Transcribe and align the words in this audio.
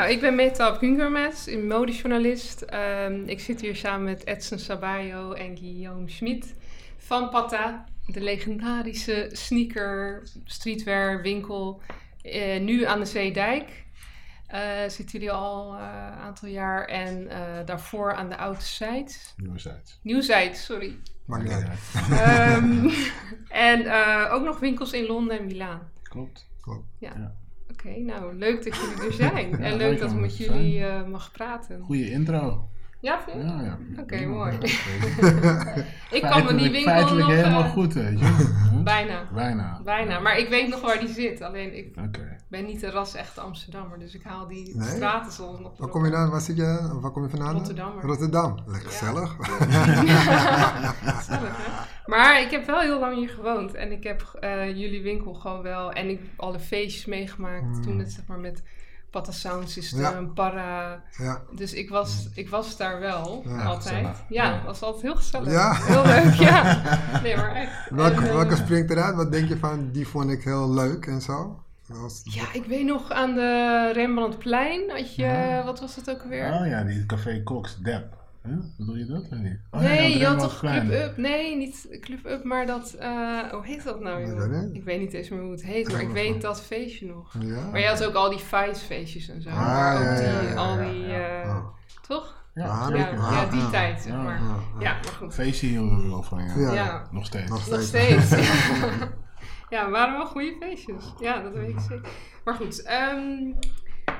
Nou, 0.00 0.12
ik 0.12 0.20
ben 0.20 0.34
Meta 0.34 0.74
Gungermes, 0.74 1.46
een 1.46 1.66
modejournalist. 1.66 2.62
Ehm, 2.62 3.22
ik 3.24 3.40
zit 3.40 3.60
hier 3.60 3.76
samen 3.76 4.04
met 4.04 4.26
Edson 4.26 4.58
Sabayo 4.58 5.32
en 5.32 5.56
Guillaume 5.56 6.10
Schmid 6.10 6.54
van 6.96 7.28
Patta, 7.28 7.84
de 8.06 8.20
legendarische 8.20 9.28
sneaker, 9.32 10.28
streetwear 10.44 11.22
winkel, 11.22 11.82
eh, 12.22 12.60
nu 12.60 12.84
aan 12.84 12.98
de 12.98 13.04
Zeedijk. 13.04 13.84
Eh 14.46 14.80
zitten 14.88 15.08
jullie 15.10 15.32
al 15.32 15.74
eh, 15.74 15.82
een 15.82 16.18
aantal 16.18 16.48
jaar 16.48 16.84
en 16.84 17.28
eh, 17.28 17.66
daarvoor 17.66 18.14
aan 18.14 18.28
de 18.28 18.36
Oude 18.36 18.60
Zijds. 18.60 19.34
Nieuwzijds. 19.36 19.98
Nieuwzijds, 20.02 20.64
sorry. 20.64 20.98
Maakt 21.24 21.42
niet 21.42 21.52
uit. 21.52 21.78
Ehm, 22.10 22.90
en 23.70 23.84
eh, 23.86 24.34
ook 24.34 24.44
nog 24.44 24.58
winkels 24.58 24.92
in 24.92 25.06
Londen 25.06 25.38
en 25.38 25.46
Milaan. 25.46 25.90
Klopt. 26.02 26.48
Oké, 27.84 27.98
nou 27.98 28.34
leuk 28.36 28.64
dat 28.64 28.76
jullie 28.76 29.06
er 29.06 29.12
zijn. 29.12 29.52
en 29.58 29.70
Ja, 29.70 29.76
leuk 29.76 29.78
leuk 29.78 29.98
dat 30.00 30.10
ik 30.10 30.16
met 30.18 30.36
jullie 30.36 30.84
eh, 30.84 31.06
mag 31.06 31.32
praten. 31.32 31.80
Goeie 31.80 32.10
intro. 32.10 32.68
Ja, 33.00 33.20
vind 33.22 33.36
je? 33.36 33.42
Ja, 33.42 33.62
ja. 33.62 33.78
Oké, 34.02 34.26
mooi. 34.26 34.58
Ik 36.10 36.22
kan 36.22 36.44
me 36.44 36.54
die 36.54 36.70
winkel 36.70 36.92
Feitelijk 36.92 37.26
nog... 37.26 37.36
helemaal 37.36 37.64
eh, 37.64 37.70
goed, 37.70 37.92
weet 37.92 38.18
je. 38.18 38.24
Huh? 38.24 38.82
Bijna. 38.82 39.28
Bijna. 39.34 39.80
Bijna. 39.84 40.18
Maar 40.20 40.38
ik 40.38 40.48
weet 40.48 40.68
nog 40.68 40.80
waar 40.80 40.98
die 40.98 41.08
zit. 41.08 41.42
Alleen 41.42 41.76
ik 41.76 41.96
ben 42.48 42.64
niet 42.66 42.82
een 42.82 42.90
ras-echte 42.90 43.40
Amsterdammer. 43.40 43.98
Dus 43.98 44.14
ik 44.14 44.22
haal 44.22 44.46
die 44.48 44.76
Nee? 44.76 44.88
straten 44.88 45.32
soms 45.32 45.60
nog 45.60 45.78
Waar 45.78 45.88
kom 45.88 46.04
je 46.04 46.10
dan? 46.10 46.30
Waar 46.30 46.40
zit 46.40 46.56
je? 46.56 46.98
Waar 47.00 47.10
kom 47.10 47.22
je 47.22 47.28
vandaan? 47.28 47.52
Rotterdammer. 47.54 48.04
Rotterdam. 48.04 48.54
Lekker 48.66 48.90
Ja. 48.90 48.96
gezellig. 48.96 49.36
Gezellig, 51.16 51.56
hè? 51.56 51.99
Maar 52.10 52.40
ik 52.40 52.50
heb 52.50 52.66
wel 52.66 52.80
heel 52.80 52.98
lang 53.00 53.14
hier 53.16 53.28
gewoond. 53.28 53.74
En 53.74 53.92
ik 53.92 54.04
heb 54.04 54.22
eh, 54.40 54.66
jullie 54.76 55.02
winkel 55.02 55.34
gewoon 55.34 55.62
wel... 55.62 55.92
En 55.92 56.08
ik 56.08 56.18
heb 56.18 56.28
alle 56.36 56.60
feestjes 56.60 57.04
meegemaakt. 57.04 57.64
Mm. 57.76 57.82
Toen 57.82 57.98
het 57.98 58.12
zeg 58.12 58.26
maar 58.26 58.38
met 58.38 58.62
Pata 59.10 59.32
Sound 59.32 59.70
System, 59.70 60.00
Ja. 60.00 60.30
Para... 60.34 61.02
Ja. 61.18 61.42
Dus 61.54 61.72
ik 61.72 61.90
was, 61.90 62.28
ik 62.34 62.48
was 62.48 62.76
daar 62.76 63.00
wel, 63.00 63.42
Ja, 63.46 63.62
altijd. 63.62 63.82
gezellig. 63.82 64.24
Ja, 64.28 64.54
het 64.54 64.64
was 64.64 64.82
altijd 64.82 65.02
heel 65.02 65.16
gezellig. 65.16 65.52
Ja. 65.52 65.74
Heel 65.74 66.04
leuk, 66.04 66.34
ja. 66.34 66.82
Nee, 67.22 67.36
maar 67.36 67.54
echt. 67.54 67.90
Welke, 67.90 68.20
En, 68.20 68.26
eh, 68.28 68.34
welke 68.34 68.56
springt 68.56 68.90
eruit? 68.90 69.14
Wat 69.16 69.32
denk 69.32 69.48
je 69.48 69.56
van, 69.56 69.90
die 69.90 70.06
vond 70.06 70.30
ik 70.30 70.42
heel 70.44 70.70
leuk 70.74 71.06
en 71.06 71.20
zo? 71.20 71.62
Ja, 72.24 72.44
ik 72.52 72.64
weet 72.64 72.84
nog 72.84 73.10
aan 73.10 73.34
de 73.34 73.90
Rembrandtplein 73.94 74.90
had 74.90 75.14
je, 75.14 75.62
wat 75.64 75.80
was 75.80 75.96
het 75.96 76.10
ook 76.10 76.22
alweer? 76.22 76.52
Oh 76.52 76.66
ja, 76.66 76.82
die 76.82 77.06
Café 77.06 77.42
Cox, 77.42 77.76
Dep. 77.78 78.19
Huh? 78.42 78.56
Bedoel 78.76 78.96
je 78.96 79.06
dat 79.06 79.30
niet? 79.30 79.58
Oh, 79.70 79.80
nee, 79.80 80.18
je 80.18 80.26
had 80.26 80.38
toch 80.38 80.58
Club 80.58 80.90
Up? 80.90 81.16
Nee, 81.16 81.56
niet 81.56 81.98
Club 82.00 82.26
Up, 82.26 82.44
maar 82.44 82.66
dat, 82.66 82.92
eh, 82.92 83.38
hoe 83.50 83.66
heet 83.66 83.84
dat 83.84 84.00
nou 84.00 84.20
Ik 84.20 84.26
joh? 84.26 84.38
weet 84.38 84.62
niet. 84.62 84.74
Ik 84.76 84.84
weet 84.84 85.00
niet 85.00 85.12
eens 85.12 85.28
meer 85.28 85.40
hoe 85.40 85.50
het 85.50 85.62
heet, 85.62 85.92
maar 85.92 86.00
ik 86.00 86.08
weet 86.10 86.40
dat 86.42 86.62
feestje 86.62 87.06
nog. 87.06 87.34
Ja. 87.40 87.70
Maar 87.70 87.80
je 87.80 87.86
had 87.86 88.04
ook 88.04 88.14
al 88.14 88.30
die 88.30 88.38
feestjes 88.38 89.28
en 89.28 89.42
zo. 89.42 89.48
Ah, 89.48 89.56
maar 89.56 89.96
ook 89.96 90.02
ja, 90.02 90.14
die, 90.16 90.24
ja, 90.24 90.40
ja, 90.42 90.54
al 90.54 90.76
die, 90.76 91.00
ja. 91.06 91.62
toch? 92.06 92.38
Ja, 92.54 92.86
zeker. 92.86 93.14
Ja, 93.14 93.32
ja, 93.32 93.46
die 93.46 93.70
tijd 93.70 94.00
zeg 94.00 94.12
maar. 94.12 94.40
Ja, 94.40 94.46
ja. 94.78 94.80
Ja, 94.80 94.92
maar 94.92 95.12
goed. 95.18 95.34
Feestje 95.34 95.66
hielden 95.66 96.02
we 96.02 96.08
wel 96.08 96.22
van, 96.22 96.44
ja. 96.44 96.56
Ja. 96.58 96.72
Ja. 96.74 97.08
Nog 97.10 97.26
steeds. 97.26 97.50
Nog 97.50 97.68
Nog 97.68 97.80
steeds. 97.82 98.26
steeds. 98.26 98.48
ja, 99.70 99.82
het 99.82 99.90
waren 99.90 100.12
wel 100.12 100.26
goede 100.26 100.56
feestjes. 100.60 101.14
Ja, 101.20 101.42
dat 101.42 101.54
weet 101.54 101.68
ik 101.68 101.80
zeker. 101.88 102.08
Maar 102.44 102.54
goed, 102.54 102.82
ehm, 102.82 103.52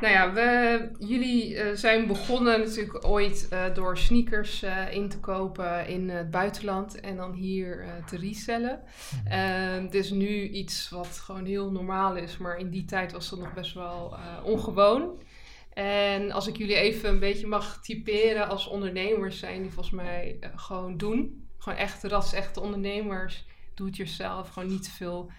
nou 0.00 0.12
ja, 0.12 0.32
we, 0.32 0.88
jullie 0.98 1.56
eh, 1.56 1.76
zijn 1.76 2.06
begonnen 2.06 2.60
natuurlijk 2.60 3.06
ooit 3.06 3.48
eh, 3.48 3.74
door 3.74 3.98
sneakers 3.98 4.62
eh, 4.62 4.92
in 4.92 5.08
te 5.08 5.18
kopen 5.18 5.86
in 5.86 6.08
het 6.08 6.30
buitenland 6.30 7.00
en 7.00 7.16
dan 7.16 7.32
hier 7.32 7.84
te 8.06 8.16
resellen. 8.16 8.80
Ehm, 9.28 9.82
Het 9.82 9.94
is 9.94 10.10
nu 10.10 10.48
iets 10.48 10.88
wat 10.88 11.22
gewoon 11.24 11.44
heel 11.44 11.70
normaal 11.70 12.16
is, 12.16 12.36
maar 12.36 12.58
in 12.58 12.70
die 12.70 12.84
tijd 12.84 13.12
was 13.12 13.30
dat 13.30 13.38
nog 13.38 13.54
best 13.54 13.74
wel 13.74 14.16
ongewoon. 14.44 15.22
En 15.72 16.30
als 16.32 16.46
ik 16.46 16.56
jullie 16.56 16.76
even 16.76 17.08
een 17.08 17.18
beetje 17.18 17.46
mag 17.46 17.82
typeren 17.82 18.48
als 18.48 18.66
ondernemers 18.66 19.38
zijn 19.38 19.62
die 19.62 19.70
volgens 19.70 19.94
mij 19.94 20.38
gewoon 20.56 20.96
doen. 20.96 21.48
Gewoon 21.58 21.78
echt 21.78 22.04
ras-echte 22.04 22.60
ondernemers. 22.60 23.44
Doe 23.75 23.86
het 23.86 23.96
jezelf. 23.96 24.48
Gewoon 24.48 24.69
niet 24.69 24.82
te 24.82 24.91
veel 24.91 25.30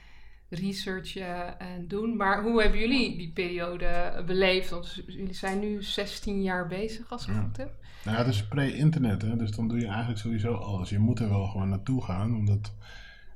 researchen 0.51 1.59
en 1.59 1.87
doen. 1.87 2.15
Maar 2.15 2.43
hoe 2.43 2.61
hebben 2.61 2.79
jullie 2.79 3.17
die 3.17 3.31
periode 3.31 4.23
beleefd? 4.25 4.69
Want 4.69 5.03
jullie 5.07 5.33
zijn 5.33 5.59
nu 5.59 5.83
16 5.83 6.41
jaar 6.41 6.67
bezig, 6.67 7.11
als 7.11 7.27
ik 7.27 7.33
het 7.33 7.43
goed 7.43 7.57
heb. 7.57 7.73
Nou, 8.05 8.17
het 8.17 8.27
is 8.27 8.47
pre-internet, 8.47 9.21
hè, 9.21 9.35
dus 9.35 9.51
dan 9.51 9.67
doe 9.67 9.79
je 9.79 9.87
eigenlijk 9.87 10.19
sowieso 10.19 10.53
alles. 10.53 10.89
Je 10.89 10.99
moet 10.99 11.19
er 11.19 11.29
wel 11.29 11.45
gewoon 11.47 11.69
naartoe 11.69 12.03
gaan, 12.03 12.35
omdat, 12.35 12.73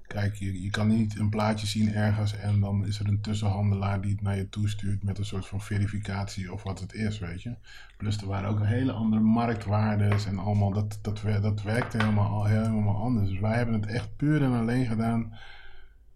kijk, 0.07 0.35
je, 0.35 0.61
je 0.61 0.69
kan 0.69 0.87
niet 0.87 1.19
een 1.19 1.29
plaatje 1.29 1.67
zien 1.67 1.93
ergens 1.93 2.37
en 2.37 2.59
dan 2.59 2.85
is 2.85 2.99
er 2.99 3.07
een 3.07 3.21
tussenhandelaar 3.21 4.01
die 4.01 4.11
het 4.11 4.21
naar 4.21 4.35
je 4.37 4.49
toestuurt 4.49 5.03
met 5.03 5.17
een 5.17 5.25
soort 5.25 5.45
van 5.45 5.61
verificatie 5.61 6.53
of 6.53 6.63
wat 6.63 6.79
het 6.79 6.93
is, 6.93 7.19
weet 7.19 7.41
je. 7.41 7.55
Plus 7.97 8.17
er 8.17 8.27
waren 8.27 8.49
ook 8.49 8.65
hele 8.65 8.91
andere 8.91 9.21
marktwaardes 9.21 10.25
en 10.25 10.37
allemaal, 10.39 10.71
dat, 10.73 10.99
dat, 11.01 11.21
dat 11.41 11.61
werkte 11.61 11.97
helemaal, 11.97 12.29
al- 12.29 12.45
helemaal 12.45 12.95
anders. 13.01 13.29
Dus 13.29 13.39
wij 13.39 13.55
hebben 13.55 13.75
het 13.81 13.85
echt 13.89 14.15
puur 14.15 14.41
en 14.43 14.53
alleen 14.53 14.85
gedaan. 14.85 15.33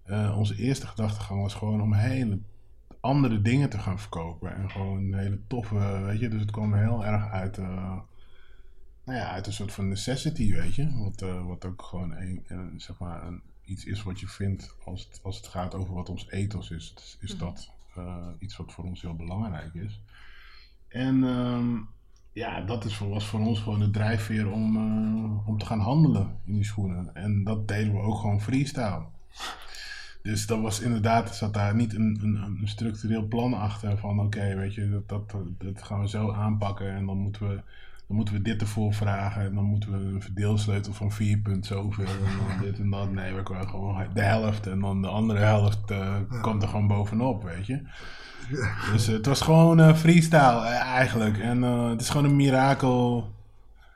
Eh, 0.09 0.38
onze 0.38 0.56
eerste 0.56 0.88
gedachtegang 0.88 1.42
was 1.42 1.53
gewoon 1.53 1.81
om 1.81 1.94
hele 1.94 2.40
andere 3.00 3.42
dingen 3.42 3.70
te 3.70 3.80
gaan 3.80 4.00
verkopen 4.00 4.56
en 4.56 4.70
gewoon 4.70 5.14
hele 5.14 5.40
toffe, 5.47 6.02
weet 6.06 6.20
je. 6.20 6.30
Dus 6.30 6.42
het 6.42 6.52
kwam 6.52 6.74
heel 6.74 7.06
erg 7.06 7.30
uit... 7.30 7.58
eh, 7.58 7.97
nou 9.06 9.20
ja, 9.20 9.30
uit 9.31 9.47
een 9.47 9.53
soort 9.53 9.72
van 9.72 9.88
necessity, 9.88 10.53
weet 10.53 10.75
je. 10.75 10.97
Wat, 10.97 11.22
eh, 11.22 11.46
wat 11.46 11.66
ook 11.66 11.81
gewoon 11.81 12.12
een, 12.12 12.44
een, 12.47 12.74
zeg 12.81 12.97
maar 13.00 13.28
een, 13.28 13.42
iets 13.66 13.86
is 13.86 14.03
wat 14.03 14.20
je 14.20 14.28
vindt 14.28 14.75
als 14.86 15.03
het, 15.09 15.20
als 15.24 15.38
het 15.38 15.47
gaat 15.47 15.75
over 15.75 15.94
wat 15.94 16.09
ons 16.09 16.30
ethos 16.30 16.72
is. 16.72 16.94
Is, 16.97 17.18
is 17.22 17.31
Mhm. 17.36 17.40
dat 17.46 17.72
iets 18.40 18.58
wat 18.58 18.72
voor 18.74 18.84
ons 18.84 19.02
heel 19.02 19.16
belangrijk 19.16 19.74
is. 19.74 20.02
En 20.88 21.24
ehm, 21.24 21.76
ja, 22.34 22.62
dat 22.62 22.86
is 22.86 22.96
voor, 22.96 23.09
was 23.09 23.26
voor 23.26 23.40
ons 23.40 23.59
gewoon 23.59 23.80
de 23.80 23.90
drijfveer 23.90 24.52
om, 24.52 24.78
om 25.46 25.58
te 25.58 25.66
gaan 25.66 25.80
handelen 25.80 26.40
in 26.46 26.53
die 26.53 26.64
schoenen. 26.64 27.16
En 27.16 27.44
dat 27.44 27.68
deden 27.68 27.94
we 27.94 28.00
ook 28.00 28.20
gewoon 28.20 28.41
freestyle. 28.41 29.06
Dus 30.22 30.46
dat 30.46 30.62
was 30.62 30.80
inderdaad, 30.80 31.35
zat 31.35 31.53
daar 31.53 31.75
niet 31.75 31.94
een, 31.94 32.19
een, 32.22 32.35
een 32.35 32.68
structureel 32.68 33.28
plan 33.28 33.53
achter 33.53 33.97
van 33.97 34.19
oké, 34.19 34.56
weet 34.56 34.74
je, 34.74 34.90
dat, 34.90 35.07
dat, 35.07 35.46
dat 35.57 35.84
gaan 35.84 36.00
we 36.00 36.09
zo 36.09 36.31
aanpakken 36.31 36.91
en 36.96 37.06
dan 37.06 37.18
moeten 37.18 37.50
we 37.50 37.62
dan 38.09 38.18
moeten 38.18 38.35
we 38.35 38.41
dit 38.41 38.62
ervoor 38.62 38.94
vragen 38.94 39.41
en 39.41 39.56
dan 39.56 39.63
moeten 39.63 39.91
we 39.91 40.13
een 40.13 40.22
verdeelsleutel 40.22 40.94
van 40.94 41.12
4 41.12 41.38
punt 41.38 41.66
zoveel 41.66 42.06
en 42.06 42.38
dan 42.38 42.62
dit 42.62 42.79
en 42.79 42.90
dat. 42.90 43.12
Nee, 43.12 43.34
we 43.34 43.44
kwamen 43.44 43.69
gewoon 43.69 44.06
de 44.13 44.22
helft 44.22 44.68
en 44.68 44.79
dan 44.79 45.02
de 45.02 45.08
andere 45.08 45.40
helft 45.40 45.91
eh, 45.91 46.16
komt 46.41 46.62
er 46.62 46.68
gewoon 46.68 46.88
bovenop, 46.88 47.44
weet 47.44 47.66
je. 47.66 47.81
Dus 48.91 49.08
het 49.08 49.25
was 49.25 49.41
gewoon 49.41 49.79
eh, 49.79 49.96
freestyle 49.96 50.66
eh, 50.66 50.81
eigenlijk. 50.81 51.38
En 51.38 51.62
het 51.62 52.02
is 52.02 52.09
gewoon 52.09 52.25
een 52.25 52.35
mirakel. 52.35 53.31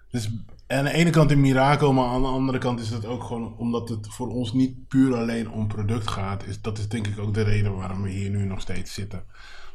Dus 0.09 0.29
aan 0.77 0.83
de 0.83 0.91
ene 0.91 1.09
kant 1.09 1.31
een 1.31 1.41
mirakel, 1.41 1.93
maar 1.93 2.05
aan 2.07 2.21
de 2.21 2.27
andere 2.27 2.57
kant 2.57 2.79
is 2.79 2.89
het 2.89 3.05
ook 3.05 3.23
gewoon 3.23 3.57
omdat 3.57 3.89
het 3.89 4.07
voor 4.07 4.27
ons 4.27 4.53
niet 4.53 4.87
puur 4.87 5.15
alleen 5.15 5.49
om 5.51 5.67
product 5.67 6.07
gaat. 6.07 6.45
Is, 6.45 6.61
dat 6.61 6.77
is 6.77 6.89
denk 6.89 7.07
ik 7.07 7.19
ook 7.19 7.33
de 7.33 7.41
reden 7.41 7.75
waarom 7.75 8.01
we 8.01 8.09
hier 8.09 8.29
nu 8.29 8.45
nog 8.45 8.61
steeds 8.61 8.93
zitten. 8.93 9.23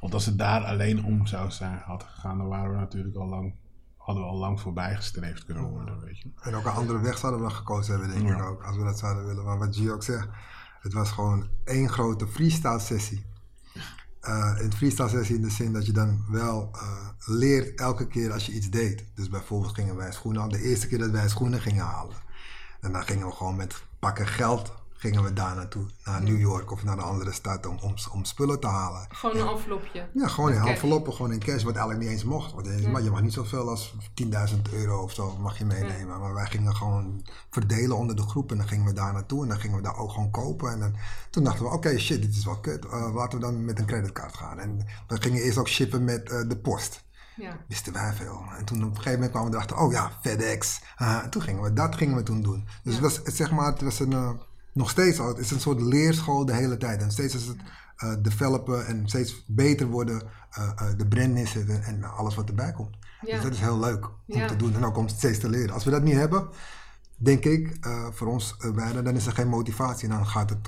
Want 0.00 0.14
als 0.14 0.26
het 0.26 0.38
daar 0.38 0.64
alleen 0.64 1.04
om 1.04 1.26
zou 1.26 1.50
zijn 1.50 1.78
had 1.84 2.02
gegaan, 2.02 2.38
dan 2.38 2.48
waren 2.48 2.70
we 2.70 2.76
natuurlijk 2.76 3.16
al 3.16 3.26
lang, 3.26 3.54
hadden 3.96 4.24
we 4.24 4.30
al 4.30 4.38
lang 4.38 4.60
voorbij 4.60 4.96
gestreefd 4.96 5.44
kunnen 5.44 5.64
worden, 5.64 6.00
weet 6.00 6.18
je. 6.18 6.30
En 6.40 6.54
ook 6.54 6.64
een 6.64 6.72
andere 6.72 7.00
weg 7.00 7.18
zouden 7.18 7.42
we 7.42 7.50
gekozen 7.50 7.98
hebben, 7.98 8.24
denk 8.24 8.38
ik 8.38 8.44
ook. 8.44 8.62
Als 8.62 8.76
we 8.76 8.84
dat 8.84 8.98
zouden 8.98 9.26
willen. 9.26 9.44
Maar 9.44 9.58
wat 9.58 9.76
G 9.76 9.90
ook 9.90 10.02
zegt, 10.02 10.28
het 10.80 10.92
was 10.92 11.10
gewoon 11.10 11.48
één 11.64 11.88
grote 11.88 12.26
freestyle 12.26 12.78
sessie. 12.78 13.26
Eh 14.28 14.54
een 14.56 14.72
freestyle 14.72 15.08
sessie 15.08 15.36
in 15.36 15.42
de 15.42 15.50
zin 15.50 15.72
dat 15.72 15.86
je 15.86 15.92
dan 15.92 16.24
wel 16.28 16.70
eh, 16.72 17.08
leert 17.26 17.80
elke 17.80 18.06
keer 18.06 18.32
als 18.32 18.46
je 18.46 18.52
iets 18.52 18.70
deed. 18.70 19.04
Dus 19.14 19.28
bijvoorbeeld 19.28 19.74
gingen 19.74 19.96
wij 19.96 20.12
schoenen 20.12 20.40
halen. 20.40 20.58
De 20.58 20.64
eerste 20.64 20.86
keer 20.88 20.98
dat 20.98 21.10
wij 21.10 21.28
schoenen 21.28 21.60
gingen 21.60 21.84
halen. 21.84 22.16
En 22.80 22.92
dan 22.92 23.02
gingen 23.02 23.26
we 23.26 23.32
gewoon 23.32 23.56
met 23.56 23.82
pakken 23.98 24.26
geld 24.26 24.72
gingen 24.98 25.22
we 25.22 25.32
daar 25.32 25.54
naartoe. 25.56 25.86
Naar 26.04 26.22
New 26.22 26.40
York 26.40 26.70
of 26.72 26.84
naar 26.84 26.98
een 26.98 27.02
andere 27.04 27.32
stad 27.32 27.66
om, 27.66 27.78
om, 27.82 27.94
om 28.12 28.24
spullen 28.24 28.60
te 28.60 28.66
halen. 28.66 29.06
Gewoon 29.08 29.36
een 29.36 29.46
envelopje. 29.48 30.08
Ja, 30.14 30.28
gewoon 30.28 30.52
in 30.52 30.60
enveloppen, 30.60 31.12
gewoon 31.12 31.32
in 31.32 31.38
cash, 31.38 31.62
wat 31.62 31.74
eigenlijk 31.76 32.00
niet 32.00 32.10
eens 32.10 32.24
mocht. 32.24 32.52
Want 32.52 32.66
je, 32.66 32.80
Ja. 32.90 32.98
je 32.98 33.10
mag 33.10 33.22
niet 33.22 33.32
zoveel 33.32 33.68
als 33.68 33.94
10.000 34.14 34.60
euro 34.72 35.02
of 35.02 35.12
zo 35.12 35.36
mag 35.36 35.58
je 35.58 35.64
meenemen. 35.64 36.20
Maar 36.20 36.34
wij 36.34 36.46
gingen 36.46 36.76
gewoon 36.76 37.26
verdelen 37.50 37.96
onder 37.96 38.16
de 38.16 38.22
groep 38.22 38.50
en 38.50 38.56
dan 38.56 38.68
gingen 38.68 38.84
we 38.86 38.92
daar 38.92 39.12
naartoe 39.12 39.42
en 39.42 39.48
dan 39.48 39.60
gingen 39.60 39.76
we 39.76 39.82
daar 39.82 39.96
ook 39.96 40.10
gewoon 40.12 40.30
kopen. 40.30 40.72
En 40.72 40.78
dan, 40.80 40.94
toen 41.30 41.44
dachten 41.44 41.64
we, 41.64 41.70
oké, 41.70 41.98
shit, 41.98 42.22
dit 42.22 42.36
is 42.36 42.44
wel 42.44 42.60
kut. 42.60 42.84
Eh, 42.84 43.14
laten 43.14 43.38
we 43.38 43.44
dan 43.44 43.64
met 43.64 43.78
een 43.78 43.86
creditcard 43.86 44.36
gaan. 44.36 44.58
En 44.58 44.86
we 45.08 45.20
gingen 45.20 45.42
eerst 45.42 45.58
ook 45.58 45.68
shippen 45.68 46.04
met 46.04 46.30
eh, 46.30 46.48
de 46.48 46.56
post. 46.56 47.06
Ja. 47.36 47.56
Wisten 47.68 47.92
wij 47.92 48.12
veel. 48.12 48.42
En 48.58 48.64
toen 48.64 48.78
op 48.84 48.88
een 48.88 48.96
gegeven 48.96 49.12
moment 49.12 49.30
kwamen 49.30 49.50
we 49.50 49.56
erachter, 49.56 49.76
oh 49.78 49.92
ja, 49.92 50.10
FedEx. 50.22 50.80
Uh, 51.02 51.18
toen 51.24 51.42
gingen 51.42 51.62
we, 51.62 51.72
dat 51.72 51.94
gingen 51.96 52.16
we 52.16 52.22
toen 52.22 52.42
doen. 52.42 52.64
Dus 52.64 52.72
Ja. 52.82 52.90
het 52.92 53.00
was, 53.00 53.16
het, 53.24 53.36
zeg 53.36 53.50
maar, 53.50 53.66
het 53.66 53.80
was 53.80 54.00
een, 54.00 54.12
eh, 54.12 54.30
nog 54.78 54.90
steeds 54.90 55.20
al, 55.20 55.28
het 55.28 55.38
is 55.38 55.50
een 55.50 55.60
soort 55.60 55.80
leerschool 55.80 56.44
de 56.44 56.54
hele 56.54 56.76
tijd. 56.76 57.02
En 57.02 57.10
steeds 57.10 57.34
is 57.34 57.46
het 57.46 57.56
eh, 57.96 58.12
developen 58.22 58.86
en 58.86 59.08
steeds 59.08 59.44
beter 59.46 59.86
worden, 59.86 60.22
eh, 60.50 60.70
eh, 60.76 60.98
de 60.98 61.06
brand 61.06 61.32
neerzetten 61.32 61.82
en 61.82 62.04
alles 62.04 62.34
wat 62.34 62.48
erbij 62.48 62.72
komt. 62.72 62.96
Ja. 63.20 63.34
Dus 63.34 63.42
dat 63.42 63.52
is 63.52 63.60
heel 63.60 63.78
leuk 63.78 64.04
om 64.06 64.12
Ja. 64.26 64.46
te 64.46 64.56
doen 64.56 64.74
en 64.74 64.84
ook 64.84 64.96
om 64.96 65.08
steeds 65.08 65.38
te 65.38 65.48
leren. 65.48 65.74
Als 65.74 65.84
we 65.84 65.90
dat 65.90 66.02
niet 66.02 66.14
hebben, 66.14 66.48
denk 67.16 67.44
ik, 67.44 67.76
eh, 67.80 68.06
voor 68.12 68.26
ons 68.26 68.56
uh, 68.64 68.74
beiden, 68.74 69.04
dan 69.04 69.14
is 69.14 69.26
er 69.26 69.32
geen 69.32 69.48
motivatie 69.48 70.08
en 70.08 70.14
dan 70.14 70.26
gaat 70.26 70.50
het. 70.50 70.58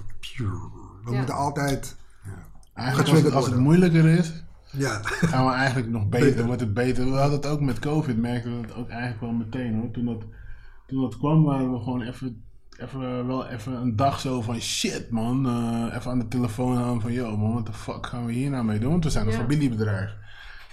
We 1.04 1.10
Ja. 1.10 1.16
moeten 1.16 1.34
altijd 1.34 1.96
Eigenlijk 2.74 3.08
als 3.10 3.20
het, 3.22 3.32
als 3.32 3.46
het 3.46 3.56
moeilijker 3.58 4.04
is, 4.08 4.44
Ja. 4.70 5.00
gaan 5.02 5.46
we 5.46 5.52
eigenlijk 5.52 5.90
nog 5.90 6.08
beter, 6.08 6.26
Beter. 6.28 6.44
wordt 6.46 6.60
het 6.60 6.74
beter. 6.74 7.04
We 7.04 7.10
hadden 7.18 7.36
het 7.36 7.46
ook 7.46 7.60
met 7.60 7.78
COVID, 7.78 8.16
merkten 8.18 8.60
we 8.60 8.66
het 8.66 8.74
ook 8.74 8.88
eigenlijk 8.88 9.20
wel 9.20 9.32
meteen 9.32 9.74
hoor. 9.80 9.90
Toen 9.90 10.04
dat, 10.04 10.22
toen 10.86 11.00
dat 11.00 11.16
kwam 11.18 11.42
waren 11.44 11.72
we 11.72 11.78
gewoon 11.78 12.02
even, 12.02 12.44
even, 12.80 13.26
wel 13.26 13.46
even 13.46 13.72
een 13.72 13.96
dag 13.96 14.20
zo 14.20 14.42
van 14.42 14.60
shit 14.60 15.10
man. 15.10 15.46
eh, 15.46 15.96
even 15.96 16.10
aan 16.10 16.18
de 16.18 16.28
telefoon 16.28 16.78
aan 16.78 17.00
van 17.00 17.12
yo 17.12 17.36
man, 17.36 17.54
wat 17.54 17.66
de 17.66 17.72
fuck 17.72 18.06
gaan 18.06 18.26
we 18.26 18.32
hier 18.32 18.50
nou 18.50 18.64
mee 18.64 18.78
doen? 18.78 18.90
Want 18.90 19.04
we 19.04 19.10
zijn 19.10 19.26
een 19.26 19.32
Ja. 19.32 19.38
familiebedrijf. 19.38 20.10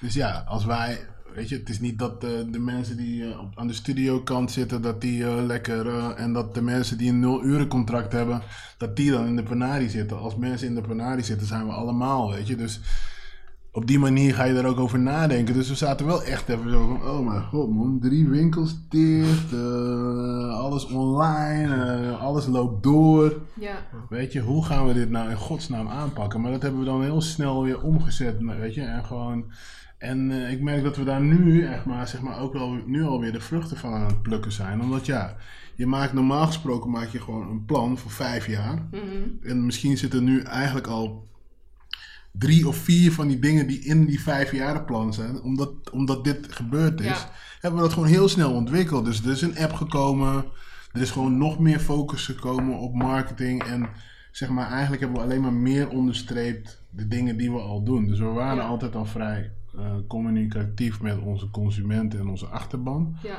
Dus 0.02 0.14
ja, 0.14 0.44
als 0.48 0.66
wij, 0.66 1.00
weet 1.34 1.50
je, 1.50 1.56
het 1.58 1.70
is 1.70 1.80
niet 1.80 2.00
dat 2.00 2.24
eh, 2.24 2.30
de 2.52 2.60
mensen 2.60 2.98
die 2.98 3.40
op, 3.40 3.52
aan 3.60 3.68
de 3.68 3.74
studiokant 3.74 4.52
zitten, 4.52 4.82
dat 4.82 5.02
die 5.02 5.26
lekker, 5.26 6.10
en 6.16 6.34
dat 6.34 6.54
de 6.54 6.62
mensen 6.62 6.98
die 6.98 7.10
een 7.10 7.20
nul 7.20 7.44
uren 7.44 7.68
contract 7.68 8.12
hebben, 8.12 8.42
dat 8.78 8.96
die 8.96 9.12
dan 9.12 9.26
in 9.26 9.36
de 9.36 9.44
penarie 9.44 9.90
zitten. 9.90 10.20
Als 10.20 10.36
mensen 10.36 10.68
in 10.68 10.76
de 10.76 10.82
penarie 10.82 11.24
zitten, 11.24 11.48
zijn 11.48 11.66
we 11.66 11.72
allemaal, 11.72 12.32
weet 12.32 12.48
je. 12.48 12.56
Dus 12.56 12.80
op 13.78 13.88
die 13.88 14.00
manier 14.00 14.34
ga 14.34 14.44
je 14.44 14.54
er 14.54 14.66
ook 14.66 14.80
over 14.80 15.00
nadenken. 15.00 15.54
Dus 15.54 15.70
we 15.70 15.76
zaten 15.76 16.06
wel 16.06 16.24
echt 16.24 16.50
even 16.50 16.70
zo 16.72 16.88
van, 16.88 17.10
oh 17.10 17.28
mijn 17.28 17.44
god 17.44 17.70
man, 17.70 18.00
drie 18.00 18.28
winkels 18.28 18.76
dicht, 18.90 19.54
eh, 19.54 20.60
alles 20.60 20.86
online, 20.86 21.86
eh, 21.86 22.22
alles 22.22 22.46
loopt 22.46 22.84
door. 22.84 23.42
Ja, 23.60 23.76
Weet 24.10 24.34
je, 24.34 24.40
hoe 24.40 24.66
gaan 24.66 24.88
we 24.88 24.94
dit 24.94 25.10
nou 25.10 25.30
in 25.30 25.36
godsnaam 25.36 25.88
aanpakken? 25.88 26.42
Maar 26.42 26.52
dat 26.52 26.62
hebben 26.62 26.80
we 26.80 26.86
dan 26.86 27.04
heel 27.04 27.22
snel 27.22 27.64
weer 27.64 27.82
omgezet, 27.82 28.36
weet 28.60 28.74
je, 28.74 28.82
en 28.82 29.06
gewoon... 29.06 29.52
En 29.98 30.32
eh, 30.32 30.52
ik 30.52 30.62
merk 30.62 30.84
dat 30.84 30.98
we 30.98 31.04
daar 31.04 31.22
nu 31.22 31.66
echt 31.66 31.86
maar, 31.86 32.08
zeg 32.08 32.22
maar, 32.22 32.40
ook 32.40 32.54
wel 32.54 32.78
nu 32.86 33.04
alweer 33.04 33.32
de 33.32 33.42
vruchten 33.42 33.78
van 33.78 33.94
aan 33.94 34.06
het 34.06 34.22
plukken 34.22 34.52
zijn. 34.52 34.82
Omdat 34.82 35.06
ja, 35.06 35.36
je 35.76 35.88
maakt 35.88 36.14
normaal 36.14 36.46
gesproken 36.46 36.90
maak 36.90 37.08
je 37.08 37.22
gewoon 37.22 37.50
een 37.50 37.66
plan 37.66 37.98
voor 37.98 38.12
vijf 38.12 38.48
jaar. 38.48 38.88
mhm. 38.92 39.48
En 39.50 39.66
misschien 39.66 39.98
zitten 39.98 40.24
nu 40.24 40.42
eigenlijk 40.42 40.88
al 40.88 41.26
drie 42.40 42.68
of 42.68 42.76
vier 42.76 43.12
van 43.12 43.28
die 43.28 43.40
dingen 43.40 43.68
die 43.68 43.80
in 43.80 44.06
die 44.06 44.22
vijfjarenplan 44.22 45.14
zijn. 45.14 45.42
Omdat, 45.42 45.90
omdat 45.92 46.24
dit 46.24 46.48
gebeurd 46.54 47.00
is, 47.00 47.06
Ja. 47.08 47.30
hebben 47.60 47.80
we 47.80 47.86
dat 47.86 47.94
gewoon 47.96 48.10
heel 48.10 48.28
snel 48.28 48.54
ontwikkeld. 48.54 49.06
Dus 49.06 49.24
er 49.26 49.32
is 49.32 49.42
een 49.42 49.58
app 49.58 49.74
gekomen. 49.74 50.46
Er 50.92 51.02
is 51.02 51.12
gewoon 51.12 51.38
nog 51.38 51.60
meer 51.60 51.80
focus 51.80 52.26
gekomen 52.26 52.78
op 52.78 52.94
marketing. 52.96 53.64
En 53.64 53.90
zeg 54.32 54.50
maar, 54.50 54.70
eigenlijk 54.70 55.02
hebben 55.02 55.20
we 55.20 55.26
alleen 55.28 55.42
maar 55.42 55.54
meer 55.54 55.90
onderstreept 55.90 56.84
de 56.90 57.08
dingen 57.08 57.38
die 57.38 57.52
we 57.52 57.60
al 57.60 57.84
doen. 57.84 58.08
Dus 58.08 58.20
we 58.20 58.26
waren 58.26 58.56
Ja. 58.64 58.68
altijd 58.70 58.96
al 58.96 59.06
vrij 59.06 59.52
eh, 59.78 59.96
communicatief 60.08 61.02
met 61.02 61.18
onze 61.20 61.50
consumenten 61.50 62.20
en 62.20 62.28
onze 62.28 62.46
achterban. 62.46 63.18
ja. 63.24 63.38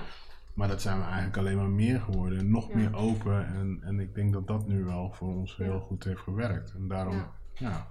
Maar 0.54 0.68
dat 0.68 0.82
zijn 0.82 0.98
we 0.98 1.04
eigenlijk 1.04 1.36
alleen 1.36 1.56
maar 1.56 1.68
meer 1.70 2.00
geworden. 2.00 2.38
En 2.38 2.50
nog 2.50 2.68
Ja. 2.68 2.76
meer 2.76 2.94
open. 2.96 3.46
En, 3.54 3.78
en 3.82 4.00
ik 4.00 4.14
denk 4.14 4.32
dat 4.32 4.46
dat 4.46 4.68
nu 4.68 4.84
wel 4.84 5.10
voor 5.14 5.36
ons 5.36 5.56
heel 5.56 5.80
goed 5.80 6.04
heeft 6.04 6.20
gewerkt. 6.20 6.72
En 6.76 6.88
daarom, 6.88 7.22
Ja. 7.54 7.86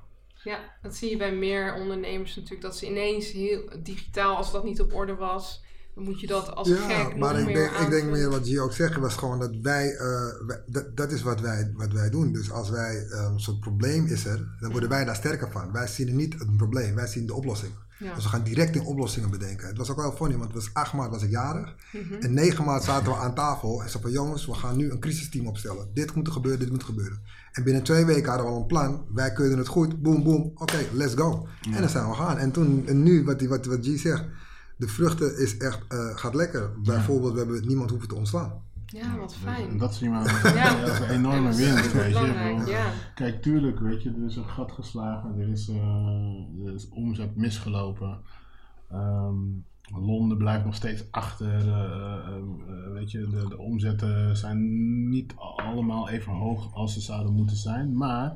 Ja. 0.48 0.60
Dat 0.82 0.96
zie 0.96 1.10
je 1.10 1.18
bij 1.18 1.36
meer 1.36 1.74
ondernemers 1.74 2.36
natuurlijk. 2.36 2.62
Dat 2.62 2.78
ze 2.78 2.86
ineens 2.86 3.32
heel 3.32 3.70
digitaal, 3.84 4.36
als 4.36 4.52
dat 4.52 4.64
niet 4.64 4.82
op 4.82 4.94
orde 4.94 5.16
was, 5.16 5.66
dan 5.96 6.04
moet 6.04 6.20
je 6.20 6.28
dat 6.28 6.56
als 6.56 6.70
een 6.70 6.76
Ja, 6.76 7.04
gek 7.04 7.18
maar 7.18 7.40
ik 7.40 7.46
denk, 7.46 7.72
ik 7.72 7.90
denk 7.90 8.10
meer 8.10 8.30
wat 8.30 8.48
Gio 8.48 8.64
ook 8.64 8.74
zegt, 8.74 8.96
was 8.96 9.16
gewoon 9.16 9.40
dat 9.40 9.56
wij, 9.62 9.96
eh, 9.96 10.08
wij- 10.48 10.64
dat, 10.66 10.98
dat 10.98 11.12
is 11.12 11.22
wat 11.22 11.42
wij, 11.42 11.72
wat 11.76 11.92
wij 11.92 12.10
doen. 12.10 12.32
Dus 12.34 12.52
als 12.52 12.70
wij, 12.70 13.08
um, 13.12 13.40
zo'n 13.40 13.60
probleem 13.60 14.06
is 14.06 14.26
er, 14.26 14.56
dan 14.60 14.72
worden 14.72 14.90
wij 14.90 15.06
daar 15.06 15.16
sterker 15.16 15.52
van. 15.52 15.72
Wij 15.72 15.88
zien 15.88 16.16
niet 16.16 16.34
het 16.40 16.58
probleem, 16.58 16.96
wij 16.96 17.08
zien 17.08 17.26
de 17.26 17.34
oplossing. 17.34 17.72
Ja. 18.00 18.14
Dus 18.14 18.24
we 18.24 18.30
gaan 18.30 18.44
direct 18.44 18.76
in 18.76 18.86
oplossingen 18.86 19.30
bedenken. 19.30 19.68
Het 19.68 19.78
was 19.78 19.90
ook 19.90 19.98
wel 19.98 20.12
funny, 20.12 20.38
want 20.38 20.54
het 20.54 20.64
was 20.64 20.74
8 20.74 20.94
maart 20.94 21.12
was 21.12 21.24
ik 21.24 21.30
jarig. 21.30 21.76
Mhm. 21.94 22.14
En 22.14 22.34
9 22.34 22.66
maart 22.66 22.84
zaten 22.84 23.12
we 23.12 23.18
aan 23.18 23.36
tafel 23.36 23.72
en 23.72 23.90
zeiden 23.90 24.02
van 24.02 24.12
jongens, 24.12 24.46
we 24.46 24.54
gaan 24.54 24.78
nu 24.78 24.92
een 24.92 25.00
crisisteam 25.00 25.48
opstellen. 25.48 25.90
Dit 25.94 26.16
moet 26.16 26.28
er 26.28 26.34
gebeuren, 26.34 26.60
dit 26.60 26.70
moet 26.70 26.84
gebeuren. 26.84 27.22
En 27.58 27.64
binnen 27.64 27.84
twee 27.84 28.06
weken 28.06 28.28
hadden 28.30 28.46
we 28.46 28.52
al 28.52 28.60
een 28.60 28.66
plan. 28.66 29.06
Wij 29.14 29.32
kunnen 29.32 29.58
het 29.58 29.68
goed, 29.68 30.02
boom, 30.02 30.24
boom, 30.24 30.52
oké, 30.56 30.78
let's 30.94 31.14
go. 31.16 31.48
En 31.74 31.80
dan 31.82 31.90
zijn 31.90 32.08
we 32.10 32.14
gaan. 32.14 32.38
En 32.38 32.52
toen, 32.52 32.84
en 32.88 33.04
nu, 33.04 33.24
wat, 33.26 33.40
die- 33.40 33.48
wat, 33.50 33.66
wat 33.66 33.86
G 33.86 34.00
zegt, 34.00 34.26
de 34.78 34.88
vruchten 34.88 35.38
is 35.38 35.58
echt, 35.58 35.80
eh, 35.88 35.98
gaat 36.18 36.34
lekker. 36.36 36.72
Bijvoorbeeld, 36.84 37.34
we 37.34 37.38
hebben 37.40 37.68
niemand 37.68 37.90
hoeven 37.90 38.08
te 38.10 38.16
ontslaan. 38.16 38.66
Ja, 38.86 39.18
wat 39.18 39.36
fijn. 39.36 39.78
dat 39.78 39.90
als, 39.90 40.02
Ja. 40.54 41.00
een 41.02 41.10
enorme 41.10 41.50
dat 41.50 41.58
is 41.60 41.66
winst, 41.74 41.94
weet 41.94 42.18
je. 42.18 42.26
Ik 42.26 42.56
bedoel, 42.56 42.68
ja. 42.74 42.86
Kijk, 43.16 43.42
tuurlijk, 43.42 43.80
weet 43.80 44.04
je, 44.04 44.10
er 44.10 44.26
is 44.26 44.36
een 44.36 44.50
gat 44.50 44.72
geslagen, 44.72 45.40
er 45.40 45.48
is, 45.50 45.68
eh, 45.70 46.66
er 46.68 46.74
is 46.74 46.90
omzet 46.90 47.36
misgelopen. 47.36 48.20
Ehm, 48.92 49.36
Londen 49.96 50.38
blijft 50.38 50.66
nog 50.66 50.76
steeds 50.76 51.12
achter, 51.12 51.48
eh, 51.48 51.68
eh, 51.68 52.36
eh, 52.38 52.92
weet 52.94 53.12
je, 53.12 53.28
de, 53.30 53.46
de 53.50 53.58
omzetten 53.58 54.38
zijn 54.38 54.60
niet 55.10 55.34
allemaal 55.36 56.10
even 56.10 56.32
hoog 56.34 56.74
als 56.74 56.94
ze 56.94 57.02
zouden 57.02 57.34
moeten 57.34 57.56
zijn, 57.56 57.98
maar 57.98 58.36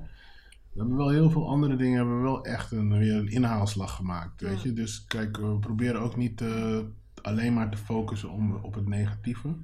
we 0.73 0.79
hebben 0.79 0.97
wel 0.97 1.09
heel 1.09 1.29
veel 1.29 1.49
andere 1.49 1.75
dingen, 1.75 1.95
hebben 1.95 2.15
we 2.17 2.21
wel 2.23 2.45
echt 2.45 2.71
een, 2.71 2.97
weer 2.97 3.15
een 3.15 3.31
inhaalslag 3.31 3.95
gemaakt, 3.95 4.41
weet 4.41 4.61
Ja. 4.61 4.69
je. 4.69 4.73
Dus 4.73 5.05
kijk, 5.05 5.37
we 5.37 5.57
proberen 5.59 6.01
ook 6.01 6.15
niet 6.15 6.43
alleen 7.21 7.53
maar 7.53 7.69
te 7.71 7.77
focussen 7.77 8.29
om, 8.29 8.55
op 8.55 8.73
het 8.73 8.87
negatieve. 8.87 9.55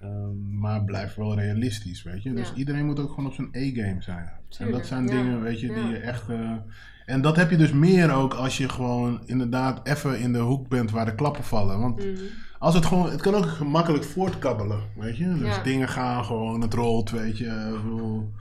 Ehm, 0.00 0.58
maar 0.58 0.84
blijf 0.84 1.14
wel 1.14 1.34
realistisch, 1.34 2.02
weet 2.02 2.22
je. 2.22 2.32
Dus 2.32 2.54
iedereen 2.54 2.86
moet 2.86 2.98
ook 2.98 3.08
gewoon 3.08 3.26
op 3.26 3.34
zijn 3.34 3.48
A-game 3.48 4.02
zijn. 4.02 4.30
en 4.58 4.70
dat 4.70 4.86
zijn 4.86 5.04
ja. 5.04 5.10
dingen, 5.10 5.40
weet 5.40 5.60
je, 5.60 5.66
die 5.74 5.86
je 5.86 5.98
echt... 5.98 6.28
en 7.06 7.22
dat 7.22 7.36
heb 7.36 7.50
je 7.50 7.56
dus 7.56 7.72
meer 7.72 8.12
ook 8.12 8.34
als 8.34 8.56
je 8.56 8.68
gewoon 8.68 9.20
inderdaad 9.26 9.80
even 9.86 10.18
in 10.18 10.32
de 10.32 10.38
hoek 10.38 10.68
bent 10.68 10.90
waar 10.90 11.04
de 11.04 11.14
klappen 11.14 11.44
vallen. 11.44 11.80
Want 11.80 11.98
Mhm. 11.98 12.08
als 12.58 12.74
het 12.74 12.86
gewoon... 12.86 13.10
Het 13.10 13.20
kan 13.20 13.34
ook 13.34 13.46
gemakkelijk 13.48 14.04
voortkabbelen, 14.04 14.82
weet 14.96 15.16
je. 15.16 15.34
Dus 15.38 15.54
Ja. 15.56 15.62
dingen 15.62 15.88
gaan 15.88 16.24
gewoon, 16.24 16.60
het 16.60 16.74
rolt, 16.74 17.10
weet 17.10 17.38
je. 17.38 17.44
ik 17.76 17.82
bedoel, 17.82 18.32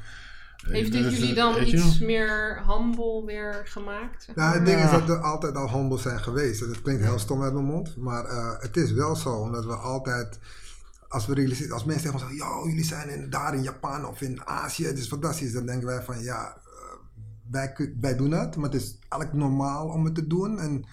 Heeft 0.67 0.91
dit 0.91 1.03
dus, 1.03 1.13
jullie 1.13 1.29
eh, 1.29 1.35
dan 1.35 1.65
je? 1.65 1.97
meer 2.05 2.63
humble 2.67 3.23
weer 3.25 3.61
gemaakt? 3.65 4.23
zeg 4.23 4.35
Nou, 4.35 4.53
het 4.53 4.65
ding 4.65 4.81
is 4.83 4.91
dat 4.91 5.05
we 5.05 5.17
altijd 5.17 5.55
al 5.55 5.69
humble 5.71 5.97
zijn 5.97 6.19
geweest. 6.19 6.59
Dat 6.59 6.81
klinkt 6.81 7.03
heel 7.03 7.19
stom 7.19 7.43
uit 7.43 7.53
mijn 7.53 7.65
mond, 7.65 7.97
maar 7.97 8.25
eh, 8.25 8.51
het 8.59 8.77
is 8.77 8.91
wel 8.91 9.15
zo, 9.15 9.29
omdat 9.29 9.65
we 9.65 9.75
altijd, 9.75 10.39
als 11.07 11.25
we 11.25 11.33
realiseren, 11.33 11.73
als 11.73 11.83
mensen 11.85 12.03
tegen 12.11 12.19
ons 12.19 12.29
zeggen, 12.29 12.47
yo, 12.61 12.67
jullie 12.69 12.85
zijn 12.85 13.09
in, 13.09 13.29
daar 13.29 13.53
in 13.55 13.63
Japan 13.63 14.05
of 14.07 14.21
in 14.21 14.45
Azië, 14.45 14.85
het 14.85 14.97
is 14.97 15.07
fantastisch, 15.07 15.53
dan 15.53 15.65
denken 15.65 15.87
wij 15.87 16.01
van, 16.01 16.19
ja, 16.23 16.43
eh, 16.57 16.62
wij, 17.99 18.15
doen 18.15 18.31
het, 18.31 18.55
maar 18.55 18.69
het 18.71 18.81
is 18.81 18.97
eigenlijk 19.09 19.33
normaal 19.43 19.87
om 19.87 20.05
het 20.05 20.15
te 20.15 20.27
doen. 20.27 20.59
En 20.59 20.85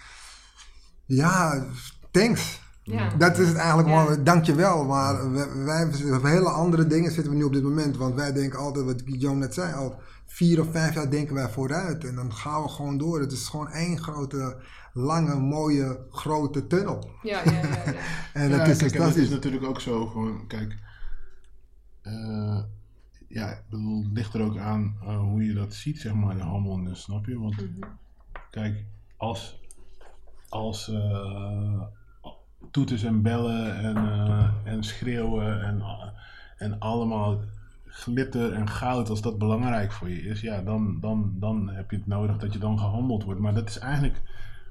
ja, 1.06 1.66
thanks. 2.10 2.60
Ja. 2.82 3.08
Dat 3.18 3.38
is 3.38 3.48
het 3.48 3.56
eigenlijk 3.56 3.88
Ja. 3.88 4.06
wel, 4.06 4.22
dankjewel. 4.24 4.84
Maar 4.84 5.32
wij, 5.32 5.64
wij 5.64 6.12
op 6.16 6.22
hele 6.22 6.48
andere 6.48 6.86
dingen 6.86 7.12
zitten 7.12 7.32
we 7.32 7.38
nu 7.38 7.44
op 7.44 7.52
dit 7.52 7.62
moment. 7.62 7.96
Want 7.96 8.14
wij 8.14 8.32
denken 8.32 8.58
altijd, 8.58 8.84
wat 8.84 9.02
Guillaume 9.04 9.38
net 9.40 9.54
zei, 9.54 9.74
al 9.74 10.00
vier 10.26 10.60
of 10.60 10.70
vijf 10.70 10.94
jaar 10.94 11.10
denken 11.10 11.34
wij 11.34 11.48
vooruit. 11.48 12.04
En 12.04 12.14
dan 12.14 12.34
gaan 12.34 12.62
we 12.62 12.68
gewoon 12.68 12.98
door. 12.98 13.20
Het 13.20 13.32
is 13.32 13.48
gewoon 13.48 13.68
één 13.70 13.98
grote, 13.98 14.56
lange, 14.92 15.34
mooie, 15.34 16.06
grote 16.10 16.66
tunnel. 16.66 17.10
Ja, 17.22 17.40
ja, 17.44 17.50
ja. 17.50 17.60
ja. 17.60 17.92
En 18.32 18.48
ja, 18.50 18.56
dat 18.56 18.66
is 18.68 18.76
kijk, 18.76 18.80
en 18.80 18.84
het 18.86 18.94
fantastisch. 18.96 19.22
is 19.22 19.30
natuurlijk 19.30 19.64
ook 19.64 19.80
zo 19.80 20.06
gewoon, 20.06 20.46
kijk, 20.46 20.76
eh, 22.02 22.58
ja, 23.30 23.50
ik 23.50 23.62
bedoel, 23.70 24.02
het 24.02 24.12
ligt 24.12 24.34
er 24.34 24.42
ook 24.42 24.56
aan 24.58 24.96
eh, 25.02 25.18
hoe 25.18 25.44
je 25.44 25.54
dat 25.54 25.74
ziet, 25.74 26.00
zeg 26.00 26.14
maar, 26.14 26.36
de 26.36 26.44
humbleness, 26.44 27.02
snap 27.02 27.26
je? 27.26 27.38
Want 27.38 27.56
Mhm. 27.56 27.90
kijk, 28.50 28.84
als, 29.16 29.60
als 30.48 30.88
eh, 30.88 31.82
toeters 32.70 33.02
en 33.02 33.22
bellen 33.22 33.76
en, 33.76 33.96
eh, 33.96 34.50
en 34.64 34.82
schreeuwen 34.82 35.62
en, 35.62 35.82
en 36.56 36.78
allemaal 36.78 37.40
glitter 37.86 38.52
en 38.52 38.68
goud, 38.68 39.08
als 39.10 39.20
dat 39.22 39.38
belangrijk 39.38 39.92
voor 39.92 40.08
je 40.10 40.22
is, 40.22 40.40
ja, 40.40 40.62
dan, 40.62 41.00
dan, 41.00 41.32
dan 41.38 41.68
heb 41.68 41.90
je 41.90 41.96
het 41.96 42.06
nodig 42.06 42.36
dat 42.36 42.52
je 42.52 42.58
dan 42.58 42.78
gehandeld 42.78 43.24
wordt. 43.24 43.40
Maar 43.40 43.54
dat 43.54 43.68
is 43.68 43.78
eigenlijk, 43.78 44.22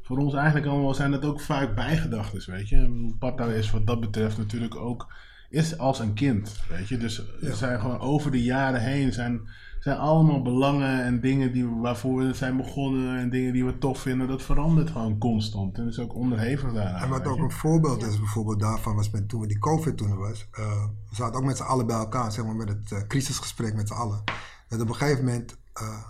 voor 0.02 0.18
ons 0.18 0.34
eigenlijk 0.34 0.66
allemaal 0.66 0.94
zijn 0.94 1.12
dat 1.12 1.26
ook 1.26 1.42
vaak 1.42 1.76
bijgedachten, 1.76 2.52
weet 2.52 2.70
je. 2.70 3.14
Pata 3.20 3.46
is 3.46 3.72
wat 3.72 3.88
dat 3.88 4.00
betreft 4.00 4.38
natuurlijk 4.38 4.76
ook, 4.76 5.14
is 5.50 5.78
als 5.78 6.00
een 6.00 6.14
kind, 6.14 6.60
weet 6.70 6.88
je. 6.88 6.98
Dus 6.98 7.24
Ja. 7.42 7.48
er 7.48 7.56
zijn 7.56 7.80
gewoon 7.80 8.00
over 8.00 8.32
de 8.32 8.44
jaren 8.44 8.82
heen 8.82 9.14
zijn, 9.14 9.42
zijn 9.80 9.98
allemaal 9.98 10.42
belangen 10.42 11.04
en 11.04 11.22
dingen 11.22 11.52
die, 11.54 11.66
we- 11.68 11.76
waarvoor 11.80 12.18
we 12.18 12.34
zijn 12.34 12.58
begonnen 12.58 13.18
en 13.18 13.30
dingen 13.30 13.54
die 13.54 13.66
we 13.66 13.78
tof 13.78 14.00
vinden, 14.00 14.28
dat 14.28 14.42
verandert 14.42 14.90
gewoon 14.90 15.18
constant. 15.18 15.78
En 15.78 15.88
is 15.88 16.00
ook 16.00 16.16
onderhevig 16.16 16.74
daaraan. 16.74 17.02
En 17.02 17.10
wat 17.10 17.26
ook 17.28 17.38
je. 17.38 17.44
een 17.44 17.52
voorbeeld 17.52 18.04
is 18.04 18.18
bijvoorbeeld 18.20 18.60
daarvan 18.60 18.96
was 18.96 19.10
met, 19.10 19.30
toen 19.30 19.42
we 19.42 19.48
die 19.48 19.60
COVID 19.60 19.98
toen 19.98 20.12
er 20.12 20.18
was. 20.18 20.48
eh, 20.52 20.84
we 21.10 21.16
zaten 21.16 21.40
ook 21.40 21.46
met 21.46 21.58
z'n 21.58 21.64
allen 21.64 21.88
bij 21.88 21.96
elkaar, 21.98 22.32
zeg 22.32 22.46
maar 22.46 22.56
met 22.56 22.70
het 22.70 22.92
eh, 22.92 23.08
crisisgesprek 23.08 23.76
met 23.76 23.88
z'n 23.88 23.94
allen. 23.94 24.24
Dat 24.70 24.82
op 24.82 24.90
een 24.90 24.96
gegeven 24.96 25.26
moment 25.26 25.58
eh, 25.74 26.04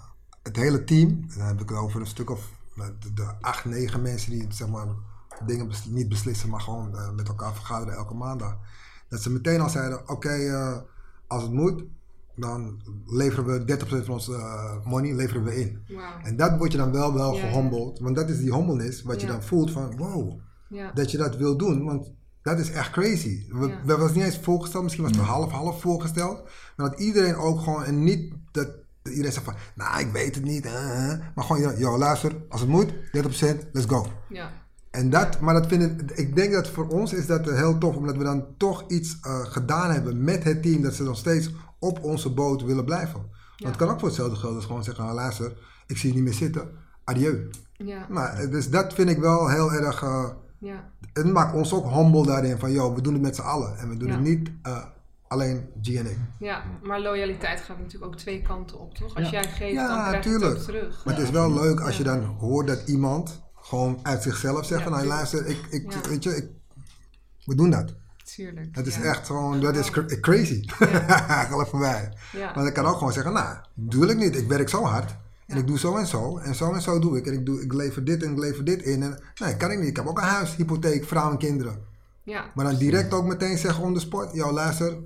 het 0.44 0.56
hele 0.56 0.84
team, 0.84 1.26
dan 1.38 1.48
heb 1.48 1.62
ik 1.62 1.70
het 1.70 1.78
over 1.78 2.00
een 2.00 2.08
stuk 2.08 2.30
of 2.30 2.52
de, 2.76 3.14
de 3.14 3.34
acht, 3.42 3.66
negen 3.66 4.02
mensen 4.02 4.32
die 4.32 4.46
zeg 4.50 4.68
maar 4.68 4.88
dingen 5.46 5.68
bes- 5.68 5.86
niet 5.86 6.10
beslissen, 6.10 6.50
maar 6.50 6.62
gewoon 6.62 6.96
eh, 6.98 7.12
met 7.12 7.28
elkaar 7.28 7.54
vergaderen 7.54 7.94
elke 7.94 8.14
maandag. 8.14 8.58
Dat 9.10 9.22
ze 9.22 9.32
meteen 9.32 9.62
al 9.62 9.70
zeiden, 9.70 10.10
oké, 10.10 10.30
eh, 10.30 10.78
als 11.28 11.44
het 11.44 11.52
moet, 11.52 11.84
dan 12.36 12.82
leveren 13.08 13.46
we 13.46 13.66
30% 13.66 14.06
van 14.06 14.14
onze 14.14 14.34
eh, 14.34 14.86
money 14.86 15.14
leveren 15.14 15.44
we 15.44 15.60
in. 15.62 15.80
Wauw. 15.88 16.20
En 16.24 16.36
dat 16.36 16.58
word 16.58 16.72
je 16.72 16.78
dan 16.78 16.92
wel 16.92 17.14
wel 17.14 17.34
gehombeld, 17.34 18.00
want 18.00 18.16
dat 18.16 18.30
is 18.30 18.38
die 18.40 18.54
humbleness 18.54 19.02
wat 19.02 19.22
je 19.22 19.28
dan 19.28 19.44
voelt 19.44 19.72
van 19.72 19.98
wow, 19.98 20.40
Ja. 20.70 20.92
dat 20.92 21.12
je 21.12 21.18
dat 21.18 21.38
wil 21.38 21.58
doen, 21.58 21.86
want 21.86 22.12
dat 22.42 22.60
is 22.60 22.72
echt 22.72 22.92
crazy. 22.92 23.46
We, 23.50 23.74
we 23.86 23.98
was 23.98 24.14
niet 24.14 24.24
eens 24.24 24.40
voorgesteld, 24.40 24.84
misschien 24.84 25.04
was 25.04 25.16
het 25.16 25.26
half 25.26 25.52
half 25.52 25.82
voorgesteld, 25.82 26.44
maar 26.76 26.90
dat 26.90 27.00
iedereen 27.00 27.36
ook 27.36 27.60
gewoon 27.60 27.84
en 27.84 28.04
niet 28.04 28.34
dat 28.52 28.70
iedereen 29.04 29.32
zegt 29.32 29.46
van, 29.46 29.56
nou, 29.76 30.00
ik 30.00 30.12
weet 30.12 30.36
het 30.36 30.44
niet. 30.44 30.64
hè, 30.64 30.78
hè. 30.80 31.18
Maar 31.36 31.46
gewoon, 31.46 31.78
joh, 31.78 31.98
luister, 31.98 32.36
als 32.50 32.62
het 32.62 32.70
moet, 32.70 32.94
30%, 33.12 33.70
let's 33.72 33.86
go. 33.88 34.06
Ja. 34.30 34.52
En 34.92 35.10
dat, 35.10 35.40
maar 35.40 35.54
dat 35.54 35.68
vind 35.68 35.84
ik, 36.02 36.12
ik 36.12 36.36
denk 36.36 36.54
dat 36.54 36.68
voor 36.70 36.88
ons 36.88 37.14
is 37.14 37.26
dat 37.28 37.46
heel 37.50 37.78
tof, 37.78 37.96
omdat 37.96 38.18
we 38.18 38.24
dan 38.24 38.46
toch 38.58 38.84
iets 38.88 39.18
eh, 39.22 39.40
gedaan 39.46 39.92
hebben 39.92 40.24
met 40.24 40.44
het 40.44 40.64
team, 40.64 40.82
dat 40.82 40.94
ze 40.94 41.04
nog 41.04 41.18
steeds 41.18 41.50
op 41.80 42.04
onze 42.04 42.30
boot 42.34 42.62
willen 42.64 42.86
blijven. 42.86 43.20
Want 43.58 43.76
het 43.76 43.76
kan 43.76 43.90
ook 43.90 44.00
voor 44.00 44.08
hetzelfde 44.08 44.36
geld 44.36 44.56
als 44.56 44.66
gewoon 44.66 44.84
zeggen, 44.84 45.04
nou, 45.04 45.16
luister, 45.16 45.54
ik 45.88 45.98
zie 45.98 46.10
je 46.10 46.16
niet 46.16 46.24
meer 46.24 46.34
zitten, 46.34 46.70
adieu. 47.04 47.50
Ja. 47.74 48.06
Maar, 48.10 48.34
eh, 48.34 48.52
dus 48.52 48.70
dat 48.70 48.94
vind 48.94 49.10
ik 49.10 49.18
wel 49.18 49.50
heel 49.50 49.72
erg, 49.74 50.04
eh, 50.04 50.30
Ja. 50.60 50.90
het 51.14 51.26
maakt 51.32 51.54
ons 51.56 51.74
ook 51.74 51.90
humble 51.94 52.26
daarin, 52.26 52.58
van 52.60 52.72
joh, 52.72 52.96
we 52.96 53.02
doen 53.02 53.14
het 53.14 53.22
met 53.22 53.36
z'n 53.36 53.42
allen. 53.42 53.78
En 53.78 53.90
we 53.90 53.98
doen 53.98 54.08
Ja. 54.08 54.14
het 54.14 54.24
niet 54.24 54.52
eh, 54.64 54.84
alleen 55.28 55.70
G 55.82 55.88
en 55.88 56.06
ik. 56.06 56.18
ja, 56.40 56.64
maar 56.84 57.02
loyaliteit 57.02 57.60
gaat 57.60 57.78
natuurlijk 57.78 58.06
ook 58.06 58.16
twee 58.18 58.42
kanten 58.42 58.80
op, 58.80 58.94
toch? 58.96 59.16
Als 59.16 59.30
Ja. 59.30 59.42
jij 59.42 59.52
geeft, 59.52 59.74
Ja, 59.74 59.88
dan 59.88 60.22
krijg 60.22 60.40
je 60.40 60.46
het 60.46 60.64
terug. 60.64 61.06
Maar 61.06 61.14
het 61.16 61.24
is 61.24 61.30
wel 61.30 61.54
leuk 61.54 61.80
als 61.80 61.98
je 61.98 62.04
dan 62.04 62.24
hoort 62.24 62.68
dat 62.68 62.84
iemand 62.88 63.42
gewoon 63.70 64.00
uit 64.04 64.24
zichzelf 64.24 64.66
zegt 64.66 64.84
Ja, 64.84 64.90
nou 64.90 65.06
luister, 65.06 65.46
ik, 65.46 65.58
ik, 65.70 65.92
Ja. 65.94 66.10
weet 66.10 66.24
je, 66.24 66.36
ik, 66.36 66.48
we 67.46 67.56
doen 67.56 67.70
dat. 67.70 67.94
Tuurlijk. 68.36 68.76
Het 68.76 68.88
is 68.88 68.96
ja. 68.96 69.02
echt 69.02 69.26
gewoon, 69.26 69.60
dat 69.60 69.76
is 69.76 69.90
cra- 69.90 70.20
crazy. 70.22 70.64
Geloof 71.50 71.70
voor 71.70 71.80
mij. 71.80 72.14
Maar 72.56 72.66
ik 72.68 72.74
kan 72.74 72.86
ook 72.86 72.98
gewoon 72.98 73.14
zeggen, 73.14 73.34
nou, 73.34 73.58
doe 73.74 74.08
ik 74.08 74.18
niet. 74.18 74.36
Ik 74.36 74.48
werk 74.48 74.70
zo 74.70 74.84
hard. 74.84 75.16
En 75.48 75.58
ik 75.58 75.68
doe 75.68 75.80
zo 75.80 75.98
en 75.98 76.08
zo. 76.08 76.38
En 76.38 76.56
zo 76.56 76.74
en 76.74 76.82
zo 76.82 77.00
doe 77.00 77.18
ik. 77.18 77.28
En 77.28 77.34
ik, 77.34 77.46
doe, 77.46 77.62
ik 77.62 77.74
lever 77.74 78.04
dit 78.04 78.24
en 78.24 78.32
ik 78.32 78.38
lever 78.38 78.64
dit 78.66 78.82
in. 78.82 79.04
En, 79.04 79.20
nee, 79.36 79.58
kan 79.58 79.72
ik 79.72 79.80
niet. 79.80 79.88
Ik 79.88 79.96
heb 79.96 80.08
ook 80.08 80.18
een 80.18 80.24
huis, 80.24 80.56
hypotheek, 80.56 81.06
vrouw 81.06 81.32
en 81.32 81.38
kinderen. 81.38 81.80
Ja. 82.24 82.46
Maar 82.56 82.66
dan 82.66 82.76
direct 82.76 83.14
ook 83.14 83.26
meteen 83.26 83.58
zeggen 83.58 83.84
on 83.84 83.94
the 83.94 84.00
spot. 84.00 84.34
Yo, 84.34 84.52
luister. 84.52 84.98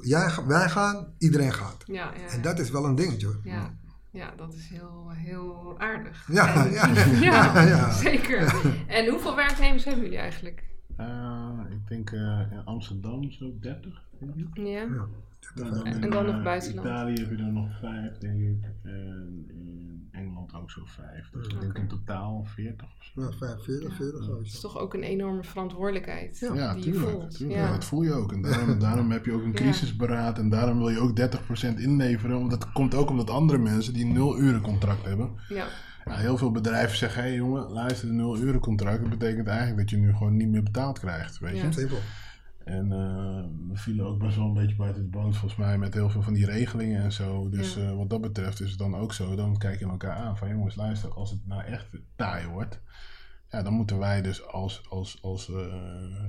Jij, 0.00 0.30
wij 0.46 0.68
gaan, 0.68 1.06
iedereen 1.18 1.52
gaat. 1.52 1.76
Ja, 1.86 1.94
ja, 2.16 2.32
En 2.32 2.42
dat 2.42 2.58
is 2.58 2.70
wel 2.70 2.84
een 2.84 2.94
dingetje. 2.94 3.26
hoor. 3.26 3.40
ja. 3.44 3.74
Ja, 4.18 4.32
dat 4.36 4.54
is 4.54 4.68
heel, 4.68 5.10
heel 5.14 5.74
aardig. 5.78 6.28
Ja, 6.32 6.64
En- 6.64 6.70
ja, 6.72 6.86
ja, 7.30 7.54
ja, 7.54 7.62
ja. 7.66 7.90
zeker. 7.90 8.54
En 8.86 9.08
hoeveel 9.10 9.36
werknemers 9.36 9.84
hebben 9.84 10.02
jullie 10.02 10.18
eigenlijk? 10.18 10.64
Eh, 10.96 11.60
ik 11.70 11.88
denk 11.88 12.10
eh, 12.10 12.40
in 12.50 12.64
Amsterdam 12.64 13.30
zo 13.30 13.58
30. 13.60 14.02
Denk 14.18 14.34
ik. 14.34 14.46
Ja. 14.52 14.64
Ja. 14.64 15.06
Dan 15.54 15.86
En 15.86 16.02
in, 16.02 16.10
dan 16.10 16.26
nog 16.26 16.34
eh, 16.34 16.42
buitenland? 16.42 16.86
Italië 16.88 17.14
heb 17.20 17.30
je 17.30 17.36
er 17.36 17.52
nog 17.52 17.78
vijf, 17.80 18.18
denk 18.18 18.40
ik. 18.40 18.64
En 18.82 19.44
in 19.48 19.87
Engeland 20.18 20.54
ook 20.54 20.70
zo 20.70 20.80
vijf. 20.84 21.30
Dus 21.32 21.46
ik 21.46 21.60
denk 21.60 21.78
in 21.78 21.88
totaal 21.88 22.44
40 22.54 22.86
of 22.98 23.04
zo. 23.04 23.20
Ja, 23.20 23.30
45, 23.32 23.94
40 23.94 24.26
Het 24.26 24.46
is 24.46 24.60
toch 24.60 24.78
ook 24.78 24.94
een 24.94 25.02
enorme 25.02 25.44
verantwoordelijkheid 25.44 26.38
Ja, 26.38 26.74
die 26.74 26.84
je 26.84 26.90
tuurlijk. 26.90 27.12
voelt. 27.12 27.36
tuurlijk. 27.36 27.58
Ja. 27.60 27.70
Dat 27.72 27.84
voel 27.84 28.02
je 28.02 28.12
ook. 28.12 28.32
En 28.32 28.42
daarom, 28.42 28.78
daarom 28.88 29.10
heb 29.10 29.24
je 29.24 29.32
ook 29.32 29.42
een 29.42 29.52
crisisberaad. 29.52 30.38
En 30.38 30.48
daarom 30.48 30.78
wil 30.78 30.88
je 30.88 31.00
ook 31.00 31.20
30% 31.74 31.78
inleveren. 31.78 32.38
Want 32.38 32.50
dat 32.50 32.72
komt 32.72 32.94
ook 32.94 33.10
omdat 33.10 33.30
andere 33.30 33.58
mensen 33.58 33.92
die 33.94 34.04
een 34.04 34.12
nul 34.12 34.38
uren 34.38 34.60
contract 34.60 35.04
hebben. 35.04 35.30
Ja. 35.48 35.66
Ja, 36.04 36.14
heel 36.16 36.36
veel 36.36 36.50
bedrijven 36.50 36.96
zeggen, 36.96 37.22
hé 37.22 37.28
hey 37.28 37.36
jongen, 37.36 37.70
luister, 37.70 38.08
een 38.08 38.16
nul 38.16 38.38
uren 38.38 38.60
contract. 38.60 39.00
Dat 39.00 39.10
betekent 39.18 39.46
eigenlijk 39.46 39.78
dat 39.78 39.90
je 39.90 39.96
nu 39.96 40.12
gewoon 40.12 40.36
niet 40.36 40.48
meer 40.48 40.62
betaald 40.62 40.98
krijgt, 40.98 41.38
weet 41.38 41.56
je. 41.56 41.62
Ja. 41.62 41.70
Simpel. 41.70 41.98
En 42.68 42.92
eh, 42.92 43.44
we 43.68 43.76
vielen 43.76 44.06
ook 44.06 44.18
best 44.18 44.36
wel 44.36 44.46
een 44.46 44.54
beetje 44.54 44.76
buiten 44.76 45.02
de 45.02 45.08
boot 45.08 45.36
volgens 45.36 45.56
mij 45.60 45.78
met 45.78 45.94
heel 45.94 46.10
veel 46.10 46.22
van 46.22 46.32
die 46.34 46.46
regelingen 46.46 47.02
en 47.02 47.12
zo. 47.12 47.48
Dus 47.48 47.74
Ja. 47.74 47.80
eh, 47.82 47.96
wat 47.96 48.10
dat 48.10 48.20
betreft 48.20 48.60
is 48.60 48.70
het 48.70 48.78
dan 48.78 48.94
ook 48.96 49.12
zo. 49.12 49.34
Dan 49.36 49.58
kijk 49.58 49.78
je 49.78 49.86
elkaar 49.86 50.16
aan 50.16 50.36
van 50.36 50.48
jongens, 50.48 50.74
luister, 50.74 51.14
als 51.14 51.30
het 51.30 51.46
nou 51.46 51.62
echt 51.62 51.86
taai 52.16 52.46
wordt. 52.46 52.80
Ja, 53.50 53.62
dan 53.62 53.72
moeten 53.72 53.98
wij 53.98 54.22
dus 54.22 54.46
als, 54.46 54.82
als, 54.90 55.22
als 55.22 55.48
eh, 55.50 55.56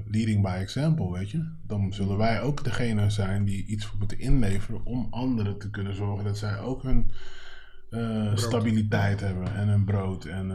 leading 0.05 0.41
by 0.43 0.57
example, 0.59 1.11
weet 1.11 1.29
je. 1.31 1.49
Dan 1.67 1.93
zullen 1.93 2.17
wij 2.17 2.41
ook 2.41 2.63
degene 2.63 3.09
zijn 3.09 3.45
die 3.45 3.65
iets 3.65 3.91
moeten 3.99 4.19
inleveren 4.19 4.85
om 4.85 5.07
anderen 5.09 5.57
te 5.57 5.69
kunnen 5.69 5.95
zorgen 5.95 6.25
dat 6.25 6.37
zij 6.37 6.59
ook 6.59 6.83
hun 6.83 7.11
stabiliteit 8.35 9.19
hebben 9.19 9.55
en 9.55 9.67
hun 9.67 9.85
brood. 9.85 10.25
En, 10.25 10.47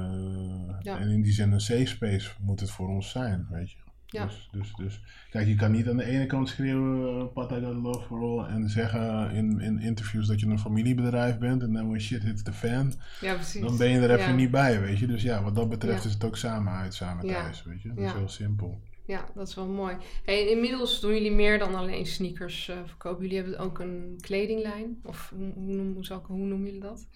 Ja. 0.80 0.98
en 0.98 1.08
in 1.08 1.22
die 1.22 1.32
zin 1.32 1.52
een 1.52 1.60
safe 1.60 1.86
space 1.86 2.30
moet 2.40 2.60
het 2.60 2.70
voor 2.70 2.88
ons 2.88 3.10
zijn, 3.10 3.46
weet 3.50 3.70
je. 3.70 3.76
Ja. 4.14 4.24
Dus, 4.24 4.48
dus, 4.52 4.72
dus 4.76 5.00
kijk, 5.30 5.46
je 5.46 5.54
kan 5.54 5.72
niet 5.72 5.88
aan 5.88 5.96
de 5.96 6.04
ene 6.04 6.26
kant 6.26 6.48
schreeuwen, 6.48 7.16
uh, 7.18 7.32
Pat, 7.32 7.50
I 7.50 7.54
got 7.54 7.74
love 7.74 8.06
for 8.06 8.20
all, 8.20 8.46
en 8.54 8.68
zeggen 8.68 9.30
in, 9.30 9.60
in 9.60 9.78
interviews 9.78 10.26
dat 10.26 10.40
je 10.40 10.46
een 10.46 10.58
familiebedrijf 10.58 11.38
bent, 11.38 11.62
en 11.62 11.72
dan 11.72 11.88
when 11.88 12.00
shit 12.00 12.22
hits 12.22 12.42
the 12.42 12.52
fan, 12.52 12.92
ja, 13.20 13.34
precies. 13.34 13.60
dan 13.60 13.76
ben 13.76 13.88
je 13.88 13.98
er 14.00 14.10
even 14.10 14.30
Ja. 14.30 14.34
niet 14.34 14.50
bij, 14.50 14.80
weet 14.80 14.98
je. 14.98 15.06
Dus 15.06 15.22
ja, 15.22 15.42
wat 15.42 15.54
dat 15.54 15.68
betreft 15.68 16.02
Ja. 16.02 16.08
is 16.08 16.14
het 16.14 16.24
ook 16.24 16.36
samen 16.36 16.72
uit, 16.72 16.94
samen 16.94 17.26
thuis, 17.26 17.62
weet 17.64 17.82
je. 17.82 17.88
Dat 17.94 18.04
is 18.04 18.12
heel 18.12 18.28
simpel. 18.28 18.80
Ja, 19.06 19.24
dat 19.34 19.48
is 19.48 19.54
wel 19.54 19.66
mooi. 19.66 19.96
Hey, 20.24 20.48
inmiddels 20.48 21.00
doen 21.00 21.12
jullie 21.12 21.32
meer 21.32 21.58
dan 21.58 21.74
alleen 21.74 22.06
sneakers 22.06 22.68
eh, 22.68 22.76
verkopen. 22.86 23.22
Jullie 23.22 23.38
hebben 23.42 23.58
ook 23.58 23.78
een 23.78 24.18
kledinglijn. 24.20 24.98
Of 25.02 25.32
hoe, 25.36 25.52
hoe, 25.54 25.74
noem, 25.74 25.92
hoe, 25.94 26.20
hoe 26.26 26.46
noemen 26.46 26.66
jullie 26.66 26.80
dat? 26.80 27.06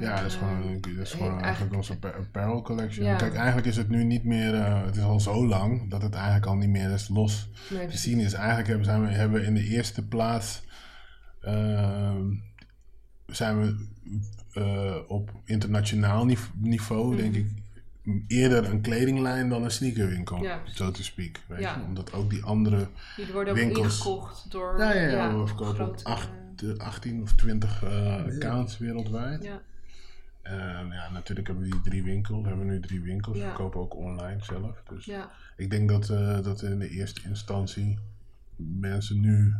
Ja, 0.00 0.16
dat 0.16 0.24
is 0.26 0.34
gewoon, 0.34 0.62
Eh, 0.62 0.70
een- 0.70 0.80
dat 0.80 1.06
is 1.06 1.12
eh, 1.12 1.18
gewoon 1.18 1.40
eigenlijk 1.40 1.74
onze 1.74 1.92
appa- 1.92 2.08
apparel 2.08 2.62
collection. 2.62 3.06
Ja. 3.06 3.16
Kijk, 3.16 3.34
eigenlijk 3.34 3.66
is 3.66 3.76
het 3.76 3.88
nu 3.88 4.04
niet 4.04 4.24
meer, 4.24 4.54
eh, 4.54 4.84
het 4.84 4.96
is 4.96 5.02
al 5.02 5.20
zo 5.20 5.46
lang, 5.46 5.90
dat 5.90 6.02
het 6.02 6.14
eigenlijk 6.14 6.46
al 6.46 6.56
niet 6.56 6.68
meer 6.68 6.90
is 6.90 7.08
los 7.08 7.48
nee, 7.70 7.86
te 7.86 7.96
zien 7.96 8.18
is. 8.18 8.32
Eigenlijk 8.32 8.68
hebben, 8.68 8.84
zijn 8.86 9.02
we, 9.02 9.08
hebben 9.08 9.40
we 9.40 9.46
in 9.46 9.54
de 9.54 9.64
eerste 9.64 10.06
plaats 10.06 10.62
ehm, 11.40 12.24
zijn 13.26 13.60
we 13.60 13.86
eh, 14.52 14.96
op 15.08 15.30
internationaal 15.44 16.24
nive- 16.24 16.50
niveau, 16.54 17.16
denk 17.16 17.34
Mhm. 17.36 17.44
ik, 17.44 17.50
eerder 18.26 18.64
een 18.70 18.80
kledinglijn 18.80 19.48
dan 19.48 19.62
een 19.64 19.70
sneakerwinkel, 19.70 20.42
Ja, 20.42 20.60
zo 20.74 20.90
te 20.90 21.04
speak. 21.04 21.40
Weet 21.46 21.60
Ja. 21.60 21.76
je? 21.76 21.82
Omdat 21.84 22.12
ook 22.12 22.30
die 22.30 22.42
andere 22.44 22.88
Jullie 23.16 23.32
worden 23.32 23.52
ook 23.52 23.58
winkels- 23.58 23.96
ingekocht 23.98 24.50
door... 24.50 24.78
Ja, 24.78 24.94
ja, 24.94 25.08
ja, 25.08 25.36
we 25.38 25.46
verkopen 25.46 25.70
op 25.70 25.76
grote, 25.76 26.04
acht, 26.04 26.28
eh, 26.62 26.70
eh, 26.70 26.76
18 26.78 27.22
of 27.22 27.32
20 27.32 27.82
eh, 27.84 28.14
accounts 28.24 28.78
wereldwijd. 28.78 29.42
ja, 29.44 29.60
En 30.42 30.88
ja, 30.90 31.10
natuurlijk 31.12 31.46
hebben 31.46 31.64
we 31.64 31.70
die 31.70 31.80
drie 31.80 32.02
winkels. 32.02 32.42
We 32.42 32.48
hebben 32.48 32.66
nu 32.66 32.80
drie 32.80 33.00
winkels. 33.00 33.36
We 33.36 33.42
Ja. 33.42 33.48
verkopen 33.48 33.80
ook 33.80 33.94
online 33.96 34.44
zelf. 34.44 34.82
Dus 34.88 35.04
ja, 35.04 35.30
ik 35.56 35.70
denk 35.70 35.88
dat, 35.88 36.08
eh, 36.08 36.42
dat 36.42 36.62
in 36.62 36.78
de 36.78 36.88
eerste 36.88 37.20
instantie 37.28 37.98
mensen 38.56 39.20
nu 39.20 39.54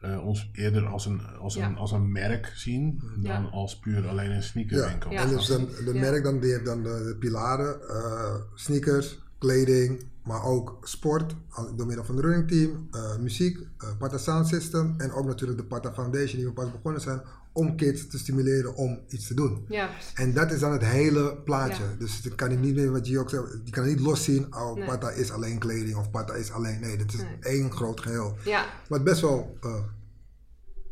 eh, 0.00 0.26
ons 0.26 0.50
eerder 0.52 0.86
als 0.86 1.06
een, 1.06 1.20
als, 1.40 1.54
Ja. 1.54 1.66
een, 1.66 1.76
als 1.76 1.92
een 1.92 2.12
merk 2.12 2.52
zien 2.54 3.02
Ja. 3.22 3.40
dan 3.42 3.50
als 3.50 3.78
puur 3.78 4.08
alleen 4.08 4.30
een 4.30 4.42
sneakerwinkel. 4.42 5.10
Ja. 5.10 5.22
En 5.22 5.28
dus 5.28 5.46
dan, 5.46 5.66
de 5.84 5.90
Ja. 5.94 6.00
merk 6.00 6.24
dan, 6.24 6.40
die 6.40 6.50
heeft 6.52 6.64
dan 6.64 6.82
de, 6.82 7.04
de 7.04 7.16
pilaren, 7.18 7.88
eh, 7.88 8.34
sneakers, 8.54 9.18
kleding, 9.38 10.04
maar 10.24 10.42
ook 10.44 10.78
sport, 10.82 11.34
door 11.76 11.86
middel 11.86 12.04
van 12.04 12.16
het 12.16 12.24
running 12.24 12.48
team, 12.48 12.88
eh, 12.90 13.16
muziek, 13.18 13.58
eh 13.78 13.96
Pata 13.98 14.18
Sound 14.18 14.46
System 14.48 14.94
en 14.98 15.12
ook 15.12 15.26
natuurlijk 15.26 15.58
de 15.58 15.64
Pata 15.66 15.92
Foundation 15.92 16.36
die 16.36 16.46
we 16.46 16.52
pas 16.52 16.72
begonnen 16.72 17.00
zijn 17.00 17.20
om 17.60 17.76
kids 17.76 18.06
te 18.06 18.18
stimuleren 18.18 18.74
om 18.74 19.00
iets 19.08 19.26
te 19.26 19.34
doen. 19.34 19.64
ja. 19.68 19.88
En 20.14 20.32
dat 20.34 20.50
is 20.52 20.60
dan 20.60 20.72
het 20.72 20.84
hele 20.84 21.36
plaatje. 21.44 21.82
Ja. 21.82 21.94
Dus 21.98 22.20
het 22.24 22.34
kan 22.34 22.50
je 22.50 22.56
niet 22.56 22.74
meer, 22.74 22.90
wat 22.92 23.06
je 23.06 23.18
ook 23.18 23.30
zegt, 23.30 23.60
je 23.64 23.70
kan 23.70 23.82
het 23.84 23.92
niet 23.92 24.00
loszien, 24.06 24.54
oh 24.54 24.74
Nee. 24.74 24.84
Pata 24.86 25.10
is 25.10 25.30
alleen 25.30 25.58
kleding 25.58 25.96
of 25.96 26.10
Pata 26.10 26.34
is 26.34 26.50
alleen, 26.52 26.80
nee, 26.80 26.96
dit 26.96 27.12
is 27.12 27.20
Nee. 27.22 27.36
één 27.40 27.72
groot 27.72 28.00
geheel. 28.00 28.36
Ja, 28.44 28.64
Wat 28.88 29.04
best 29.04 29.20
wel 29.20 29.56
eh, 29.62 29.82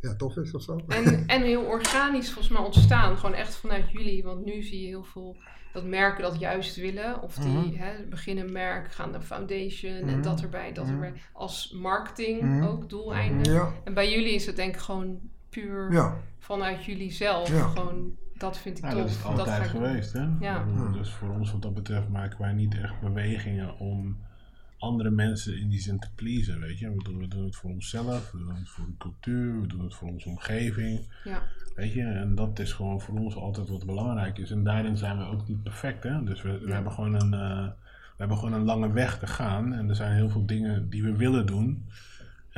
ja, 0.00 0.14
tof 0.16 0.36
is 0.36 0.54
of 0.54 0.62
zo. 0.62 0.80
en, 0.88 1.26
en 1.26 1.42
heel 1.42 1.62
organisch 1.62 2.32
volgens 2.32 2.54
mij 2.54 2.64
ontstaan. 2.64 3.16
Gewoon 3.16 3.34
echt 3.34 3.54
vanuit 3.54 3.90
jullie. 3.90 4.22
Want 4.22 4.44
nu 4.44 4.62
zie 4.62 4.80
je 4.80 4.86
heel 4.86 5.04
veel 5.04 5.36
dat 5.72 5.84
merken 5.86 6.22
dat 6.22 6.38
juist 6.38 6.76
willen. 6.76 7.22
Of 7.22 7.34
die 7.34 7.48
Mhm. 7.52 7.74
hè, 7.76 8.04
beginnen 8.10 8.46
een 8.46 8.52
merk, 8.52 8.92
gaan 8.92 9.10
naar 9.10 9.22
foundation 9.22 9.92
en 9.92 10.04
Mhm. 10.04 10.22
dat 10.22 10.40
erbij, 10.40 10.72
dat 10.72 10.84
Mhm. 10.84 10.94
erbij. 10.94 11.12
Als 11.32 11.72
marketing 11.80 12.66
ook, 12.66 12.88
doeleinden. 12.88 13.52
Ja, 13.52 13.72
En 13.84 13.94
bij 13.94 14.10
jullie 14.10 14.34
is 14.34 14.46
het 14.46 14.56
denk 14.56 14.74
ik 14.74 14.80
gewoon 14.80 15.18
puur 15.60 15.92
ja. 15.92 16.16
vanuit 16.38 16.84
jullie 16.84 17.10
zelf. 17.12 17.48
Ja. 17.48 17.66
Gewoon, 17.68 18.16
dat 18.34 18.58
vind 18.58 18.78
ik 18.78 18.84
Ja, 18.84 18.90
tof. 18.90 19.00
dat 19.00 19.10
is 19.10 19.16
ga 19.16 19.28
altijd 19.28 19.64
ik 19.64 19.70
geweest. 19.70 20.12
Hè? 20.12 20.26
Ja. 20.40 20.64
Dus 20.92 21.10
voor 21.10 21.28
ons 21.30 21.52
wat 21.52 21.62
dat 21.62 21.74
betreft 21.74 22.08
maken 22.08 22.40
wij 22.40 22.52
niet 22.52 22.74
echt 22.78 23.00
bewegingen 23.00 23.78
om 23.78 24.18
andere 24.78 25.10
mensen 25.10 25.58
in 25.60 25.68
die 25.68 25.80
zin 25.80 25.98
te 25.98 26.08
pleasen. 26.14 26.60
Weet 26.60 26.78
je? 26.78 26.90
We, 26.94 27.02
doen, 27.04 27.18
we 27.18 27.28
doen 27.28 27.44
het 27.44 27.56
voor 27.56 27.70
onszelf, 27.70 28.30
we 28.30 28.38
doen 28.38 28.54
het 28.54 28.68
voor 28.68 28.86
de 28.86 28.96
cultuur, 28.98 29.60
we 29.60 29.66
doen 29.66 29.84
het 29.84 29.94
voor 29.94 30.08
onze 30.08 30.28
omgeving. 30.28 31.00
Ja, 31.24 31.42
Weet 31.74 31.92
je, 31.92 32.02
en 32.02 32.34
dat 32.34 32.58
is 32.58 32.72
gewoon 32.72 33.00
voor 33.00 33.18
ons 33.18 33.34
altijd 33.36 33.68
wat 33.68 33.86
belangrijk 33.86 34.38
is. 34.38 34.50
En 34.50 34.64
daarin 34.64 34.96
zijn 34.96 35.18
we 35.18 35.24
ook 35.24 35.48
niet 35.48 35.62
perfect, 35.62 36.02
hè. 36.02 36.24
Dus 36.24 36.42
we, 36.42 36.58
we, 36.58 36.66
Ja. 36.66 36.74
hebben, 36.74 36.92
gewoon 36.92 37.14
een, 37.14 37.34
eh, 37.34 37.66
we 37.88 38.16
hebben 38.16 38.36
gewoon 38.36 38.52
een 38.52 38.64
lange 38.64 38.92
weg 38.92 39.18
te 39.18 39.26
gaan. 39.26 39.72
En 39.72 39.88
er 39.88 39.94
zijn 39.96 40.14
heel 40.14 40.28
veel 40.30 40.46
dingen 40.46 40.88
die 40.90 41.02
we 41.02 41.16
willen 41.16 41.46
doen. 41.46 41.86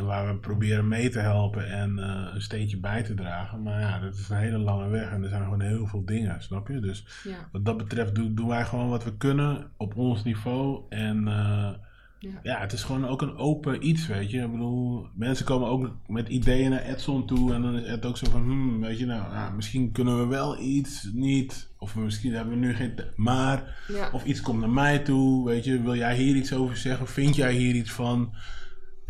En 0.01 0.07
waar 0.07 0.27
we 0.27 0.41
proberen 0.41 0.89
mee 0.89 1.09
te 1.09 1.19
helpen 1.19 1.71
en 1.71 1.99
eh, 1.99 2.35
een 2.35 2.43
steentje 2.43 2.77
bij 2.79 3.03
te 3.03 3.15
dragen. 3.15 3.63
Maar 3.63 3.81
ja, 3.81 3.99
dat 3.99 4.15
is 4.15 4.29
een 4.29 4.37
hele 4.37 4.59
lange 4.59 4.89
weg 4.89 5.11
en 5.11 5.23
er 5.23 5.29
zijn 5.29 5.43
gewoon 5.43 5.61
heel 5.61 5.87
veel 5.87 6.05
dingen, 6.05 6.43
snap 6.43 6.69
je? 6.69 6.81
Dus 6.81 7.07
ja, 7.25 7.49
wat 7.53 7.65
dat 7.65 7.77
betreft 7.77 8.15
doen, 8.15 8.35
doen 8.35 8.49
wij 8.49 8.65
gewoon 8.65 8.89
wat 8.89 9.05
we 9.05 9.17
kunnen 9.17 9.71
op 9.77 9.97
ons 9.97 10.25
niveau. 10.25 10.83
En 10.89 11.29
eh, 11.29 11.71
ja. 12.19 12.41
ja, 12.43 12.61
het 12.61 12.73
is 12.73 12.83
gewoon 12.83 13.07
ook 13.07 13.23
een 13.23 13.37
open 13.37 13.87
iets, 13.87 14.07
weet 14.07 14.31
je. 14.31 14.43
Ik 14.43 14.51
bedoel, 14.51 15.07
mensen 15.15 15.47
komen 15.47 15.69
ook 15.69 15.97
met 16.07 16.29
ideeën 16.29 16.71
naar 16.71 16.83
Edson 16.83 17.27
toe. 17.27 17.55
En 17.55 17.63
dan 17.63 17.79
is 17.79 17.87
Ed 17.87 18.07
ook 18.07 18.17
zo 18.17 18.31
van, 18.31 18.43
hmm, 18.43 18.81
weet 18.81 18.99
je, 18.99 19.07
nou, 19.07 19.35
ah, 19.35 19.55
misschien 19.55 19.93
kunnen 19.93 20.19
we 20.19 20.27
wel 20.27 20.61
iets, 20.61 21.11
niet. 21.13 21.71
Of 21.79 21.97
misschien 21.97 22.35
hebben 22.35 22.55
we 22.55 22.67
nu 22.67 22.75
geen 22.75 22.95
maar. 23.17 23.85
ja. 23.89 24.11
Of 24.13 24.25
iets 24.25 24.41
komt 24.41 24.61
naar 24.61 24.71
mij 24.71 24.99
toe, 24.99 25.45
weet 25.45 25.65
je. 25.65 25.83
Wil 25.83 25.97
jij 25.97 26.17
hier 26.17 26.37
iets 26.37 26.53
over 26.53 26.77
zeggen? 26.77 27.07
Vind 27.07 27.37
jij 27.37 27.53
hier 27.53 27.75
iets 27.75 27.93
van? 27.93 28.35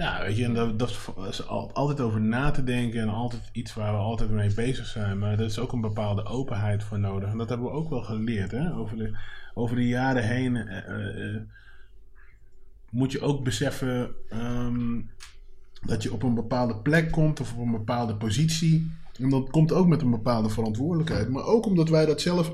Ja, 0.01 0.21
weet 0.21 0.37
je, 0.37 0.45
en 0.45 0.55
dat, 0.55 0.79
dat 0.79 0.91
is 1.29 1.47
al- 1.47 1.73
altijd 1.73 2.01
over 2.01 2.21
na 2.21 2.51
te 2.51 2.65
denken 2.65 3.01
en 3.01 3.09
altijd 3.09 3.43
iets 3.53 3.75
waar 3.75 3.93
we 3.93 3.99
altijd 3.99 4.31
mee 4.31 4.55
bezig 4.55 4.87
zijn. 4.87 5.19
Maar 5.19 5.33
er 5.33 5.45
is 5.45 5.59
ook 5.59 5.73
een 5.73 5.81
bepaalde 5.81 6.25
openheid 6.25 6.85
voor 6.85 6.99
nodig. 6.99 7.31
En 7.31 7.39
dat 7.39 7.49
hebben 7.49 7.67
we 7.67 7.73
ook 7.73 7.89
wel 7.91 8.03
geleerd, 8.03 8.51
hè? 8.51 8.75
Over 8.75 8.97
de, 8.97 9.19
over 9.55 9.77
de 9.77 9.87
jaren 9.87 10.23
heen 10.23 10.57
eh, 10.57 10.89
eh, 10.89 11.35
eh, 11.35 11.41
moet 12.91 13.13
je 13.13 13.21
ook 13.21 13.45
beseffen 13.45 14.11
ehm, 14.29 15.01
dat 15.81 16.03
je 16.03 16.13
op 16.13 16.23
een 16.23 16.35
bepaalde 16.35 16.77
plek 16.77 17.11
komt 17.11 17.41
of 17.41 17.53
op 17.53 17.59
een 17.59 17.71
bepaalde 17.71 18.17
positie. 18.17 18.93
En 19.19 19.31
dat 19.31 19.51
komt 19.51 19.73
ook 19.73 19.87
met 19.87 20.03
een 20.03 20.11
bepaalde 20.11 20.49
verantwoordelijkheid. 20.49 21.29
Maar 21.29 21.45
ook 21.45 21.67
omdat 21.67 21.89
wij 21.89 22.07
dat 22.07 22.21
zelf 22.21 22.53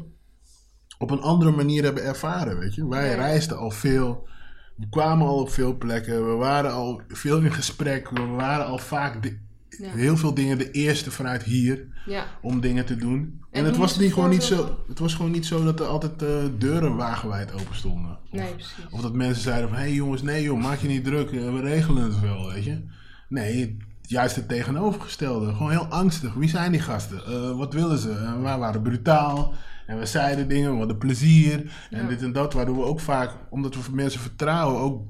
op 0.99 1.11
een 1.11 1.21
andere 1.21 1.51
manier 1.51 1.83
hebben 1.83 2.05
ervaren, 2.05 2.59
weet 2.59 2.75
je. 2.75 2.89
Wij 2.89 3.15
reisden 3.15 3.59
al 3.59 3.71
veel. 3.71 4.29
We 4.77 4.87
kwamen 4.91 5.27
al 5.27 5.39
op 5.41 5.51
veel 5.51 5.77
plekken. 5.77 6.27
We 6.31 6.35
waren 6.35 6.73
al 6.73 7.01
veel 7.09 7.39
in 7.41 7.53
gesprek. 7.53 8.11
We 8.11 8.27
waren 8.27 8.67
al 8.67 8.79
vaak 8.79 9.23
de- 9.23 9.39
Ja. 9.79 9.91
heel 9.91 10.17
veel 10.17 10.35
dingen 10.35 10.59
de 10.59 10.71
eerste 10.71 11.11
vanuit 11.11 11.43
hier 11.43 11.87
Ja, 12.07 12.25
om 12.43 12.61
dingen 12.61 12.85
te 12.87 12.97
doen. 12.97 13.19
En, 13.51 13.61
En 13.61 13.65
het 13.65 13.77
was 13.77 13.99
niet 13.99 14.13
gewoon 14.13 14.31
niet 14.31 14.43
zo. 14.43 14.79
Het 14.89 14.99
was 14.99 15.15
gewoon 15.15 15.31
niet 15.31 15.47
zo 15.47 15.65
dat 15.65 15.81
er 15.81 15.87
altijd 15.87 16.23
eh, 16.23 16.29
deuren 16.59 16.97
wagenwijd 16.97 17.53
open 17.53 17.75
stonden. 17.77 18.11
Of, 18.11 18.39
nee, 18.39 18.53
precies. 18.55 18.75
of 18.91 19.01
dat 19.01 19.13
mensen 19.13 19.43
zeiden 19.43 19.69
van 19.69 19.79
hé 19.79 19.85
hey 19.85 19.93
jongens, 19.93 20.23
nee 20.23 20.43
joh, 20.43 20.61
maak 20.63 20.79
je 20.79 20.89
niet 20.89 21.05
druk, 21.05 21.31
eh, 21.31 21.53
we 21.53 21.61
regelen 21.61 22.03
het 22.03 22.21
wel, 22.21 22.53
weet 22.53 22.65
je. 22.65 22.83
Nee, 23.29 23.77
juist 24.03 24.37
het 24.37 24.49
tegenovergestelde. 24.49 25.53
Gewoon 25.55 25.71
heel 25.71 25.87
angstig. 25.87 26.35
Wie 26.35 26.49
zijn 26.49 26.73
die 26.73 26.81
gasten? 26.81 27.25
Eh, 27.27 27.57
wat 27.57 27.73
willen 27.75 27.99
ze? 27.99 28.11
En 28.11 28.43
wij 28.43 28.59
waren 28.59 28.83
brutaal. 28.83 29.55
En 29.87 29.99
we 29.99 30.07
zeiden 30.07 30.49
dingen, 30.49 30.73
we 30.73 30.79
hadden 30.79 30.99
plezier. 30.99 31.55
En 31.91 32.03
Ja. 32.03 32.09
dit 32.09 32.23
en 32.23 32.33
dat. 32.33 32.53
Waardoor 32.53 32.77
we 32.77 32.85
ook 32.85 33.01
vaak, 33.01 33.31
omdat 33.51 33.75
we 33.75 33.81
mensen 33.95 34.21
vertrouwen, 34.21 34.81
ook 34.81 35.03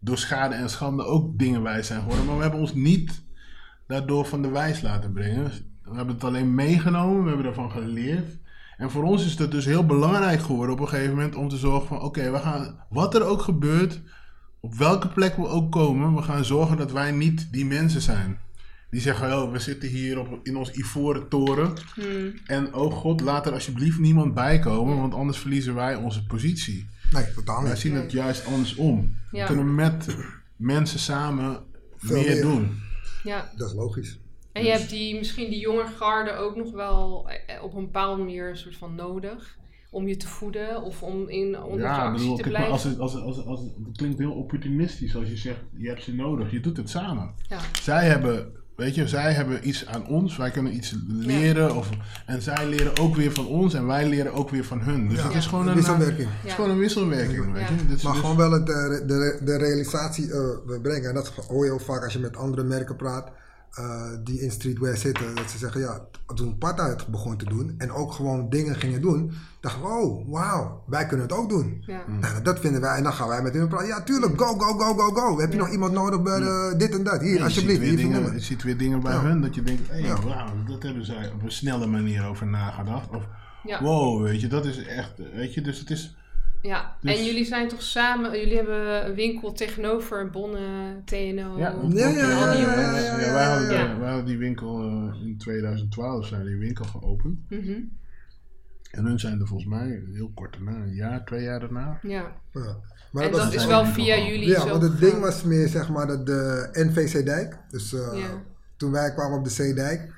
door 0.00 0.18
schade 0.18 0.54
en 0.54 0.70
schande 0.70 1.04
ook 1.04 1.38
dingen 1.38 1.62
wijs 1.62 1.86
zijn 1.86 2.00
geworden. 2.00 2.26
Maar 2.26 2.36
we 2.36 2.42
hebben 2.42 2.60
ons 2.60 2.74
niet 2.74 3.22
daardoor 3.86 4.26
van 4.26 4.42
de 4.42 4.48
wijs 4.48 4.80
laten 4.80 5.12
brengen. 5.12 5.44
We 5.82 5.96
hebben 5.96 6.14
het 6.14 6.24
alleen 6.24 6.54
meegenomen, 6.54 7.22
we 7.22 7.28
hebben 7.28 7.46
ervan 7.46 7.70
geleerd. 7.70 8.38
En 8.76 8.90
voor 8.90 9.02
ons 9.02 9.26
is 9.26 9.38
het 9.38 9.50
dus 9.50 9.64
heel 9.64 9.86
belangrijk 9.86 10.40
geworden 10.40 10.74
op 10.74 10.80
een 10.80 10.88
gegeven 10.88 11.14
moment 11.14 11.34
om 11.34 11.48
te 11.48 11.56
zorgen 11.56 11.88
van 11.88 12.00
oké, 12.00 12.30
we 12.30 12.38
gaan, 12.38 12.84
wat 12.88 13.14
er 13.14 13.22
ook 13.24 13.42
gebeurt, 13.42 14.00
op 14.60 14.74
welke 14.74 15.08
plek 15.08 15.36
we 15.36 15.46
ook 15.46 15.72
komen, 15.72 16.14
we 16.14 16.22
gaan 16.22 16.44
zorgen 16.44 16.76
dat 16.76 16.92
wij 16.92 17.10
niet 17.12 17.52
die 17.52 17.66
mensen 17.66 18.00
zijn. 18.00 18.38
Die 18.94 19.02
zeggen, 19.02 19.42
oh, 19.42 19.52
we 19.52 19.58
zitten 19.58 19.88
hier 19.88 20.18
op, 20.18 20.40
in 20.42 20.56
ons 20.56 20.70
ivoren 20.70 21.28
toren. 21.28 21.72
Hmm. 21.94 22.32
En 22.46 22.74
oh 22.74 22.92
god, 22.92 23.20
laat 23.20 23.46
er 23.46 23.52
alsjeblieft 23.52 23.98
niemand 23.98 24.34
bij 24.34 24.58
komen, 24.58 24.96
want 24.96 25.14
anders 25.14 25.38
verliezen 25.38 25.74
wij 25.74 25.94
onze 25.94 26.26
positie. 26.26 26.86
Nee, 27.12 27.32
totaal 27.34 27.62
Wij 27.62 27.70
niet. 27.70 27.80
zien 27.80 27.94
het 27.94 28.12
juist 28.12 28.46
andersom. 28.46 29.16
Ja. 29.30 29.40
We 29.40 29.46
kunnen 29.54 29.74
met 29.74 30.16
mensen 30.56 30.98
samen 30.98 31.62
Veel 31.96 32.16
meer 32.20 32.28
meer. 32.32 32.42
doen. 32.42 32.78
Ja, 33.24 33.50
Dat 33.56 33.68
is 33.68 33.74
logisch. 33.74 34.18
en 34.52 34.64
je 34.64 34.70
hebt 34.70 34.90
die, 34.90 35.18
misschien 35.18 35.50
die 35.50 35.60
jonge 35.60 35.86
garde 35.86 36.32
ook 36.32 36.56
nog 36.56 36.70
wel 36.72 37.28
eh, 37.46 37.62
op 37.62 37.74
een 37.74 37.84
bepaalde 37.84 38.22
manier 38.22 38.48
een 38.50 38.56
soort 38.56 38.76
van 38.76 38.94
nodig. 38.94 39.56
Om 39.90 40.08
je 40.08 40.16
te 40.16 40.28
voeden 40.28 40.82
of 40.82 41.02
om 41.02 41.28
in 41.28 41.62
onder 41.62 41.80
Ja, 41.80 41.96
actie 42.04 42.20
bedoel, 42.22 42.36
te 42.36 42.48
blijven. 42.48 42.72
als 42.72 42.84
het, 42.84 42.98
als, 42.98 43.12
het, 43.12 43.22
als, 43.22 43.36
het, 43.36 43.46
als 43.46 43.60
het, 43.60 43.72
het 43.86 43.96
klinkt 43.96 44.18
heel 44.18 44.32
opportunistisch 44.32 45.16
als 45.16 45.28
je 45.28 45.36
zegt, 45.36 45.60
je 45.76 45.88
hebt 45.88 46.02
ze 46.02 46.14
nodig. 46.14 46.50
Je 46.50 46.60
doet 46.60 46.76
het 46.76 46.90
samen. 46.90 47.34
Ja, 47.48 47.58
Zij 47.82 48.06
hebben, 48.06 48.52
weet 48.76 48.94
je, 48.94 49.08
zij 49.08 49.32
hebben 49.32 49.68
iets 49.68 49.86
aan 49.86 50.06
ons. 50.06 50.36
Wij 50.36 50.50
kunnen 50.50 50.74
iets 50.74 50.94
leren. 51.08 51.76
Of, 51.76 51.88
en 52.26 52.42
zij 52.42 52.66
leren 52.66 52.98
ook 52.98 53.16
weer 53.16 53.32
van 53.32 53.46
ons. 53.46 53.74
En 53.74 53.86
wij 53.86 54.08
leren 54.08 54.32
ook 54.32 54.50
weer 54.50 54.64
van 54.64 54.80
hun. 54.80 55.08
Dus 55.08 55.18
Ja. 55.18 55.24
het 55.26 55.34
is 55.34 55.46
gewoon 55.46 55.68
een, 55.68 55.74
Wisselwerking. 55.74 56.28
het 56.36 56.46
is 56.48 56.52
gewoon 56.52 56.70
een 56.70 56.78
wisselwerking, 56.78 57.52
weet 57.52 57.68
Ja. 57.68 57.74
je. 57.76 57.86
Dus, 57.86 58.02
Maar 58.02 58.12
dus- 58.12 58.20
gewoon 58.20 58.36
wel 58.36 58.50
het, 58.52 58.68
eh, 58.68 58.74
de, 58.88 59.02
de, 59.06 59.38
de 59.44 59.56
realisatie 59.56 60.32
eh, 60.32 60.40
brengen. 60.82 61.08
En 61.08 61.14
dat 61.14 61.28
hoor 61.48 61.64
je 61.64 61.72
ook 61.72 61.80
vaak 61.80 62.04
als 62.04 62.12
je 62.12 62.18
met 62.18 62.36
andere 62.36 62.62
merken 62.64 62.96
praat. 62.96 63.28
Eh, 63.74 64.02
die 64.24 64.40
in 64.40 64.50
streetwear 64.50 64.96
zitten. 64.96 65.34
Dat 65.34 65.50
ze 65.50 65.58
zeggen, 65.58 65.80
ja, 65.80 66.00
toen 66.34 66.58
Pata 66.58 66.88
het 66.88 67.06
begon 67.06 67.36
te 67.36 67.44
doen. 67.44 67.74
En 67.78 67.90
ook 67.92 68.12
gewoon 68.12 68.48
dingen 68.48 68.74
gingen 68.76 69.00
doen. 69.00 69.32
Dachten 69.60 69.82
we, 69.82 69.88
oh, 69.88 70.28
wauw, 70.30 70.82
wij 70.86 71.06
kunnen 71.06 71.26
het 71.26 71.36
ook 71.36 71.48
doen. 71.48 71.82
ja. 71.86 72.02
Nou, 72.20 72.42
dat 72.42 72.60
vinden 72.60 72.80
wij. 72.80 72.96
En 72.96 73.02
dan 73.02 73.12
gaan 73.12 73.28
wij 73.28 73.42
met 73.42 73.54
hun 73.54 73.68
praten. 73.68 73.86
Ja, 73.86 74.02
tuurlijk, 74.02 74.40
go, 74.40 74.58
go, 74.58 74.78
go, 74.78 74.94
go, 74.94 75.10
go. 75.20 75.40
Heb 75.40 75.50
je 75.52 75.56
Ja. 75.56 75.62
nog 75.62 75.72
iemand 75.72 75.92
nodig 75.92 76.22
bij 76.22 76.38
de, 76.40 76.74
dit 76.76 76.94
en 76.94 77.04
dat? 77.04 77.20
Hier, 77.20 77.42
alsjeblieft. 77.42 78.00
je 78.00 78.40
ziet 78.40 78.62
weer 78.62 78.76
dingen 78.76 79.00
bij 79.02 79.12
Ja. 79.12 79.20
hun 79.22 79.40
dat 79.40 79.54
je 79.54 79.62
denkt, 79.62 79.88
hé, 79.88 79.96
Ja. 79.96 80.20
wauw, 80.20 80.64
dat 80.66 80.82
hebben 80.82 81.04
zij 81.04 81.30
op 81.34 81.42
een 81.42 81.52
snelle 81.52 81.86
manier 81.86 82.26
over 82.26 82.46
nagedacht. 82.46 83.08
Of, 83.10 83.22
Ja. 83.64 83.82
wow, 83.82 84.22
weet 84.22 84.40
je, 84.40 84.46
dat 84.46 84.64
is 84.64 84.86
echt, 84.86 85.12
weet 85.34 85.54
je, 85.54 85.60
dus 85.60 85.78
het 85.78 85.90
is... 85.90 86.16
Ja, 86.68 86.96
Dus- 87.00 87.16
en 87.18 87.24
jullie 87.24 87.44
zijn 87.44 87.68
toch 87.68 87.82
samen, 87.82 88.38
jullie 88.38 88.56
hebben 88.56 89.06
een 89.06 89.14
winkel 89.14 89.52
tegenover 89.52 90.30
Bonne, 90.30 91.02
TNO. 91.04 91.58
Ja, 91.58 91.74
Ja, 91.88 92.08
ja, 92.08 92.08
ja, 92.08 92.52
ja, 92.52 92.52
ja, 92.52 92.98
ja, 92.98 93.18
ja, 93.20 93.32
wij, 93.32 93.44
hadden, 93.46 93.72
ja. 93.72 93.98
wij 93.98 94.08
hadden 94.08 94.26
die 94.26 94.38
winkel 94.38 94.80
eh, 94.80 95.26
in 95.26 95.36
2012 95.38 96.26
zijn 96.26 96.44
die 96.46 96.56
winkel 96.56 96.84
geopend. 96.84 97.38
Mhm, 97.48 97.72
En 98.90 99.04
hun 99.04 99.18
zijn 99.18 99.40
er 99.40 99.46
volgens 99.46 99.68
mij 99.70 100.02
heel 100.12 100.30
kort 100.34 100.52
daarna, 100.52 100.82
een 100.84 100.94
jaar, 100.94 101.24
twee 101.24 101.42
jaar 101.42 101.60
daarna. 101.60 101.98
ja. 102.02 102.32
Ja. 102.52 102.76
Maar 103.12 103.24
En 103.24 103.32
dat 103.32 103.52
is 103.54 103.66
wel 103.66 103.84
via 103.86 104.16
jullie 104.16 104.48
Ja, 104.48 104.60
zo 104.60 104.68
want 104.68 104.82
het 104.82 104.98
ding 105.00 105.20
was 105.20 105.42
meer 105.42 105.68
zeg 105.68 105.88
maar 105.88 106.06
dat 106.06 106.26
de 106.26 106.68
NVC 106.72 107.24
Dijk. 107.24 107.58
Dus 107.68 107.92
eh, 107.94 108.18
Ja. 108.18 108.42
toen 108.76 108.90
wij 108.92 109.12
kwamen 109.12 109.38
op 109.38 109.44
de 109.44 109.50
Zeedijk. 109.50 110.13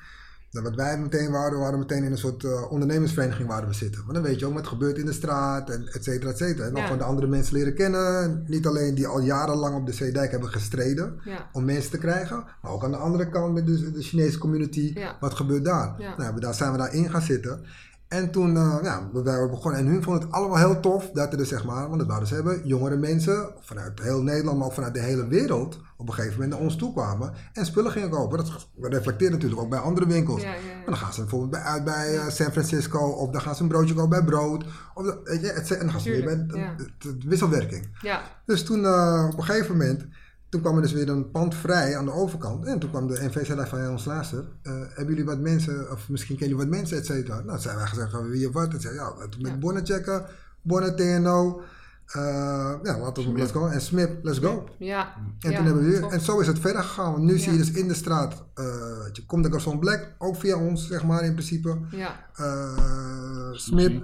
Nou, 0.56 0.68
wat 0.68 0.76
wij 0.76 0.98
meteen 0.98 1.30
waren, 1.30 1.52
we 1.52 1.58
waren 1.58 1.78
meteen 1.78 2.02
in 2.04 2.10
een 2.10 2.18
soort 2.18 2.44
eh, 2.44 2.70
ondernemersvereniging 2.70 3.48
waar 3.48 3.66
we 3.66 3.72
zitten. 3.74 4.00
Want 4.00 4.14
dan 4.14 4.22
weet 4.22 4.38
je 4.38 4.46
ook 4.46 4.54
wat 4.54 4.66
gebeurt 4.66 4.98
in 4.98 5.06
de 5.06 5.12
straat 5.12 5.70
en 5.70 5.86
et 5.92 6.04
cetera, 6.04 6.30
et 6.30 6.36
cetera. 6.38 6.66
En 6.66 6.70
dan 6.72 6.80
Ja. 6.80 6.82
gewoon 6.82 6.98
de 6.98 7.04
andere 7.04 7.26
mensen 7.26 7.54
leren 7.56 7.74
kennen. 7.74 8.44
Niet 8.46 8.66
alleen 8.66 8.94
die 8.94 9.06
al 9.06 9.20
jarenlang 9.20 9.76
op 9.76 9.86
de 9.86 9.92
Zeedijk 9.92 10.30
hebben 10.30 10.48
gestreden 10.48 11.20
Ja, 11.24 11.48
om 11.52 11.64
mensen 11.64 11.90
te 11.90 11.98
krijgen. 11.98 12.44
Maar 12.62 12.72
ook 12.72 12.84
aan 12.84 12.90
de 12.90 12.96
andere 12.96 13.28
kant 13.28 13.54
met 13.54 13.66
de, 13.66 13.90
de 13.90 14.02
Chinese 14.02 14.38
community. 14.38 14.90
Ja. 14.94 15.16
Wat 15.20 15.34
gebeurt 15.34 15.64
daar? 15.64 16.14
Nou, 16.16 16.40
daar 16.40 16.54
zijn 16.54 16.72
we 16.72 16.78
daarin 16.78 17.10
gaan 17.10 17.22
zitten. 17.22 17.60
En 18.08 18.30
toen 18.30 18.56
eh, 18.56 18.78
ja, 18.82 19.08
we 19.12 19.22
waren 19.22 19.50
begonnen. 19.50 19.80
En 19.80 19.86
hun 19.86 20.02
vonden 20.02 20.22
het 20.22 20.32
allemaal 20.32 20.56
heel 20.56 20.80
tof 20.80 21.10
dat 21.10 21.32
er 21.32 21.38
dus 21.38 21.48
zeg 21.48 21.64
maar, 21.64 21.86
want 21.86 21.98
dat 21.98 22.06
wouden 22.08 22.28
ze 22.28 22.34
hebben, 22.34 22.66
jongere 22.66 22.96
mensen 22.96 23.48
vanuit 23.60 24.00
heel 24.02 24.22
Nederland, 24.22 24.58
maar 24.58 24.66
ook 24.66 24.72
vanuit 24.72 24.94
de 24.94 25.00
hele 25.00 25.26
wereld 25.26 25.80
op 25.96 26.08
een 26.08 26.14
gegeven 26.14 26.34
moment 26.34 26.52
naar 26.52 26.60
ons 26.62 26.76
toe 26.76 26.92
kwamen 26.92 27.32
en 27.52 27.66
spullen 27.66 27.90
gingen 27.92 28.10
kopen. 28.10 28.38
Dat 28.38 28.68
reflecteert 28.80 29.32
natuurlijk 29.32 29.60
ook 29.60 29.68
bij 29.70 29.78
andere 29.78 30.06
winkels. 30.06 30.42
ja, 30.42 30.52
ja. 30.52 30.56
En 30.58 30.84
dan 30.86 30.96
gaan 30.96 31.12
ze 31.12 31.20
bijvoorbeeld 31.20 31.50
bij, 31.50 31.60
uit 31.60 31.84
bij 31.84 32.16
eh, 32.18 32.28
San 32.28 32.52
Francisco, 32.52 32.98
of 32.98 33.30
dan 33.30 33.40
gaan 33.40 33.54
ze 33.54 33.62
een 33.62 33.68
broodje 33.68 33.94
kopen 33.94 34.10
bij 34.10 34.24
Brood. 34.24 34.64
Of, 34.94 35.14
weet 35.24 35.40
je, 35.40 35.52
en 35.52 35.78
dan 35.78 35.90
gaan 35.90 36.00
ze 36.00 36.10
weer 36.10 36.24
bij 36.24 36.34
Tuurlijk, 36.36 36.56
ja. 36.58 36.74
de, 36.76 36.90
de- 36.98 37.18
de 37.18 37.28
wisselwerking. 37.28 37.88
Ja, 38.00 38.20
Dus 38.46 38.64
toen 38.64 38.84
eh, 38.84 39.28
op 39.32 39.38
een 39.38 39.44
gegeven 39.44 39.76
moment, 39.76 40.06
toen 40.48 40.60
kwam 40.60 40.76
er 40.76 40.82
dus 40.82 40.92
weer 40.92 41.08
een 41.08 41.30
pand 41.30 41.54
vrij 41.54 41.96
aan 41.96 42.04
de 42.04 42.12
overkant. 42.12 42.64
En 42.64 42.78
toen 42.78 42.90
kwam 42.90 43.06
de 43.06 43.18
NV 43.24 43.46
zei 43.46 43.66
van, 43.66 43.88
ons 43.90 44.04
luister, 44.04 44.44
eh, 44.62 44.72
hebben 44.72 45.06
jullie 45.14 45.24
wat 45.24 45.38
mensen, 45.38 45.90
of 45.92 46.08
misschien 46.08 46.36
kennen 46.36 46.56
jullie 46.56 46.70
wat 46.70 46.78
mensen, 46.80 46.96
et 46.98 47.06
cetera. 47.06 47.40
Nou, 47.40 47.58
zijn 47.58 47.76
wij 47.76 47.86
gezegd, 47.86 48.10
van 48.10 48.28
wie 48.30 48.48
of 48.48 48.54
wat? 48.54 48.72
En 48.72 48.80
zei, 48.80 48.94
ja, 48.94 49.14
laten 49.18 49.30
we 49.30 49.42
met 49.42 49.52
Ja. 49.52 49.58
Bonnet 49.58 49.88
checken, 49.88 50.24
Bonnet 50.62 50.96
TNO, 50.96 51.60
eh, 52.06 52.74
ja, 52.82 52.98
laten 52.98 53.32
we, 53.32 53.38
let's 53.38 53.52
go. 53.52 53.66
En 53.66 53.80
Smip, 53.80 54.24
let's 54.24 54.38
go. 54.38 54.68
ja. 54.78 55.14
En 55.40 55.50
ja, 55.50 55.56
toen 55.56 55.66
hebben 55.66 55.84
we 55.84 55.90
weer, 55.90 56.06
en 56.06 56.20
zo 56.20 56.40
is 56.40 56.46
het 56.46 56.58
verder 56.58 56.82
gegaan. 56.82 57.12
Want 57.12 57.24
nu 57.24 57.38
zie 57.38 57.52
je 57.52 57.58
dus 57.58 57.70
in 57.70 57.88
de 57.88 57.94
straat, 57.94 58.44
eh 58.54 58.64
je 59.12 59.24
komt 59.26 59.44
de 59.44 59.50
Garçon 59.50 59.78
Black, 59.78 60.12
ook 60.18 60.36
via 60.36 60.56
ons, 60.56 60.86
zeg 60.86 61.04
maar, 61.04 61.24
in 61.24 61.32
principe. 61.32 61.78
Ja, 61.90 62.26
Eh 62.34 63.52
Smip, 63.52 64.02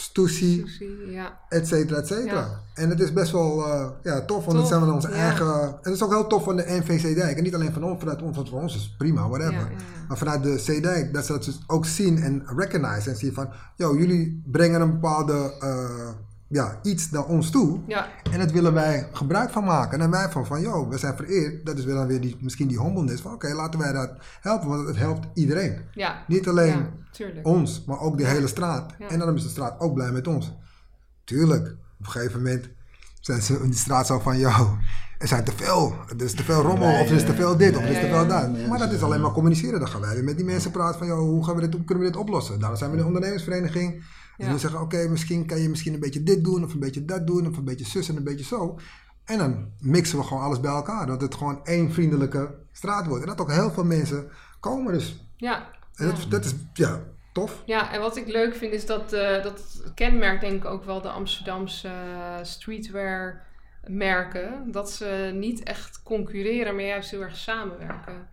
Stussy, 0.00 0.64
ja. 1.10 1.38
et 1.48 1.66
cetera, 1.66 1.98
et 1.98 2.06
cetera. 2.06 2.40
Ja. 2.40 2.60
En 2.74 2.90
het 2.90 3.00
is 3.00 3.12
best 3.12 3.32
wel 3.32 3.66
eh, 3.66 3.88
ja, 4.02 4.24
tof, 4.24 4.44
want 4.44 4.58
Tof, 4.58 4.68
zijn 4.68 4.84
we 4.84 4.92
onze 4.92 5.08
ja. 5.08 5.14
eigen... 5.14 5.62
En 5.62 5.78
het 5.82 5.94
is 5.94 6.02
ook 6.02 6.10
heel 6.10 6.26
tof 6.26 6.44
van 6.44 6.56
de 6.56 6.64
NVC 6.66 7.14
Dijk. 7.14 7.36
En 7.36 7.42
niet 7.42 7.54
alleen 7.54 7.72
van 7.72 7.84
ons, 7.84 7.98
vanuit 7.98 8.22
ons, 8.22 8.36
want 8.36 8.48
voor 8.48 8.60
ons 8.60 8.76
is 8.76 8.82
het 8.82 8.96
prima, 8.96 9.28
whatever. 9.28 9.70
Maar 10.08 10.18
vanuit 10.18 10.42
de 10.42 10.62
C-Dijk, 10.64 11.12
dat 11.14 11.26
ze 11.26 11.32
dat 11.32 11.44
dus 11.44 11.60
ook 11.66 11.86
zien 11.86 12.22
en 12.22 12.42
recognize. 12.56 13.10
En 13.10 13.16
zien 13.16 13.32
van, 13.32 13.48
yo, 13.76 13.96
jullie 13.96 14.42
brengen 14.46 14.80
een 14.80 14.90
bepaalde, 14.90 15.54
eh, 15.60 16.08
ja, 16.52 16.78
iets 16.82 17.10
naar 17.10 17.24
ons 17.24 17.50
toe. 17.50 17.78
Ja, 17.86 18.08
En 18.32 18.38
dat 18.38 18.50
willen 18.50 18.72
wij 18.72 19.08
gebruik 19.12 19.50
van 19.50 19.64
maken. 19.64 20.00
En 20.00 20.10
wij 20.10 20.30
van, 20.30 20.46
van 20.46 20.60
yo, 20.60 20.88
we 20.88 20.98
zijn 20.98 21.16
vereerd. 21.16 21.66
Dat 21.66 21.78
is 21.78 21.84
weer 21.84 21.94
dan 21.94 22.06
weer 22.06 22.20
die, 22.20 22.36
misschien 22.40 22.68
die 22.68 22.80
humbleness 22.82 23.22
van, 23.22 23.32
oké, 23.32 23.54
laten 23.54 23.80
wij 23.80 23.92
dat 23.92 24.10
helpen. 24.40 24.68
Want 24.68 24.86
het 24.86 24.96
helpt 24.96 25.26
iedereen. 25.34 25.80
ja. 25.92 26.24
Niet 26.26 26.48
alleen 26.48 26.86
ons, 27.42 27.84
maar 27.86 28.00
ook 28.00 28.18
de 28.18 28.26
hele 28.26 28.46
straat. 28.46 28.94
Ja. 28.98 29.08
En 29.08 29.18
dan 29.18 29.34
is 29.34 29.42
de 29.42 29.48
straat 29.48 29.80
ook 29.80 29.94
blij 29.94 30.10
met 30.12 30.26
ons. 30.26 30.52
Tuurlijk, 31.24 31.66
op 31.98 32.06
een 32.06 32.10
gegeven 32.10 32.42
moment 32.42 32.68
zijn 33.20 33.42
ze 33.42 33.54
in 33.54 33.70
die 33.70 33.78
straat 33.78 34.06
zo 34.06 34.18
van, 34.18 34.38
yo, 34.38 34.76
er 35.18 35.28
zijn 35.28 35.44
te 35.44 35.52
veel. 35.56 35.94
Er 36.18 36.24
is 36.24 36.34
te 36.34 36.44
veel 36.44 36.62
rommel, 36.62 36.88
Nee, 36.88 37.02
of 37.02 37.08
er 37.08 37.16
is 37.16 37.24
te 37.24 37.34
veel 37.34 37.56
dit, 37.56 37.76
of 37.76 37.82
er 37.82 37.88
is 37.90 38.00
te 38.00 38.08
veel 38.08 38.26
dat. 38.26 38.50
nee, 38.50 38.66
maar 38.66 38.78
dat 38.78 38.92
is 38.92 39.02
alleen 39.02 39.20
maar 39.20 39.32
communiceren. 39.32 39.78
Dan 39.80 39.88
gaan 39.88 40.00
wij 40.00 40.14
weer 40.14 40.24
met 40.24 40.36
die 40.36 40.44
mensen 40.46 40.70
praten 40.70 40.98
van, 40.98 41.06
yo, 41.08 41.16
hoe, 41.18 41.44
gaan 41.44 41.54
we 41.54 41.60
dit, 41.60 41.72
hoe 41.74 41.84
kunnen 41.84 42.04
we 42.04 42.10
dit 42.10 42.20
oplossen? 42.20 42.58
Daarom 42.58 42.78
zijn 42.78 42.90
we 42.90 42.96
in 42.96 43.02
de 43.02 43.08
ondernemersvereniging. 43.08 44.04
En 44.40 44.46
Ja. 44.46 44.52
we 44.52 44.58
zeggen, 44.58 44.80
oké, 44.80 45.08
misschien 45.08 45.46
kan 45.46 45.58
je 45.60 45.68
misschien 45.68 45.94
een 45.94 46.00
beetje 46.00 46.22
dit 46.22 46.44
doen, 46.44 46.64
of 46.64 46.72
een 46.72 46.80
beetje 46.80 47.04
dat 47.04 47.26
doen, 47.26 47.46
of 47.48 47.56
een 47.56 47.64
beetje 47.64 47.84
zus 47.86 48.08
en 48.08 48.16
een 48.16 48.24
beetje 48.24 48.44
zo. 48.44 48.78
En 49.24 49.38
dan 49.38 49.70
mixen 49.80 50.18
we 50.18 50.24
gewoon 50.24 50.42
alles 50.42 50.60
bij 50.60 50.70
elkaar. 50.70 51.06
Dat 51.06 51.20
het 51.20 51.34
gewoon 51.34 51.64
één 51.64 51.92
vriendelijke 51.92 52.54
straat 52.72 53.06
wordt. 53.06 53.22
En 53.22 53.28
dat 53.28 53.40
ook 53.40 53.50
heel 53.52 53.70
veel 53.70 53.84
mensen 53.84 54.30
komen. 54.60 54.92
Dus 54.92 55.24
Ja. 55.36 55.68
en 55.94 56.06
dat, 56.06 56.26
dat 56.28 56.44
is, 56.44 56.54
ja, 56.72 57.00
tof. 57.32 57.62
Ja, 57.66 57.92
en 57.92 58.00
wat 58.00 58.16
ik 58.16 58.26
leuk 58.26 58.54
vind 58.54 58.72
is 58.72 58.86
dat, 58.86 59.12
eh, 59.12 59.42
dat 59.42 59.82
kenmerkt 59.94 60.40
denk 60.40 60.64
ik 60.64 60.70
ook 60.70 60.84
wel 60.84 61.00
de 61.00 61.10
Amsterdamse 61.10 61.88
eh, 61.88 62.34
streetwear 62.42 63.46
merken 63.86 64.72
dat 64.72 64.90
ze 64.90 65.30
niet 65.34 65.62
echt 65.62 66.02
concurreren, 66.02 66.74
maar 66.74 66.84
juist 66.84 67.10
heel 67.10 67.20
erg 67.22 67.36
samenwerken. 67.36 68.28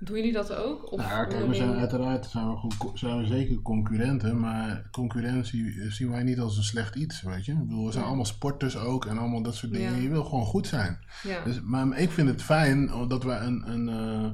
Doen 0.00 0.16
jullie 0.16 0.32
dat 0.32 0.54
ook? 0.54 0.92
Of 0.92 0.98
Nou, 1.00 1.28
kijk, 1.28 1.46
we 1.46 1.54
zijn 1.54 1.74
uiteraard 1.74 2.26
zijn 2.26 2.46
we, 2.46 2.68
zijn 2.94 3.18
we 3.18 3.26
zeker 3.26 3.62
concurrenten, 3.62 4.40
maar 4.40 4.88
concurrentie 4.90 5.80
eh, 5.80 5.90
zien 5.90 6.10
wij 6.10 6.22
niet 6.22 6.40
als 6.40 6.56
een 6.56 6.62
slecht 6.62 6.94
iets, 6.94 7.22
weet 7.22 7.44
je. 7.44 7.52
Ik 7.52 7.58
bedoel, 7.58 7.84
we 7.84 7.90
zijn 7.90 8.02
Ja. 8.02 8.08
allemaal 8.08 8.26
sporters 8.26 8.76
ook 8.76 9.04
en 9.06 9.18
allemaal 9.18 9.42
dat 9.42 9.54
soort 9.54 9.72
dingen. 9.72 9.94
Ja. 9.94 10.02
Je 10.02 10.08
wil 10.08 10.24
gewoon 10.24 10.44
goed 10.44 10.66
zijn. 10.66 10.98
ja. 11.22 11.44
Dus, 11.44 11.60
maar 11.62 11.98
ik 11.98 12.10
vind 12.10 12.28
het 12.28 12.42
fijn 12.42 12.90
dat 13.08 13.22
we 13.24 13.32
een. 13.32 13.70
een 13.72 13.88
eh, 13.88 14.30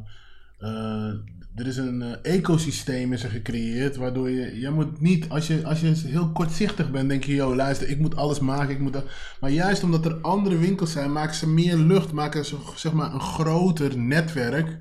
eh, 0.68 1.14
er 1.55 1.66
is 1.66 1.77
een 1.77 2.03
ecosysteem 2.22 3.12
is 3.12 3.24
er 3.24 3.31
gecreëerd, 3.31 3.96
waardoor 3.96 4.31
je, 4.31 4.61
je 4.61 4.70
moet 4.70 5.00
niet, 5.00 5.29
als 5.29 5.46
je, 5.46 5.64
als 5.66 5.81
je 5.81 5.87
heel 5.87 6.29
kortzichtig 6.33 6.90
bent, 6.90 7.09
denk 7.09 7.24
je, 7.24 7.35
yo, 7.35 7.55
luister, 7.55 7.88
ik 7.88 7.98
moet 7.98 8.16
alles 8.16 8.38
maken, 8.38 8.74
ik 8.74 8.81
moet 8.81 8.92
dat. 8.92 9.05
Maar 9.40 9.50
juist 9.50 9.83
omdat 9.83 10.05
er 10.05 10.14
andere 10.14 10.59
winkels 10.59 10.92
zijn, 10.92 11.12
maken 11.12 11.35
ze 11.35 11.48
meer 11.48 11.77
lucht, 11.77 12.12
maken 12.12 12.44
ze 12.44 12.57
zeg 12.77 12.92
maar 12.92 13.14
een 13.14 13.20
groter 13.20 13.98
netwerk 13.98 14.79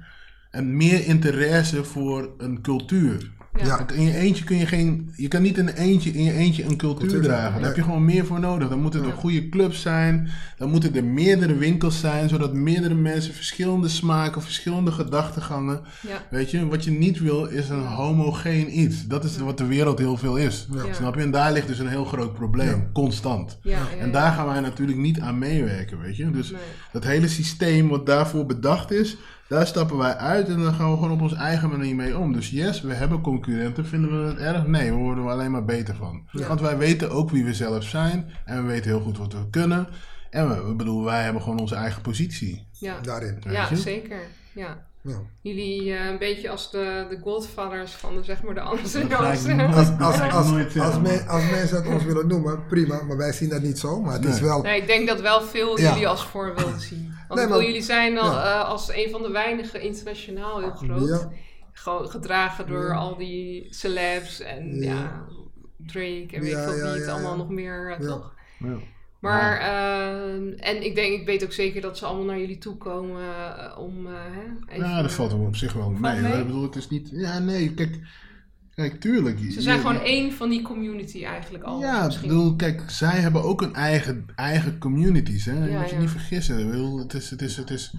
en 0.54 0.78
meer 0.78 1.06
interesse 1.06 1.84
voor 1.84 2.30
een 2.38 2.62
cultuur. 2.62 3.32
Ja. 3.58 3.66
Ja. 3.66 3.86
In 3.94 4.04
je 4.04 4.16
eentje 4.16 4.44
kun 4.44 4.58
je 4.58 4.66
geen, 4.66 5.14
je 5.16 5.28
kan 5.28 5.42
niet 5.42 5.58
in, 5.58 5.68
eentje, 5.68 6.10
in 6.12 6.24
je 6.24 6.34
eentje 6.34 6.64
een 6.64 6.78
cultuur, 6.78 7.08
Cultuur, 7.08 7.22
dragen. 7.24 7.44
Daar 7.52 7.54
nee. 7.60 7.66
heb 7.68 7.76
je 7.76 7.84
gewoon 7.84 8.06
meer 8.06 8.26
voor 8.26 8.40
nodig. 8.40 8.70
Dan 8.70 8.82
moeten 8.82 9.02
er 9.02 9.08
Ja. 9.08 9.14
goede 9.14 9.50
clubs 9.50 9.82
zijn. 9.82 10.30
Dan 10.58 10.70
moeten 10.70 10.96
er 10.96 11.04
meerdere 11.04 11.56
winkels 11.58 12.00
zijn, 12.00 12.30
zodat 12.30 12.54
meerdere 12.54 12.94
mensen 12.94 13.34
verschillende 13.34 13.88
smaken, 13.88 14.42
verschillende 14.42 14.92
gedachtegangen. 14.92 15.82
Ja. 16.08 16.24
Weet 16.30 16.52
je, 16.52 16.68
wat 16.68 16.84
je 16.84 16.92
niet 16.92 17.20
wil 17.20 17.46
is 17.46 17.70
een 17.70 17.86
homogeen 17.86 18.80
iets. 18.80 19.08
Dat 19.08 19.24
is 19.24 19.38
wat 19.38 19.58
de 19.58 19.66
wereld 19.66 20.00
heel 20.00 20.18
veel 20.18 20.36
is. 20.38 20.68
Ja. 20.74 20.94
Snap 20.94 21.16
je? 21.16 21.22
En 21.22 21.32
daar 21.32 21.52
ligt 21.54 21.68
dus 21.68 21.80
een 21.80 21.88
heel 21.88 22.06
groot 22.06 22.34
probleem, 22.34 22.68
Ja. 22.80 22.90
constant. 22.94 23.58
Ja, 23.62 23.72
ja, 23.72 23.98
En 24.00 24.12
daar 24.12 24.34
gaan 24.34 24.46
wij 24.48 24.60
natuurlijk 24.60 24.98
niet 24.98 25.20
aan 25.20 25.38
meewerken, 25.40 26.00
weet 26.02 26.18
je. 26.18 26.32
Dus 26.32 26.52
Nee. 26.52 26.62
dat 26.92 27.04
hele 27.04 27.28
systeem 27.28 27.88
wat 27.88 28.06
daarvoor 28.06 28.46
bedacht 28.46 28.92
is, 28.92 29.18
daar 29.54 29.68
stappen 29.68 29.98
wij 29.98 30.16
uit 30.16 30.48
en 30.48 30.62
dan 30.64 30.74
gaan 30.74 30.90
we 30.92 30.96
gewoon 30.96 31.12
op 31.12 31.22
onze 31.22 31.36
eigen 31.36 31.70
manier 31.70 31.96
mee 31.96 32.18
om. 32.18 32.34
Dus 32.34 32.50
yes, 32.50 32.82
we 32.82 32.94
hebben 32.94 33.22
concurrenten. 33.22 33.86
Vinden 33.86 34.24
we 34.24 34.30
het 34.30 34.38
erg? 34.40 34.68
Nee, 34.68 34.92
we 34.92 34.98
worden 34.98 35.24
er 35.24 35.30
alleen 35.32 35.52
maar 35.52 35.66
beter 35.66 35.96
van. 35.96 36.28
Ja. 36.32 36.48
Want 36.48 36.62
wij 36.62 36.78
weten 36.78 37.12
ook 37.12 37.30
wie 37.30 37.46
we 37.46 37.54
zelf 37.54 37.84
zijn 37.84 38.32
en 38.46 38.62
we 38.62 38.68
weten 38.72 38.90
heel 38.90 39.00
goed 39.02 39.18
wat 39.18 39.34
we 39.34 39.50
kunnen. 39.50 39.88
En 40.30 40.50
we, 40.50 40.64
we 40.68 40.74
bedoel, 40.76 41.04
wij 41.04 41.24
hebben 41.24 41.42
gewoon 41.42 41.60
onze 41.60 41.76
eigen 41.76 42.02
positie. 42.02 42.68
Ja. 42.72 43.00
Daarin. 43.02 43.42
Weet 43.44 43.54
ja, 43.54 43.68
je? 43.70 43.78
zeker. 43.78 44.20
Ja. 44.54 44.86
Ja. 45.02 45.16
Jullie 45.42 45.94
eh, 45.94 46.06
een 46.06 46.18
beetje 46.18 46.50
als 46.50 46.72
de, 46.72 47.06
de 47.10 47.20
godfathers 47.22 47.92
van 47.92 48.16
de, 48.16 48.24
zeg 48.24 48.44
maar 48.44 48.54
de 48.54 48.62
Amsterdamse. 48.62 49.26
Als, 49.26 50.00
als, 50.00 50.20
als, 50.20 50.78
als, 50.80 51.00
men- 51.00 51.28
als 51.28 51.50
mensen 51.50 51.78
het 51.78 51.88
ons 51.88 52.04
willen 52.04 52.28
noemen, 52.28 52.66
prima, 52.68 53.02
maar 53.04 53.18
wij 53.18 53.32
zien 53.34 53.50
dat 53.50 53.62
niet 53.62 53.80
zo. 53.80 54.02
Maar 54.02 54.14
het 54.14 54.26
is 54.26 54.40
wel. 54.40 54.62
Nee, 54.62 54.82
ik 54.82 54.88
denk 54.88 55.08
dat 55.08 55.22
wel 55.22 55.42
veel 55.42 55.80
Ja. 55.80 55.90
jullie 55.92 56.08
als 56.08 56.26
voorbeeld 56.26 56.82
zien. 56.82 57.13
Want 57.36 57.48
Nee, 57.50 57.58
bedoel, 57.58 57.64
jullie 57.72 57.82
zijn 57.86 58.18
al, 58.18 58.32
ja. 58.32 58.62
eh, 58.62 58.70
als 58.70 58.94
een 58.94 59.10
van 59.12 59.22
de 59.22 59.32
weinigen 59.32 59.82
internationaal 59.82 60.60
heel 60.60 60.72
groot. 60.72 61.08
Ja. 61.08 61.30
Gewoon 61.72 62.10
gedragen 62.10 62.68
door 62.68 62.88
Ja. 62.88 62.94
al 62.96 63.18
die 63.18 63.68
celebs 63.70 64.40
en 64.40 64.82
ja, 64.82 64.94
Ja. 64.94 65.26
Drake 65.78 66.28
en 66.32 66.42
weet 66.42 66.52
Ja, 66.52 66.62
ik 66.62 66.64
veel 66.70 66.78
ja, 66.78 66.84
wie 66.84 66.92
het 67.00 67.06
ja, 67.06 67.12
allemaal 67.12 67.32
ja. 67.32 67.38
nog 67.38 67.50
meer, 67.50 67.92
eh, 67.92 68.00
Ja. 68.00 68.08
toch? 68.08 68.34
Ja. 68.60 68.76
Maar, 69.20 69.58
ehm, 69.60 70.48
en 70.58 70.84
ik 70.86 70.96
denk, 70.96 71.20
ik 71.20 71.26
weet 71.26 71.44
ook 71.44 71.52
zeker 71.52 71.82
dat 71.82 71.98
ze 71.98 72.06
allemaal 72.06 72.26
naar 72.26 72.40
jullie 72.40 72.58
toe 72.58 72.78
komen 72.78 73.22
eh, 73.22 73.78
om, 73.80 74.08
eh, 74.08 74.14
hè, 74.16 74.74
even- 74.74 74.90
Ja, 74.90 75.02
dat 75.02 75.12
valt 75.12 75.34
op 75.34 75.56
zich 75.56 75.74
wel 75.74 75.90
mee. 75.90 76.22
mee? 76.22 76.40
Ik 76.40 76.46
bedoel, 76.46 76.64
het 76.64 76.76
is 76.76 76.90
niet... 76.90 77.10
Ja, 77.12 77.40
nee, 77.40 77.74
kijk... 77.74 78.00
Kijk, 78.76 79.00
tuurlijk. 79.00 79.40
Ze 79.40 79.62
zijn 79.62 79.80
gewoon 79.80 80.02
één 80.02 80.32
van 80.32 80.50
die 80.50 80.62
community 80.62 81.24
eigenlijk 81.24 81.64
al. 81.64 81.80
Ja, 81.80 82.10
ik 82.10 82.22
bedoel, 82.22 82.56
kijk, 82.56 82.84
zij 82.88 83.20
hebben 83.20 83.44
ook 83.44 83.62
een 83.62 83.74
eigen, 83.74 84.26
eigen 84.36 84.78
communities. 84.78 85.46
Hè? 85.46 85.66
Ja, 85.66 85.80
moet 85.80 85.90
je 85.90 85.96
ja. 85.96 86.02
niet 86.02 86.10
vergissen. 86.10 86.70
Bedoel, 86.70 87.00
het, 87.00 87.14
is, 87.14 87.30
het, 87.30 87.42
is, 87.42 87.58
het, 87.58 87.70
is, 87.70 87.96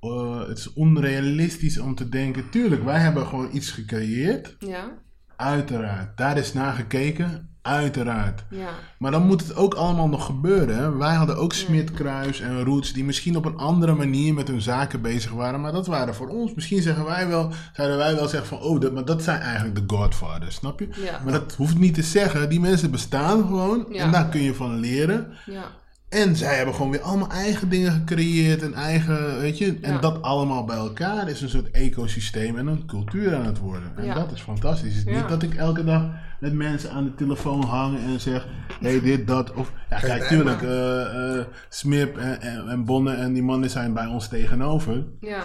eh, 0.00 0.48
het 0.48 0.58
is 0.58 0.72
onrealistisch 0.72 1.78
om 1.78 1.94
te 1.94 2.08
denken. 2.08 2.50
Tuurlijk, 2.50 2.84
wij 2.84 2.98
hebben 2.98 3.26
gewoon 3.26 3.48
iets 3.52 3.70
gecreëerd. 3.70 4.56
Ja, 4.58 5.02
Uiteraard. 5.36 6.16
Daar 6.16 6.38
is 6.38 6.52
naar 6.52 6.74
gekeken. 6.74 7.51
Uiteraard. 7.62 8.44
ja, 8.50 8.68
Maar 8.98 9.10
dan 9.10 9.26
moet 9.26 9.40
het 9.42 9.56
ook 9.56 9.74
allemaal 9.74 10.08
nog 10.08 10.26
gebeuren. 10.26 10.98
Wij 10.98 11.14
hadden 11.14 11.36
ook 11.36 11.52
Smit, 11.52 11.92
Kruis 11.92 12.40
en 12.40 12.64
Roots 12.64 12.92
die 12.92 13.04
misschien 13.04 13.36
op 13.36 13.44
een 13.44 13.56
andere 13.56 13.94
manier 13.94 14.34
met 14.34 14.48
hun 14.48 14.60
zaken 14.60 15.00
bezig 15.02 15.30
waren. 15.30 15.60
Maar 15.60 15.72
dat 15.72 15.86
waren 15.86 16.14
voor 16.14 16.28
ons. 16.28 16.54
Misschien 16.54 16.82
zeggen 16.82 17.04
wij 17.04 17.28
wel, 17.28 17.50
zouden 17.72 17.96
wij 17.96 18.14
wel 18.14 18.28
zeggen 18.28 18.48
van, 18.48 18.60
oh, 18.60 18.80
dat, 18.80 18.92
maar 18.92 19.04
dat 19.04 19.22
zijn 19.22 19.40
eigenlijk 19.40 19.74
de 19.88 19.96
Godfathers, 19.96 20.54
snap 20.54 20.80
je? 20.80 20.88
ja, 21.04 21.20
Maar 21.24 21.32
dat 21.32 21.54
hoeft 21.54 21.78
niet 21.78 21.94
te 21.94 22.02
zeggen. 22.02 22.48
Die 22.48 22.60
mensen 22.60 22.90
bestaan 22.90 23.40
gewoon. 23.46 23.86
Ja. 23.90 24.02
En 24.04 24.10
daar 24.10 24.28
kun 24.28 24.42
je 24.42 24.54
van 24.54 24.78
leren. 24.80 25.26
ja, 25.46 25.64
En 26.08 26.36
zij 26.36 26.56
hebben 26.56 26.74
gewoon 26.74 26.90
weer 26.90 27.00
allemaal 27.00 27.30
eigen 27.30 27.68
dingen 27.68 27.92
gecreëerd. 27.92 28.62
En 28.62 28.74
eigen, 28.74 29.38
weet 29.38 29.58
je. 29.58 29.78
En 29.80 30.00
dat 30.00 30.22
allemaal 30.22 30.64
bij 30.64 30.76
elkaar 30.76 31.28
is 31.28 31.40
een 31.40 31.48
soort 31.48 31.70
ecosysteem 31.70 32.58
en 32.58 32.66
een 32.66 32.86
cultuur 32.86 33.34
aan 33.34 33.46
het 33.46 33.58
worden. 33.58 33.92
En 33.96 34.14
dat 34.14 34.32
is 34.32 34.40
fantastisch. 34.40 34.94
Het 34.96 35.06
is 35.06 35.14
niet 35.14 35.28
dat 35.28 35.42
ik 35.42 35.54
elke 35.54 35.84
dag 35.84 36.04
met 36.42 36.52
mensen 36.52 36.90
aan 36.90 37.04
de 37.04 37.14
telefoon 37.14 37.62
hang 37.62 37.98
en 37.98 38.20
zeg: 38.20 38.46
hé, 38.80 38.88
hey, 38.90 39.00
dit, 39.00 39.26
dat. 39.26 39.52
Of 39.54 39.72
ja, 39.90 39.98
Kijk, 39.98 40.22
tuurlijk. 40.22 40.62
eh 40.62 41.38
eh, 41.38 41.46
Smip 41.68 42.16
en, 42.16 42.40
en, 42.40 42.68
en 42.68 42.84
Bonne 42.84 43.14
en 43.14 43.32
die 43.32 43.42
mannen 43.42 43.70
zijn 43.70 43.92
bij 43.92 44.06
ons 44.06 44.28
tegenover. 44.28 45.04
ja. 45.20 45.42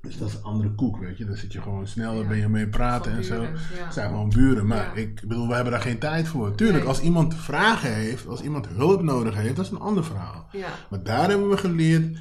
Dus 0.00 0.18
dat 0.18 0.28
is 0.28 0.34
een 0.34 0.42
andere 0.42 0.74
koek, 0.74 0.98
weet 0.98 1.18
je. 1.18 1.24
Dan 1.24 1.36
zit 1.36 1.52
je 1.52 1.60
gewoon 1.62 1.86
snel, 1.86 2.12
dan 2.14 2.22
Ja. 2.22 2.28
ben 2.28 2.36
je 2.38 2.48
mee 2.48 2.68
praten 2.68 3.12
en 3.12 3.24
zo. 3.24 3.42
ja. 3.42 3.48
Het 3.84 3.92
zijn 3.94 4.08
gewoon 4.08 4.28
buren. 4.28 4.66
Maar 4.66 4.84
Ja. 4.84 4.92
ik 5.02 5.20
bedoel, 5.28 5.48
we 5.48 5.54
hebben 5.54 5.72
daar 5.72 5.80
geen 5.82 5.98
tijd 5.98 6.28
voor. 6.28 6.54
Tuurlijk, 6.54 6.78
Nee. 6.78 6.88
als 6.88 7.00
iemand 7.00 7.34
vragen 7.34 7.94
heeft, 7.94 8.26
als 8.26 8.40
iemand 8.42 8.68
hulp 8.68 9.02
nodig 9.02 9.34
heeft, 9.34 9.56
dat 9.56 9.64
is 9.64 9.70
een 9.70 9.78
ander 9.78 10.04
verhaal. 10.04 10.48
Ja, 10.52 10.68
Maar 10.90 11.02
daar 11.02 11.28
hebben 11.28 11.48
we 11.48 11.56
geleerd, 11.56 12.18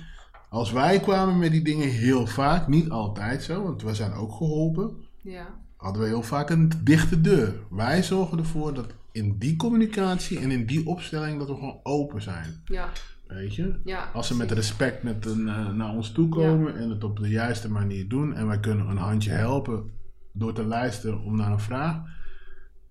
als 0.49 0.71
wij 0.71 0.99
kwamen 0.99 1.39
met 1.39 1.51
die 1.51 1.63
dingen 1.63 1.89
heel 1.89 2.27
vaak, 2.27 2.67
niet 2.67 2.89
altijd 2.89 3.43
zo, 3.43 3.63
want 3.63 3.81
we 3.81 3.93
zijn 3.95 4.13
ook 4.13 4.31
geholpen, 4.33 4.91
ja, 5.21 5.45
hadden 5.77 6.01
we 6.01 6.07
heel 6.07 6.23
vaak 6.23 6.49
een 6.49 6.71
dichte 6.83 7.21
deur. 7.21 7.53
Wij 7.69 8.03
zorgen 8.03 8.37
ervoor 8.37 8.73
dat 8.73 8.93
in 9.11 9.37
die 9.37 9.55
communicatie 9.55 10.39
en 10.39 10.51
in 10.51 10.65
die 10.65 10.87
opstelling 10.87 11.37
dat 11.39 11.47
we 11.47 11.53
gewoon 11.53 11.79
open 11.83 12.21
zijn. 12.21 12.61
ja, 12.65 12.89
Weet 13.27 13.55
je? 13.55 13.79
ja. 13.83 14.09
Als 14.13 14.27
ze 14.27 14.35
met 14.35 14.51
respect 14.51 15.03
met 15.03 15.25
een, 15.25 15.47
eh, 15.47 15.69
naar 15.69 15.89
ons 15.93 16.11
toe 16.11 16.29
komen 16.29 16.77
en 16.77 16.89
het 16.89 17.03
op 17.03 17.19
de 17.19 17.29
juiste 17.29 17.69
manier 17.71 18.07
doen 18.07 18.33
en 18.35 18.47
wij 18.47 18.59
kunnen 18.59 18.87
een 18.87 18.97
handje 18.97 19.31
helpen 19.31 19.89
door 20.33 20.53
te 20.53 20.63
luisteren 20.63 21.21
om 21.21 21.35
naar 21.35 21.51
een 21.51 21.59
vraag. 21.59 21.97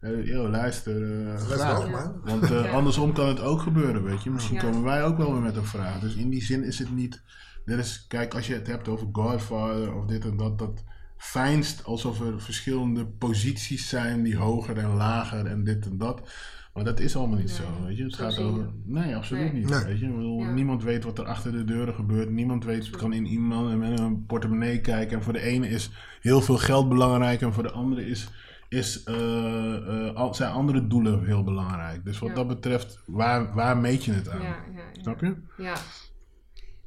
Eh, 0.01 0.27
yo, 0.27 0.49
luister, 0.49 1.03
eh, 1.27 1.33
Let's 1.33 1.45
graag. 1.63 1.83
go, 1.83 1.91
man. 1.91 2.21
Want 2.25 2.43
eh, 2.43 2.51
Ja. 2.65 2.71
andersom 2.71 3.13
kan 3.13 3.29
het 3.29 3.41
ook 3.41 3.61
gebeuren, 3.61 4.03
weet 4.03 4.23
je. 4.23 4.31
Misschien 4.31 4.57
Ja. 4.57 4.63
komen 4.63 4.83
wij 4.83 5.05
ook 5.05 5.17
wel 5.17 5.33
weer 5.33 5.43
met 5.43 5.57
een 5.57 5.65
vraag. 5.65 6.01
Dus 6.01 6.15
in 6.15 6.31
die 6.31 6.43
zin 6.43 6.63
is 6.65 6.79
het 6.79 6.95
niet... 6.95 7.23
Er 7.65 7.79
is, 7.79 8.05
kijk, 8.09 8.35
als 8.35 8.47
je 8.47 8.55
het 8.55 8.67
hebt 8.67 8.89
over 8.89 9.09
Godfather 9.13 9.95
of 9.95 10.05
dit 10.07 10.25
en 10.25 10.37
dat, 10.37 10.59
dat 10.59 10.85
fijnst 11.17 11.85
alsof 11.85 12.21
er 12.21 12.41
verschillende 12.43 13.07
posities 13.07 13.89
zijn 13.89 14.23
die 14.23 14.37
hoger 14.37 14.79
en 14.79 14.95
lager 14.95 15.47
en 15.47 15.65
dit 15.65 15.87
en 15.87 15.99
dat. 15.99 16.29
Maar 16.75 16.85
dat 16.85 17.01
is 17.01 17.17
allemaal 17.17 17.37
niet 17.39 17.47
Nee, 17.47 17.57
zo, 17.57 17.85
weet 17.87 17.97
je. 17.97 18.05
Het 18.05 18.15
gaat 18.17 18.39
over... 18.39 18.61
het. 18.63 18.71
Nee, 18.85 19.17
absoluut 19.17 19.43
Nee. 19.53 19.53
niet, 19.53 19.71
Nee. 19.71 19.85
weet 19.85 19.99
je. 19.99 20.07
Ik 20.07 20.15
bedoel, 20.15 20.41
Ja. 20.43 20.51
Niemand 20.53 20.83
weet 20.83 21.05
wat 21.05 21.19
er 21.19 21.25
achter 21.25 21.53
de 21.53 21.65
deuren 21.65 21.95
gebeurt. 21.95 22.31
Niemand 22.31 22.65
weet, 22.65 22.91
kan 22.91 23.13
in 23.13 23.27
iemand 23.27 23.79
met 23.79 23.99
een 23.99 24.25
portemonnee 24.27 24.81
kijken. 24.81 25.17
En 25.17 25.23
voor 25.23 25.33
de 25.33 25.41
ene 25.41 25.69
is 25.69 25.91
heel 26.21 26.41
veel 26.41 26.57
geld 26.59 26.89
belangrijk 26.89 27.41
en 27.41 27.53
voor 27.53 27.63
de 27.63 27.71
andere 27.71 28.07
is, 28.07 28.29
is, 28.69 29.03
eh, 29.05 30.07
eh, 30.09 30.15
al- 30.15 30.35
zijn 30.35 30.53
andere 30.53 30.87
doelen 30.87 31.25
heel 31.25 31.45
belangrijk. 31.45 32.05
Dus 32.05 32.19
wat 32.19 32.29
Ja. 32.29 32.35
dat 32.35 32.49
betreft, 32.49 33.03
waar, 33.07 33.55
waar 33.55 33.77
meet 33.77 34.05
je 34.05 34.13
het 34.13 34.29
aan? 34.29 34.41
ja, 34.43 34.47
ja, 34.47 34.57
ja. 34.93 35.01
Snap 35.03 35.21
je? 35.21 35.35
Ja. 35.57 35.75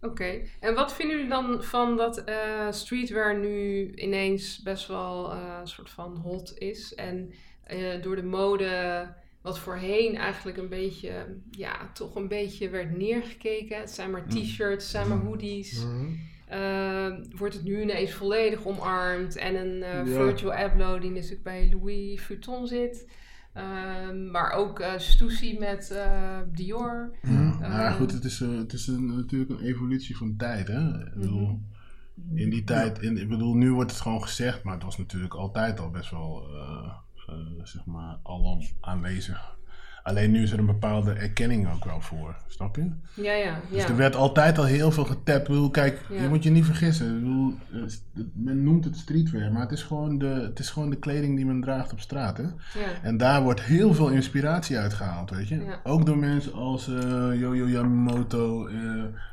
Oké. 0.02 0.42
En 0.60 0.74
wat 0.76 0.94
vinden 0.94 1.16
jullie 1.16 1.32
dan 1.32 1.64
van 1.64 1.98
dat 1.98 2.24
eh, 2.24 2.72
streetwear 2.72 3.38
nu 3.38 3.92
ineens 3.96 4.62
best 4.62 4.88
wel 4.88 5.32
eh, 5.32 5.58
een 5.60 5.68
soort 5.68 5.90
van 5.90 6.16
hot 6.16 6.54
is? 6.58 6.96
En 6.96 7.34
eh, 7.64 8.02
door 8.02 8.16
de 8.16 8.24
mode, 8.24 9.08
wat 9.42 9.60
voorheen 9.60 10.18
eigenlijk 10.18 10.58
een 10.58 10.70
beetje, 10.70 11.12
ja, 11.52 11.92
toch 11.94 12.16
een 12.16 12.28
beetje 12.28 12.70
werd 12.70 12.98
neergekeken. 12.98 13.80
Het 13.80 13.92
zijn 13.92 14.12
maar 14.12 14.28
t-shirts, 14.28 14.84
het 14.84 14.92
zijn 14.92 15.08
maar 15.08 15.18
hoodies. 15.18 15.84
Mhm. 15.84 16.14
Eh, 16.48 17.14
wordt 17.36 17.54
het 17.54 17.64
nu 17.64 17.82
ineens 17.82 18.14
volledig 18.14 18.66
omarmd. 18.66 19.36
En 19.36 19.56
een. 19.56 20.08
Virgil 20.08 20.54
Abloh 20.54 21.02
die 21.02 21.12
natuurlijk 21.12 21.44
bij 21.44 21.70
Louis 21.72 22.22
Vuitton 22.22 22.68
zit. 22.68 23.06
Ehm, 23.54 24.32
maar 24.32 24.52
ook 24.52 24.80
eh 24.80 24.98
Stussy 24.98 25.56
met 25.60 25.92
eh, 25.92 26.38
Dior. 26.52 27.16
Nou 27.22 27.60
ja, 27.60 27.88
Ehm, 27.88 27.98
goed, 27.98 28.12
het 28.12 28.24
is, 28.24 28.42
eh, 28.42 28.58
het 28.58 28.74
is 28.74 28.88
een, 28.88 29.16
natuurlijk 29.16 29.52
een 29.52 29.66
evolutie 29.66 30.18
van 30.18 30.36
tijd. 30.38 30.68
Hè? 30.68 31.06
Ik 31.06 31.14
bedoel, 31.14 31.62
in 32.34 32.50
die 32.50 32.64
tijd, 32.64 33.02
in, 33.02 33.18
ik 33.18 33.30
bedoel, 33.30 33.54
nu 33.54 33.74
wordt 33.74 33.92
het 33.92 34.02
gewoon 34.02 34.22
gezegd, 34.22 34.64
maar 34.64 34.74
het 34.74 34.84
was 34.84 34.98
natuurlijk 34.98 35.34
altijd 35.34 35.80
al 35.80 35.90
best 35.90 36.12
wel, 36.12 36.48
zeg 37.64 37.86
maar, 37.86 38.20
alom 38.24 38.62
aanwezig. 38.80 39.58
Alleen 40.04 40.32
nu 40.32 40.42
is 40.44 40.52
er 40.52 40.60
een 40.60 40.66
bepaalde 40.66 41.12
erkenning 41.14 41.72
ook 41.74 41.86
wel 41.86 42.02
voor, 42.02 42.36
snap 42.48 42.76
je? 42.76 42.90
Ja, 43.14 43.34
ja, 43.34 43.60
Dus 43.72 43.82
ja. 43.82 43.88
er 43.90 43.96
werd 43.96 44.16
altijd 44.16 44.58
al 44.58 44.64
heel 44.66 44.92
veel 44.92 45.06
getapt. 45.06 45.40
Ik 45.42 45.48
bedoel, 45.48 45.70
kijk, 45.70 46.02
Ja. 46.10 46.22
je 46.22 46.28
moet 46.28 46.44
je 46.44 46.50
niet 46.50 46.66
vergissen. 46.66 47.08
Ik 47.08 47.20
bedoel, 47.24 47.54
men 48.34 48.64
noemt 48.64 48.86
het 48.86 48.98
streetwear, 48.98 49.52
maar 49.52 49.62
het 49.62 49.72
is, 49.72 49.84
gewoon 49.84 50.18
de, 50.18 50.26
het 50.26 50.60
is 50.60 50.70
gewoon 50.70 50.90
de 50.90 50.96
kleding 51.00 51.36
die 51.36 51.46
men 51.46 51.62
draagt 51.62 51.92
op 51.92 52.00
straat. 52.00 52.38
Hè? 52.38 52.44
ja. 52.44 52.52
En 53.02 53.18
daar 53.18 53.42
wordt 53.44 53.62
heel 53.62 53.94
veel 53.94 54.10
inspiratie 54.10 54.78
uitgehaald, 54.78 55.30
weet 55.30 55.48
je. 55.48 55.56
Ja. 55.64 55.80
Ook 55.84 56.06
door 56.06 56.18
mensen 56.18 56.54
als 56.54 56.88
eh 56.88 57.40
Yo-Yo 57.40 57.68
Yamamoto 57.68 58.68
eh, 58.68 58.76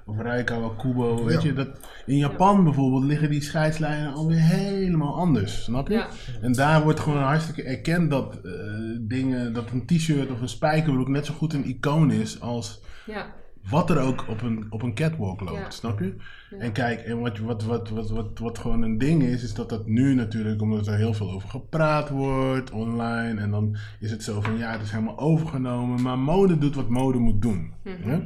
of 0.06 0.18
Raikawa 0.18 0.70
Kubo, 0.78 1.24
weet 1.24 1.42
Ja. 1.42 1.48
je. 1.48 1.54
Dat, 1.54 1.68
in 2.06 2.16
Japan 2.16 2.64
bijvoorbeeld 2.64 3.04
liggen 3.04 3.30
die 3.30 3.42
scheidslijnen 3.42 4.12
alweer 4.14 4.40
helemaal 4.40 5.14
anders, 5.16 5.62
snap 5.64 5.88
je? 5.88 5.94
Ja. 5.94 6.06
En 6.40 6.52
daar 6.52 6.82
wordt 6.82 7.00
gewoon 7.00 7.22
hartstikke 7.22 7.62
erkend 7.62 8.10
dat 8.10 8.34
eh, 8.44 8.52
dingen, 9.00 9.52
dat 9.52 9.70
een 9.70 9.86
t-shirt 9.86 10.30
of 10.30 10.40
een 10.40 10.48
spijkerbroek 10.66 11.08
net 11.08 11.26
zo 11.26 11.34
goed 11.34 11.52
een 11.52 11.68
icoon 11.68 12.10
is 12.10 12.40
als 12.40 12.80
ja. 13.06 13.26
wat 13.70 13.90
er 13.90 14.00
ook 14.00 14.24
op 14.28 14.42
een, 14.42 14.66
op 14.70 14.82
een 14.82 14.94
catwalk 14.94 15.40
loopt, 15.40 15.58
Ja. 15.58 15.70
snap 15.70 15.98
je? 16.00 16.14
Ja. 16.50 16.56
En 16.56 16.72
kijk, 16.72 17.00
en 17.00 17.20
wat, 17.20 17.38
wat, 17.38 17.64
wat, 17.64 17.88
wat, 17.88 18.10
wat, 18.10 18.38
wat 18.38 18.58
gewoon 18.58 18.82
een 18.82 18.98
ding 18.98 19.22
is, 19.22 19.42
is 19.42 19.54
dat 19.54 19.68
dat 19.68 19.86
nu 19.86 20.14
natuurlijk, 20.14 20.62
omdat 20.62 20.86
er 20.86 20.96
heel 20.96 21.14
veel 21.14 21.30
over 21.30 21.48
gepraat 21.48 22.08
wordt 22.08 22.70
online, 22.70 23.40
en 23.40 23.50
dan 23.50 23.76
is 24.00 24.10
het 24.10 24.22
zo 24.22 24.40
van 24.40 24.58
ja, 24.58 24.72
het 24.72 24.82
is 24.82 24.90
helemaal 24.90 25.18
overgenomen, 25.18 26.02
maar 26.02 26.18
mode 26.18 26.58
doet 26.58 26.74
wat 26.74 26.88
mode 26.88 27.18
moet 27.18 27.42
doen. 27.42 27.72
Mhm. 27.82 28.20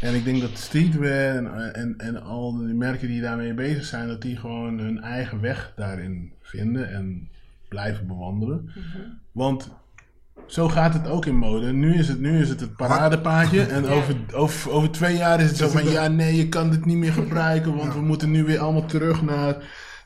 En 0.00 0.14
ik 0.14 0.24
denk 0.24 0.40
dat 0.40 0.58
streetwear 0.58 1.36
en, 1.36 1.74
en, 1.74 1.94
en 1.98 2.22
al 2.22 2.56
die 2.56 2.74
merken 2.74 3.08
die 3.08 3.20
daarmee 3.20 3.54
bezig 3.54 3.84
zijn, 3.84 4.08
dat 4.08 4.22
die 4.22 4.36
gewoon 4.36 4.78
hun 4.78 5.00
eigen 5.00 5.40
weg 5.40 5.72
daarin 5.76 6.32
vinden 6.40 6.90
en 6.90 7.28
blijven 7.68 8.06
bewandelen. 8.06 8.64
Mhm. 8.64 9.02
Want 9.32 9.70
zo 10.46 10.68
gaat 10.68 10.92
het 10.92 11.08
ook 11.08 11.26
in 11.26 11.36
mode. 11.36 11.72
Nu 11.72 11.94
is 11.98 12.08
het, 12.08 12.20
nu 12.20 12.40
is 12.40 12.48
het 12.48 12.60
het 12.60 12.76
paradepaadje. 12.76 13.62
En 13.62 13.82
Ja. 13.84 13.88
over, 13.90 14.14
over, 14.34 14.70
over 14.70 14.90
twee 14.90 15.16
jaar 15.16 15.40
is 15.40 15.48
het 15.48 15.56
zo 15.56 15.68
van... 15.68 15.90
Ja, 15.90 16.08
nee, 16.08 16.36
je 16.36 16.48
kan 16.48 16.70
dit 16.70 16.84
niet 16.84 16.96
meer 16.96 17.12
gebruiken. 17.12 17.76
Want 17.76 17.94
we 17.94 18.00
moeten 18.00 18.30
nu 18.30 18.44
weer 18.44 18.58
allemaal 18.58 18.86
terug 18.86 19.22
naar, 19.22 19.56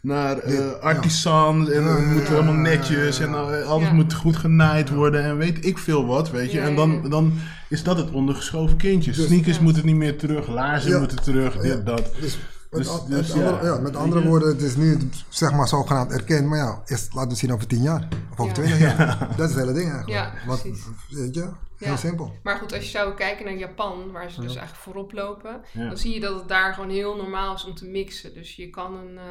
naar 0.03 0.39
eh 0.39 0.55
Ja. 0.55 0.61
artisans. 0.81 1.71
En 1.71 1.85
we 1.85 2.01
ja, 2.01 2.07
moeten 2.13 2.35
ja, 2.35 2.41
helemaal 2.41 2.55
ja, 2.55 2.61
netjes. 2.61 3.19
ja, 3.19 3.25
En 3.25 3.35
al- 3.35 3.53
alles 3.63 3.89
Ja. 3.89 3.93
moet 3.95 4.13
goed 4.15 4.37
genaaid 4.37 4.91
worden. 4.91 5.25
En 5.25 5.37
weet 5.37 5.65
ik 5.67 5.79
veel 5.79 6.07
wat, 6.07 6.31
weet 6.31 6.53
je. 6.53 6.59
Ja, 6.59 6.65
En 6.67 6.75
dan, 6.77 7.11
dan 7.11 7.33
is 7.69 7.83
dat 7.83 7.97
het 7.97 8.11
ondergeschoven 8.11 8.77
kindje. 8.77 9.13
Dus- 9.13 9.27
Sneakers 9.27 9.57
Ja. 9.57 9.63
moeten 9.63 9.87
niet 9.87 9.97
meer 9.97 10.19
terug. 10.19 10.49
Laarzen 10.49 10.91
Ja. 10.91 10.99
moeten 10.99 11.23
terug. 11.23 11.55
Ja. 11.55 11.61
Dit, 11.63 11.87
dat. 11.87 12.11
Dus, 12.21 12.39
met, 12.71 12.81
Dus- 12.83 13.05
dus 13.09 13.35
met 13.35 13.45
andere, 13.47 13.65
ja. 13.75 13.81
met 13.81 13.97
andere 13.97 14.27
woorden, 14.29 14.49
het 14.49 14.63
is 14.63 14.77
nu 14.77 14.99
zeg 15.29 15.53
maar 15.53 15.69
zogenaamd 15.69 16.13
erkend, 16.13 16.47
maar 16.47 16.59
ja, 16.59 16.83
eerst 16.87 17.15
laten 17.15 17.31
we 17.31 17.37
zien 17.37 17.53
over 17.53 17.67
tien 17.67 17.83
jaar 17.83 18.09
of 18.33 18.41
over 18.41 18.47
Ja. 18.47 18.53
twintig 18.53 18.79
jaar. 18.97 19.19
Dat 19.37 19.49
is 19.49 19.55
het 19.55 19.65
hele 19.65 19.73
ding 19.73 19.91
eigenlijk. 19.93 20.09
Ja, 20.11 20.33
precies. 20.47 20.85
weet 21.09 21.35
je, 21.35 21.41
heel 21.77 21.89
Ja. 21.91 21.97
simpel. 21.97 22.33
Maar 22.43 22.57
goed, 22.57 22.73
als 22.73 22.85
je 22.85 22.91
zou 22.91 23.15
kijken 23.15 23.45
naar 23.45 23.55
Japan, 23.57 24.11
waar 24.13 24.31
ze 24.31 24.41
dus 24.41 24.57
eigenlijk 24.57 24.83
voorop 24.85 25.13
lopen, 25.13 25.61
Ja. 25.73 25.89
dan 25.89 25.97
zie 25.99 26.15
je 26.15 26.21
dat 26.21 26.35
het 26.39 26.49
daar 26.49 26.75
gewoon 26.75 26.91
heel 26.91 27.17
normaal 27.17 27.55
is 27.55 27.65
om 27.65 27.75
te 27.75 27.87
mixen. 27.87 28.35
Dus 28.35 28.57
je 28.57 28.71
kan 28.71 28.95
een, 28.97 29.19
eh 29.19 29.25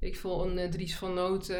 ik 0.00 0.16
veel, 0.16 0.46
een 0.46 0.58
eh, 0.58 0.70
Dries 0.70 0.96
van 0.96 1.14
Noot 1.14 1.48
eh, 1.48 1.58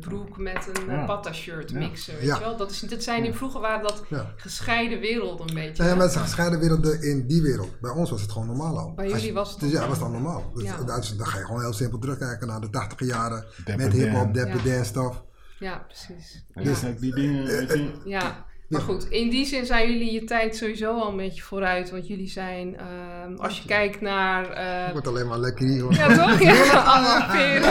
broek 0.00 0.38
met 0.38 0.70
een 0.72 0.86
Ja. 0.86 1.00
uh, 1.00 1.06
patta 1.06 1.32
shirt 1.32 1.70
Ja. 1.70 1.78
mixen, 1.78 2.14
weet 2.14 2.24
Ja. 2.24 2.34
je 2.34 2.40
wel? 2.40 2.56
Dat, 2.56 2.70
is, 2.70 2.80
dat 2.80 3.02
zijn 3.02 3.24
in 3.24 3.34
vroeger 3.34 3.60
waren 3.60 3.82
dat 3.82 4.04
Ja. 4.08 4.32
gescheiden 4.36 5.00
werelden 5.00 5.48
een 5.48 5.54
beetje. 5.54 5.84
Ja, 5.84 5.94
met 5.94 6.12
zijn 6.12 6.24
gescheiden 6.24 6.58
werelden 6.60 7.02
in 7.02 7.26
die 7.26 7.42
wereld. 7.42 7.80
Bij 7.80 7.90
ons 7.90 8.10
was 8.10 8.20
het 8.22 8.32
gewoon 8.32 8.46
normaal 8.46 8.78
al. 8.78 8.94
Bij 8.94 9.08
jullie 9.08 9.24
je- 9.26 9.32
was 9.32 9.50
het 9.50 9.60
dus 9.60 9.70
ja, 9.70 9.88
was 9.88 9.98
dan 9.98 10.12
normaal. 10.12 10.50
Dus 10.54 10.62
Ja. 10.64 10.76
dus 10.96 11.16
dan 11.16 11.26
ga 11.26 11.38
je 11.38 11.44
gewoon 11.44 11.60
heel 11.60 11.72
simpel 11.72 11.98
terugkijken 11.98 12.46
naar 12.46 12.60
de 12.60 12.70
80 12.70 13.06
jaren. 13.08 13.44
Met 13.76 13.92
hip-hop, 13.92 14.34
Dan. 14.34 14.44
dapper 14.44 14.66
Ja. 14.70 14.74
dance 14.74 14.84
stuff. 14.90 15.22
Ja, 15.58 15.78
precies. 15.86 16.44
Dus 16.54 16.80
die 17.00 17.14
dingen, 17.14 17.44
weet 17.44 17.68
je. 17.72 17.90
Ja, 18.04 18.44
maar 18.74 18.82
goed, 18.82 19.10
in 19.10 19.30
die 19.30 19.44
zin 19.46 19.66
zijn 19.66 19.90
jullie 19.92 20.12
je 20.12 20.24
tijd 20.24 20.56
sowieso 20.56 20.98
al 21.00 21.08
een 21.10 21.16
beetje 21.16 21.42
vooruit. 21.42 21.90
Want 21.90 22.06
jullie 22.06 22.28
zijn, 22.28 22.76
ehm, 22.76 23.34
als 23.36 23.58
je 23.58 23.64
kijkt 23.68 24.00
naar... 24.00 24.50
eh, 24.50 24.82
Het 24.82 24.92
wordt 24.92 25.06
alleen 25.06 25.26
maar 25.28 25.38
lekker 25.38 25.66
hier. 25.66 25.82
hoor. 25.82 25.94
ja, 25.94 26.06
toch? 26.08 26.40
Ja, 26.42 26.82
allemaal 26.92 27.26
peren. 27.30 27.62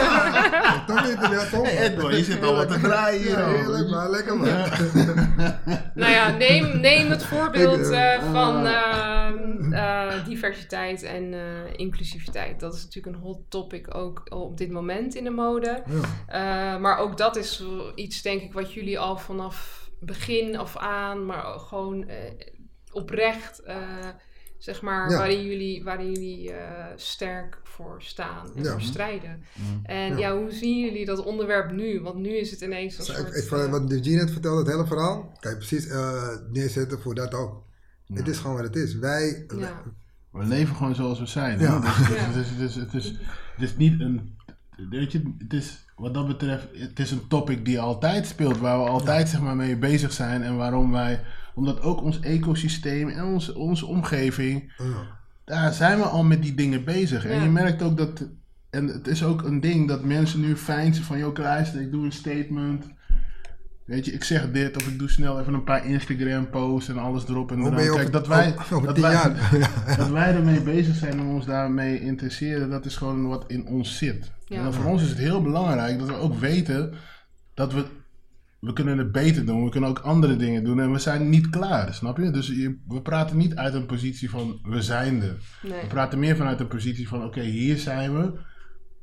Toch 0.88 1.32
ja, 1.32 1.46
toch? 1.52 1.64
Hey, 1.72 1.78
Edwin, 1.92 2.18
je 2.18 2.24
zit 2.24 2.44
al 2.44 2.56
wat 2.56 2.70
te 2.70 2.80
draaien 2.80 3.22
hier, 3.22 3.32
Ja, 3.32 3.46
hoor. 3.46 3.54
heerlijk 3.58 3.90
maar, 3.90 4.10
lekker 4.10 4.38
man. 4.38 4.48
nou 6.02 6.12
ja, 6.12 6.30
neem, 6.38 6.80
neem 6.80 7.10
het 7.10 7.24
voorbeeld 7.26 7.90
eh, 7.90 8.14
eh, 8.14 8.22
van 8.32 8.66
ehm, 8.66 9.74
eh, 9.74 10.26
diversiteit 10.26 11.04
en 11.04 11.34
eh, 11.34 11.40
inclusiviteit. 11.76 12.60
Dat 12.60 12.74
is 12.74 12.84
natuurlijk 12.84 13.16
een 13.16 13.22
hot 13.22 13.40
topic 13.50 13.96
ook 13.96 14.22
op 14.30 14.58
dit 14.58 14.72
moment 14.72 15.16
in 15.16 15.24
de 15.24 15.30
mode. 15.30 15.84
Ja. 16.28 16.74
Eh, 16.76 16.82
maar 16.82 16.98
ook 16.98 17.18
dat 17.18 17.36
is 17.36 17.64
iets, 17.96 18.22
denk 18.22 18.42
ik, 18.42 18.54
wat 18.54 18.74
jullie 18.74 19.00
al 19.00 19.18
vanaf 19.18 19.82
begin 20.06 20.58
af 20.58 20.78
aan, 20.78 21.26
maar 21.26 21.54
ook 21.54 21.62
gewoon 21.62 22.08
eh, 22.08 22.18
oprecht, 22.92 23.60
eh, 23.60 24.08
zeg 24.58 24.82
maar, 24.82 25.10
Ja. 25.10 25.18
waarin 25.18 25.44
jullie, 25.46 25.84
waarin 25.84 26.12
jullie 26.12 26.52
eh, 26.54 26.86
sterk 26.96 27.60
voor 27.64 28.02
staan 28.02 28.56
en 28.56 28.64
Ja. 28.64 28.72
voor 28.72 28.82
strijden. 28.82 29.44
Mm. 29.56 29.80
En 29.86 30.10
Ja. 30.12 30.18
ja. 30.18 30.38
hoe 30.38 30.52
zien 30.52 30.80
jullie 30.80 31.06
dat 31.06 31.24
onderwerp 31.24 31.72
nu? 31.72 32.02
Want 32.02 32.16
nu 32.16 32.30
is 32.38 32.52
het 32.52 32.62
ineens 32.62 32.98
een 32.98 33.04
soort... 33.04 33.36
ik, 33.36 33.50
wat 33.70 33.92
Eugene 33.92 34.16
net 34.16 34.32
vertelde, 34.32 34.60
het 34.60 34.68
hele 34.72 34.86
verhaal, 34.88 35.38
kan 35.40 35.52
je 35.52 35.58
precies 35.58 35.88
eh, 35.88 36.28
neerzetten 36.52 37.02
voor 37.02 37.16
dat 37.16 37.34
ook. 37.34 37.64
Het 38.14 38.28
is 38.28 38.38
gewoon 38.38 38.56
wat 38.56 38.66
het 38.66 38.76
is. 38.76 38.96
Wij. 38.96 39.46
We 40.32 40.44
leven 40.44 40.76
gewoon 40.76 40.96
zoals 40.96 41.20
we 41.20 41.26
zijn. 41.26 41.60
hè? 41.60 41.80
Dus, 41.80 41.98
Ja. 41.98 42.04
het, 42.14 42.36
is, 42.36 42.50
het, 42.50 42.60
is, 42.60 42.76
het, 42.76 42.94
is, 42.94 43.08
het 43.56 43.62
is 43.70 43.76
niet 43.78 44.00
een. 44.00 44.38
Weet 44.90 45.12
je, 45.12 45.22
het 45.38 45.54
is 45.54 45.86
wat 45.96 46.14
dat 46.14 46.28
betreft, 46.28 46.68
het 46.74 47.00
is 47.00 47.12
een 47.12 47.28
topic 47.28 47.66
die 47.66 47.80
altijd 47.80 48.28
speelt, 48.28 48.58
waar 48.58 48.84
we 48.84 48.90
altijd 48.90 49.30
zeg 49.30 49.42
maar, 49.42 49.56
mee 49.56 49.78
bezig 49.78 50.12
zijn. 50.12 50.44
En 50.44 50.58
waarom 50.58 50.92
wij, 50.92 51.20
omdat 51.56 51.82
ook 51.82 52.02
ons 52.02 52.20
ecosysteem 52.20 53.10
en 53.10 53.26
onze, 53.26 53.56
onze 53.56 53.86
omgeving, 53.86 54.74
ja. 54.78 55.18
daar 55.46 55.74
zijn 55.74 55.98
we 55.98 56.04
al 56.04 56.24
met 56.24 56.42
die 56.42 56.54
dingen 56.54 56.84
bezig. 56.84 57.26
En 57.26 57.44
je 57.44 57.50
merkt 57.50 57.82
ook 57.82 57.98
dat, 57.98 58.28
en 58.70 58.88
het 58.88 59.08
is 59.08 59.24
ook 59.24 59.44
een 59.44 59.60
ding 59.60 59.88
dat 59.88 60.04
mensen 60.04 60.40
nu 60.40 60.58
fijn 60.58 60.94
zijn 60.94 61.06
van, 61.06 61.18
joh, 61.18 61.38
luister, 61.38 61.82
ik 61.82 61.92
doe 61.92 62.06
een 62.06 62.12
statement. 62.12 62.86
Weet 63.86 64.06
je, 64.06 64.12
ik 64.12 64.24
zeg 64.24 64.52
dit 64.52 64.76
of 64.76 64.88
ik 64.88 65.00
doe 65.00 65.10
snel 65.10 65.40
even 65.40 65.54
een 65.54 65.64
paar 65.64 65.86
Instagram 65.86 66.50
posts 66.50 66.90
en 66.90 66.98
alles 66.98 67.28
erop 67.28 67.52
en 67.52 67.60
eraan. 67.60 67.96
Kijk, 67.96 68.12
dat 68.12 68.28
wij, 68.28 68.56
over, 68.58 68.76
over 68.76 68.88
dat 68.88 68.98
wij, 68.98 69.36
dat 69.98 70.10
wij 70.10 70.36
ermee 70.36 70.62
bezig 70.62 70.96
zijn 70.96 71.20
en 71.20 71.26
ons 71.26 71.46
daarmee 71.46 72.02
interesseren, 72.02 72.70
dat 72.70 72.86
is 72.86 72.96
gewoon 72.96 73.28
wat 73.28 73.44
in 73.48 73.66
ons 73.66 73.98
zit. 73.98 74.32
Ja. 74.46 74.58
En 74.58 74.64
dan 74.64 74.74
voor 74.74 74.86
ons 74.86 75.02
is 75.02 75.10
het 75.10 75.18
heel 75.18 75.42
belangrijk 75.42 76.00
dat 76.00 76.08
we 76.08 76.16
ook 76.16 76.40
weten 76.40 76.94
dat 77.54 77.74
we, 77.74 77.86
we 78.60 78.74
kunnen 78.74 78.98
het 78.98 79.12
beter 79.12 79.46
doen. 79.46 79.64
We 79.64 79.70
kunnen 79.70 79.90
ook 79.90 80.00
andere 80.00 80.36
dingen 80.36 80.64
doen 80.64 80.80
en 80.80 80.92
we 80.92 81.00
zijn 81.00 81.30
niet 81.30 81.50
klaar, 81.50 81.94
snap 81.94 82.18
je? 82.18 82.32
Dus 82.32 82.48
je, 82.48 82.78
we 82.88 83.02
praten 83.02 83.38
niet 83.38 83.56
uit 83.56 83.74
een 83.74 83.86
positie 83.86 84.30
van 84.30 84.60
we 84.64 84.82
zijn 84.82 85.22
er. 85.22 85.38
Nee. 85.62 85.82
We 85.82 85.88
praten 85.88 86.20
meer 86.20 86.36
vanuit 86.36 86.60
een 86.60 86.68
positie 86.68 87.08
van 87.08 87.24
oké, 87.24 87.42
hier 87.42 87.78
zijn 87.78 88.14
we. 88.14 88.52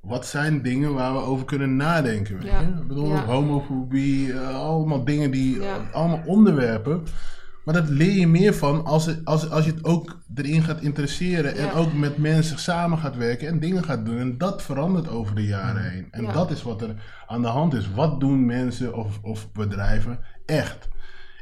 Wat 0.03 0.27
zijn 0.27 0.63
dingen 0.63 0.95
waar 0.95 1.13
we 1.13 1.19
over 1.19 1.45
kunnen 1.45 1.77
nadenken? 1.77 2.35
Weet 2.39 2.45
Ja. 2.51 2.61
Ik 2.61 2.87
bedoel, 2.87 3.09
Ja. 3.09 3.25
homofobie, 3.25 4.33
eh, 4.33 4.55
allemaal 4.55 5.05
dingen 5.05 5.31
die, 5.31 5.61
Ja. 5.61 5.77
allemaal 5.93 6.23
onderwerpen. 6.27 7.03
Maar 7.65 7.75
dat 7.75 7.89
leer 7.89 8.13
je 8.19 8.27
meer 8.27 8.55
van 8.55 8.85
als, 8.85 9.07
het, 9.07 9.25
als, 9.25 9.51
als 9.51 9.65
je 9.65 9.71
het 9.71 9.85
ook 9.85 10.19
erin 10.35 10.63
gaat 10.63 10.81
interesseren. 10.81 11.57
En 11.57 11.73
ook 11.73 11.93
met 11.93 12.19
mensen 12.19 12.59
samen 12.59 12.99
gaat 12.99 13.17
werken 13.17 13.49
en 13.49 13.61
dingen 13.61 13.85
gaat 13.85 14.05
doen. 14.05 14.19
En 14.19 14.39
dat 14.39 14.63
verandert 14.63 15.09
over 15.09 15.35
de 15.35 15.47
jaren 15.47 15.91
heen. 15.91 16.07
En 16.11 16.25
dat 16.33 16.51
is 16.51 16.63
wat 16.63 16.83
er 16.83 16.95
aan 17.27 17.43
de 17.43 17.49
hand 17.49 17.75
is. 17.75 17.91
Wat 17.95 18.21
doen 18.21 18.47
mensen 18.47 18.95
of, 18.95 19.19
of 19.23 19.53
bedrijven 19.53 20.19
echt? 20.47 20.89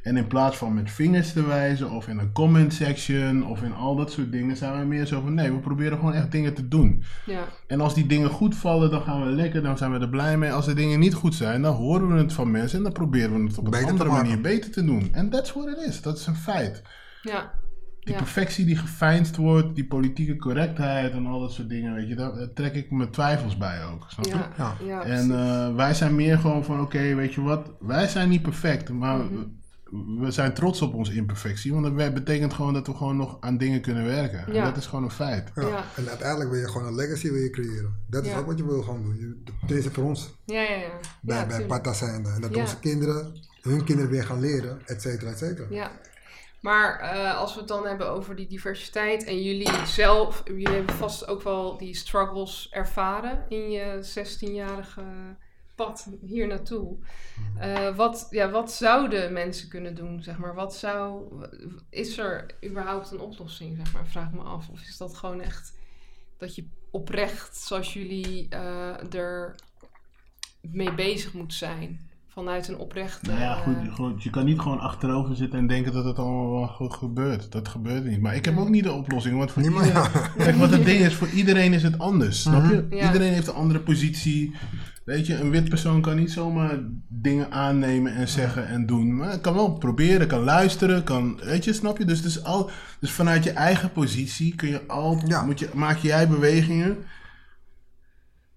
En 0.03 0.17
in 0.17 0.27
plaats 0.27 0.57
van 0.57 0.75
met 0.75 0.91
vingers 0.91 1.33
te 1.33 1.47
wijzen 1.47 1.91
of 1.91 2.09
in 2.09 2.19
een 2.19 2.33
comment 2.33 2.75
section 2.75 3.47
of 3.47 3.63
in 3.63 3.73
al 3.75 3.97
dat 3.97 4.13
soort 4.13 4.33
dingen, 4.33 4.57
zijn 4.57 4.81
we 4.81 4.87
meer 4.87 5.07
zo 5.07 5.21
van 5.21 5.35
nee, 5.35 5.53
we 5.53 5.59
proberen 5.59 5.99
gewoon 5.99 6.13
echt 6.15 6.33
dingen 6.33 6.55
te 6.55 6.69
doen. 6.69 7.03
Ja. 7.27 7.45
En 7.67 7.81
als 7.81 7.95
die 7.95 8.07
dingen 8.07 8.31
goed 8.31 8.57
vallen, 8.57 8.91
dan 8.91 9.03
gaan 9.03 9.25
we 9.25 9.31
lekker, 9.31 9.63
dan 9.63 9.79
zijn 9.79 9.93
we 9.93 9.99
er 9.99 10.09
blij 10.09 10.39
mee. 10.39 10.53
Als 10.53 10.67
de 10.67 10.75
dingen 10.75 10.99
niet 10.99 11.15
goed 11.15 11.35
zijn, 11.35 11.63
dan 11.63 11.75
horen 11.75 12.09
we 12.15 12.19
het 12.19 12.33
van 12.33 12.51
mensen 12.51 12.77
en 12.79 12.85
dan 12.85 12.93
proberen 12.93 13.35
we 13.35 13.49
het 13.49 13.59
op 13.59 13.65
een 13.65 13.71
Beter 13.71 13.89
andere 13.89 14.11
manier 14.11 14.41
beter 14.41 14.71
te 14.71 14.85
doen. 14.85 15.09
En 15.13 15.31
that's 15.31 15.53
what 15.53 15.67
it 15.69 15.87
is. 15.87 16.03
Dat 16.03 16.19
is 16.19 16.27
een 16.27 16.37
feit. 16.37 16.83
Ja. 17.23 17.51
Die 18.01 18.17
Ja. 18.17 18.23
perfectie 18.23 18.65
die 18.65 18.77
geveinsd 18.77 19.37
wordt, 19.37 19.75
die 19.75 19.87
politieke 19.87 20.37
correctheid 20.37 21.13
en 21.13 21.27
al 21.27 21.41
dat 21.41 21.53
soort 21.53 21.69
dingen, 21.69 21.95
weet 21.95 22.09
je, 22.09 22.15
daar, 22.15 22.33
trek 22.55 22.75
ik 22.75 22.91
mijn 22.91 23.11
twijfels 23.11 23.57
bij 23.57 23.85
ook. 23.85 24.07
Snap 24.09 24.25
je? 24.25 24.31
Ja. 24.31 24.49
Ja. 24.57 24.75
Ja. 24.87 25.03
En 25.03 25.31
eh, 25.39 25.75
wij 25.75 25.95
zijn 25.95 26.15
meer 26.15 26.39
gewoon 26.39 26.65
van, 26.65 26.81
oké, 26.81 27.15
weet 27.15 27.35
je 27.35 27.43
wat, 27.43 27.71
wij 27.81 28.07
zijn 28.09 28.29
niet 28.29 28.43
perfect, 28.43 28.89
maar 28.89 29.17
Mhm. 29.19 29.35
We 30.19 30.31
zijn 30.31 30.55
trots 30.55 30.83
op 30.83 30.95
onze 30.95 31.15
imperfectie, 31.15 31.73
want 31.75 31.99
dat 31.99 32.15
betekent 32.15 32.55
gewoon 32.55 32.73
dat 32.75 32.87
we 32.87 32.95
gewoon 32.95 33.17
nog 33.17 33.37
aan 33.41 33.59
dingen 33.59 33.81
kunnen 33.81 34.05
werken. 34.05 34.47
En 34.47 34.53
Ja. 34.53 34.65
dat 34.65 34.77
is 34.77 34.87
gewoon 34.87 35.05
een 35.05 35.11
feit. 35.11 35.51
Ja. 35.55 35.67
Ja. 35.67 35.85
En 35.97 36.09
uiteindelijk 36.09 36.51
wil 36.51 36.61
je 36.61 36.69
gewoon 36.69 36.87
een 36.87 36.95
legacy 36.95 37.31
wil 37.31 37.41
je 37.43 37.51
creëren. 37.51 37.97
Dat 38.07 38.25
is 38.27 38.33
Ja. 38.33 38.39
ook 38.39 38.47
wat 38.47 38.59
je 38.59 38.65
wil 38.67 38.83
gewoon 38.83 39.03
doen. 39.03 39.45
Deze 39.67 39.91
voor 39.91 40.05
ons, 40.05 40.35
ja, 40.45 40.61
ja, 40.61 40.75
ja. 40.77 40.91
bij, 41.23 41.37
ja, 41.39 41.47
bij. 41.47 41.67
Pata 41.67 41.93
zijnde. 41.93 42.31
En 42.31 42.41
dat 42.41 42.55
Ja. 42.55 42.61
onze 42.61 42.79
kinderen, 42.79 43.33
hun 43.63 43.85
kinderen 43.85 44.11
weer 44.11 44.25
gaan 44.25 44.41
leren, 44.41 44.81
et 44.87 45.03
cetera, 45.03 45.31
et 45.31 45.39
cetera. 45.39 45.67
Ja. 45.71 45.91
Maar 46.61 46.99
eh, 47.01 47.37
als 47.39 47.53
we 47.55 47.59
het 47.61 47.69
dan 47.69 47.87
hebben 47.87 48.11
over 48.11 48.37
die 48.37 48.47
diversiteit 48.49 49.25
en 49.25 49.43
jullie 49.43 49.71
zelf, 49.87 50.43
jullie 50.45 50.69
hebben 50.69 50.95
vast 50.95 51.29
ook 51.29 51.43
wel 51.43 51.77
die 51.79 51.97
struggles 51.97 52.69
ervaren 52.71 53.45
in 53.49 53.71
je 53.71 53.99
16-jarige 54.03 55.03
pad 55.79 56.09
hier 56.27 56.47
naartoe. 56.47 56.97
Eh, 57.59 57.97
wat, 57.97 58.27
ja, 58.31 58.51
wat 58.51 58.73
zouden 58.73 59.33
mensen 59.33 59.69
kunnen 59.69 59.95
doen, 59.95 60.23
zeg 60.23 60.39
maar? 60.39 60.55
Wat 60.55 60.75
zou... 60.75 61.33
Is 61.91 62.19
er 62.19 62.47
überhaupt 62.65 63.11
een 63.11 63.21
oplossing, 63.21 63.77
zeg 63.77 63.93
maar? 63.93 64.07
Vraag 64.07 64.33
me 64.33 64.41
af. 64.41 64.69
Of 64.69 64.81
is 64.81 64.97
dat 64.97 65.17
gewoon 65.17 65.41
echt 65.41 65.73
dat 66.39 66.55
je 66.55 66.65
oprecht, 66.91 67.57
zoals 67.57 67.93
jullie 67.93 68.47
uh, 68.55 69.15
er 69.15 69.55
mee 70.61 70.95
bezig 70.95 71.33
moet 71.33 71.55
zijn? 71.55 72.07
Vanuit 72.27 72.69
een 72.69 72.79
oprechte... 72.79 73.27
Nou 73.27 73.41
ja, 73.41 73.55
goed, 73.55 73.95
goed, 73.95 74.23
je 74.23 74.31
kan 74.31 74.45
niet 74.45 74.61
gewoon 74.61 74.81
achterover 74.81 75.37
zitten 75.37 75.59
en 75.59 75.67
denken 75.67 75.93
dat 75.93 76.05
het 76.05 76.19
allemaal 76.19 76.67
goed 76.67 76.95
gebeurt. 76.95 77.53
Dat 77.53 77.69
gebeurt 77.69 78.05
niet. 78.05 78.21
Maar 78.21 78.35
ik 78.35 78.45
heb 78.45 78.59
ook 78.59 78.69
niet 78.69 78.85
de 78.85 78.93
oplossing. 78.93 79.39
Want 79.39 79.51
voor 79.51 79.63
iedereen, 79.63 79.93
kijk, 80.37 80.57
wat 80.57 80.71
het 80.71 80.85
ding 80.85 81.01
is, 81.01 81.15
voor 81.15 81.29
iedereen 81.29 81.73
is 81.73 81.83
het 81.83 81.99
anders. 81.99 82.41
Snap 82.41 82.71
je? 82.71 82.87
Ja. 82.91 83.07
Iedereen 83.07 83.33
heeft 83.33 83.47
een 83.47 83.55
andere 83.55 83.81
positie. 83.81 84.55
Weet 85.09 85.27
je, 85.27 85.35
een 85.35 85.51
wit 85.51 85.69
persoon 85.69 86.01
kan 86.01 86.17
niet 86.17 86.31
zomaar 86.31 86.79
dingen 87.09 87.51
aannemen 87.51 88.15
en 88.15 88.29
zeggen 88.29 88.67
en 88.67 88.87
doen. 88.87 89.17
Maar 89.17 89.39
kan 89.39 89.55
wel 89.55 89.73
proberen, 89.73 90.27
kan 90.27 90.41
luisteren, 90.41 91.05
kan, 91.05 91.41
weet 91.45 91.65
je, 91.65 91.73
snap 91.73 91.99
je? 91.99 92.05
Dus, 92.05 92.23
dus, 92.23 92.45
al, 92.45 92.71
dus 93.01 93.13
vanuit 93.13 93.45
je 93.45 93.51
eigen 93.51 93.93
positie 93.93 94.55
kun 94.55 94.69
je 94.69 94.87
al, 94.87 95.23
ja. 95.27 95.45
moet 95.45 95.59
je, 95.59 95.69
maak 95.75 95.97
jij 95.97 96.29
bewegingen 96.29 96.97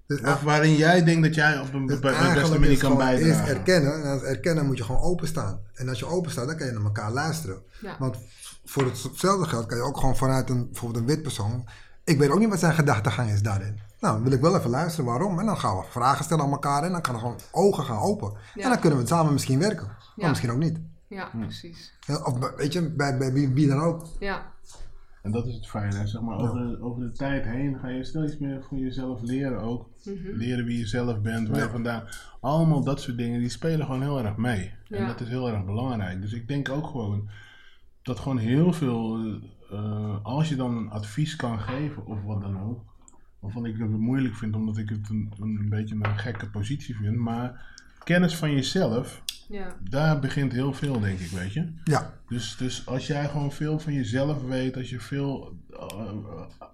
dus, 0.08 0.22
of 0.22 0.42
waarin 0.42 0.76
jij 0.76 1.04
denkt 1.04 1.24
dat 1.24 1.36
jij 1.36 1.60
op 1.60 1.74
een 1.74 1.88
dus 1.88 2.00
beste 2.00 2.60
manier 2.60 2.78
kan 2.78 2.98
bijdragen. 2.98 3.28
Eerst 3.28 3.50
erkennen, 3.50 4.04
en 4.04 4.10
als 4.10 4.22
erkennen 4.22 4.66
moet 4.66 4.78
je 4.78 4.84
gewoon 4.84 5.02
openstaan. 5.02 5.60
En 5.74 5.90
als 5.90 6.00
je 6.00 6.06
openstaat, 6.06 6.48
dan 6.48 6.58
kan 6.58 6.68
je 6.68 6.74
naar 6.74 6.84
elkaar 6.84 7.12
luisteren. 7.12 7.62
Want 8.00 8.18
voor 8.66 8.86
hetzelfde 8.86 9.46
geld 9.46 9.66
kan 9.66 9.78
je 9.78 9.84
ook 9.84 9.98
gewoon 9.98 10.18
vanuit 10.18 10.50
een, 10.50 10.66
bijvoorbeeld 10.66 11.02
een 11.02 11.10
wit 11.16 11.22
persoon. 11.22 11.68
Ik 12.04 12.18
weet 12.18 12.30
ook 12.30 12.40
niet 12.40 12.50
wat 12.50 12.60
zijn 12.60 12.74
gedachtegang 12.74 13.30
is 13.30 13.42
daarin. 13.42 13.80
Nou, 14.00 14.14
dan 14.14 14.24
wil 14.24 14.32
ik 14.32 14.42
wel 14.42 14.58
even 14.58 14.70
luisteren 14.70 15.06
waarom. 15.06 15.40
En 15.40 15.46
dan 15.46 15.58
gaan 15.58 15.78
we 15.78 15.84
vragen 15.90 16.26
stellen 16.26 16.44
aan 16.44 16.52
elkaar 16.52 16.84
en 16.84 16.92
dan 16.92 17.02
kan 17.02 17.14
er 17.14 17.20
gewoon 17.20 17.40
ogen 17.52 17.84
gaan 17.84 18.00
open. 18.00 18.34
En 18.56 18.70
dan 18.70 18.80
kunnen 18.80 19.00
we 19.00 19.08
samen 19.08 19.34
misschien 19.34 19.60
werken. 19.60 19.88
Maar 20.16 20.30
misschien 20.30 20.52
ook 20.52 20.58
niet. 20.58 20.80
Ja, 21.08 21.30
precies. 21.40 21.94
Of 22.24 22.56
weet 22.56 22.74
je, 22.74 22.90
bij, 22.90 23.18
bij 23.18 23.34
wie, 23.34 23.50
wie 23.50 23.68
dan 23.68 23.80
ook. 23.80 24.06
Ja. 24.20 24.52
En 25.22 25.32
dat 25.32 25.46
is 25.46 25.54
het 25.54 25.68
fijne, 25.68 26.08
zeg 26.08 26.22
maar, 26.22 26.38
over, 26.38 26.60
de, 26.60 26.82
over 26.82 27.02
de 27.02 27.12
tijd 27.12 27.46
heen 27.46 27.80
ga 27.80 27.88
je 27.88 28.04
steeds 28.04 28.38
meer 28.38 28.64
voor 28.64 28.78
jezelf 28.78 29.22
leren 29.22 29.60
ook. 29.60 29.90
Mhm. 30.04 30.38
Leren 30.38 30.66
wie 30.66 30.78
je 30.78 30.88
zelf 30.88 31.22
bent, 31.22 31.48
waar 31.48 31.60
je 31.60 31.70
vandaan. 31.70 32.08
Allemaal 32.40 32.84
dat 32.84 33.02
soort 33.02 33.18
dingen, 33.18 33.40
die 33.40 33.50
spelen 33.50 33.86
gewoon 33.86 34.02
heel 34.02 34.20
erg 34.24 34.36
mee. 34.36 34.74
En 34.90 35.08
dat 35.08 35.22
is 35.22 35.28
heel 35.28 35.50
erg 35.50 35.66
belangrijk. 35.66 36.22
Dus 36.22 36.34
ik 36.34 36.48
denk 36.48 36.70
ook 36.70 36.88
gewoon 36.88 37.30
dat 38.02 38.20
gewoon 38.20 38.38
heel 38.38 38.74
veel, 38.74 39.18
uh, 39.72 40.16
als 40.24 40.50
je 40.50 40.56
dan 40.56 40.78
een 40.78 40.90
advies 40.90 41.36
kan 41.36 41.60
geven 41.60 42.06
of 42.06 42.24
wat 42.24 42.42
dan 42.42 42.62
ook, 42.62 42.84
waarvan 43.40 43.66
ik 43.66 43.78
het 43.78 43.90
moeilijk 43.90 44.36
vind 44.36 44.56
omdat 44.56 44.78
ik 44.78 44.90
het 44.90 45.10
een, 45.10 45.34
een 45.40 45.70
beetje 45.70 45.96
een 45.96 46.20
gekke 46.20 46.50
positie 46.50 46.96
vind, 46.96 47.18
maar 47.18 47.66
kennis 48.04 48.36
van 48.36 48.52
jezelf, 48.52 49.22
ja. 49.50 49.76
daar 49.90 50.20
begint 50.20 50.52
heel 50.52 50.74
veel, 50.74 51.00
denk 51.00 51.20
ik, 51.20 51.30
weet 51.30 51.54
je. 51.54 51.74
Ja. 51.84 52.14
Dus, 52.28 52.58
dus 52.58 52.88
als 52.88 53.08
jij 53.08 53.30
gewoon 53.30 53.52
veel 53.52 53.80
van 53.80 53.94
jezelf 53.94 54.44
weet, 54.44 54.78
als 54.78 54.90
je 54.90 55.00
veel 55.00 55.58
uh, 55.72 56.14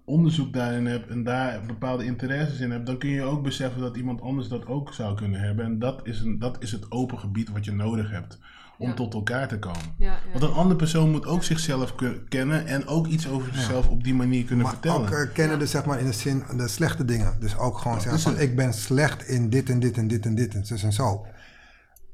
onderzoek 0.05 0.53
daarin 0.53 0.85
hebt 0.85 1.09
en 1.09 1.23
daar 1.23 1.65
bepaalde 1.65 2.05
interesses 2.05 2.59
in 2.59 2.71
hebt, 2.71 2.85
dan 2.85 2.97
kun 2.97 3.09
je 3.09 3.21
ook 3.21 3.43
beseffen 3.43 3.81
dat 3.81 3.97
iemand 3.97 4.21
anders 4.21 4.47
dat 4.47 4.65
ook 4.65 4.93
zou 4.93 5.15
kunnen 5.15 5.39
hebben. 5.39 5.65
En 5.65 5.79
dat 5.79 6.07
is, 6.07 6.19
een, 6.19 6.39
dat 6.39 6.63
is 6.63 6.71
het 6.71 6.91
open 6.91 7.19
gebied 7.19 7.49
wat 7.49 7.65
je 7.65 7.71
nodig 7.71 8.11
hebt 8.11 8.39
om 8.77 8.95
tot 8.95 9.13
elkaar 9.13 9.47
te 9.47 9.59
komen. 9.59 9.95
Ja, 9.97 10.19
Want 10.31 10.43
een 10.43 10.51
andere 10.51 10.75
persoon 10.75 11.11
moet 11.11 11.25
ook 11.25 11.43
zichzelf 11.43 11.95
kennen 12.29 12.67
en 12.67 12.87
ook 12.87 13.07
iets 13.07 13.27
over 13.27 13.53
zichzelf 13.53 13.87
op 13.87 14.03
die 14.03 14.13
manier 14.13 14.43
kunnen 14.43 14.65
maar 14.65 14.73
vertellen. 14.73 15.01
Ook 15.01 15.09
uh, 15.09 15.33
kennen 15.33 15.59
dus 15.59 15.71
zeg 15.71 15.85
maar 15.85 15.99
in 15.99 16.05
de 16.05 16.11
zin 16.11 16.43
de 16.55 16.67
slechte 16.67 17.05
dingen. 17.05 17.35
Dus 17.39 17.57
ook 17.57 17.77
gewoon 17.77 18.01
zeggen 18.01 18.19
van 18.19 18.39
ik 18.39 18.55
ben 18.55 18.73
slecht 18.73 19.27
in 19.27 19.49
dit 19.49 19.69
en 19.69 19.79
dit 19.79 19.97
en 19.97 20.07
dit 20.07 20.25
en 20.25 20.35
dit 20.35 20.53
en 20.53 20.65
zo 20.65 20.75
en 20.75 20.93
zo. 20.93 21.25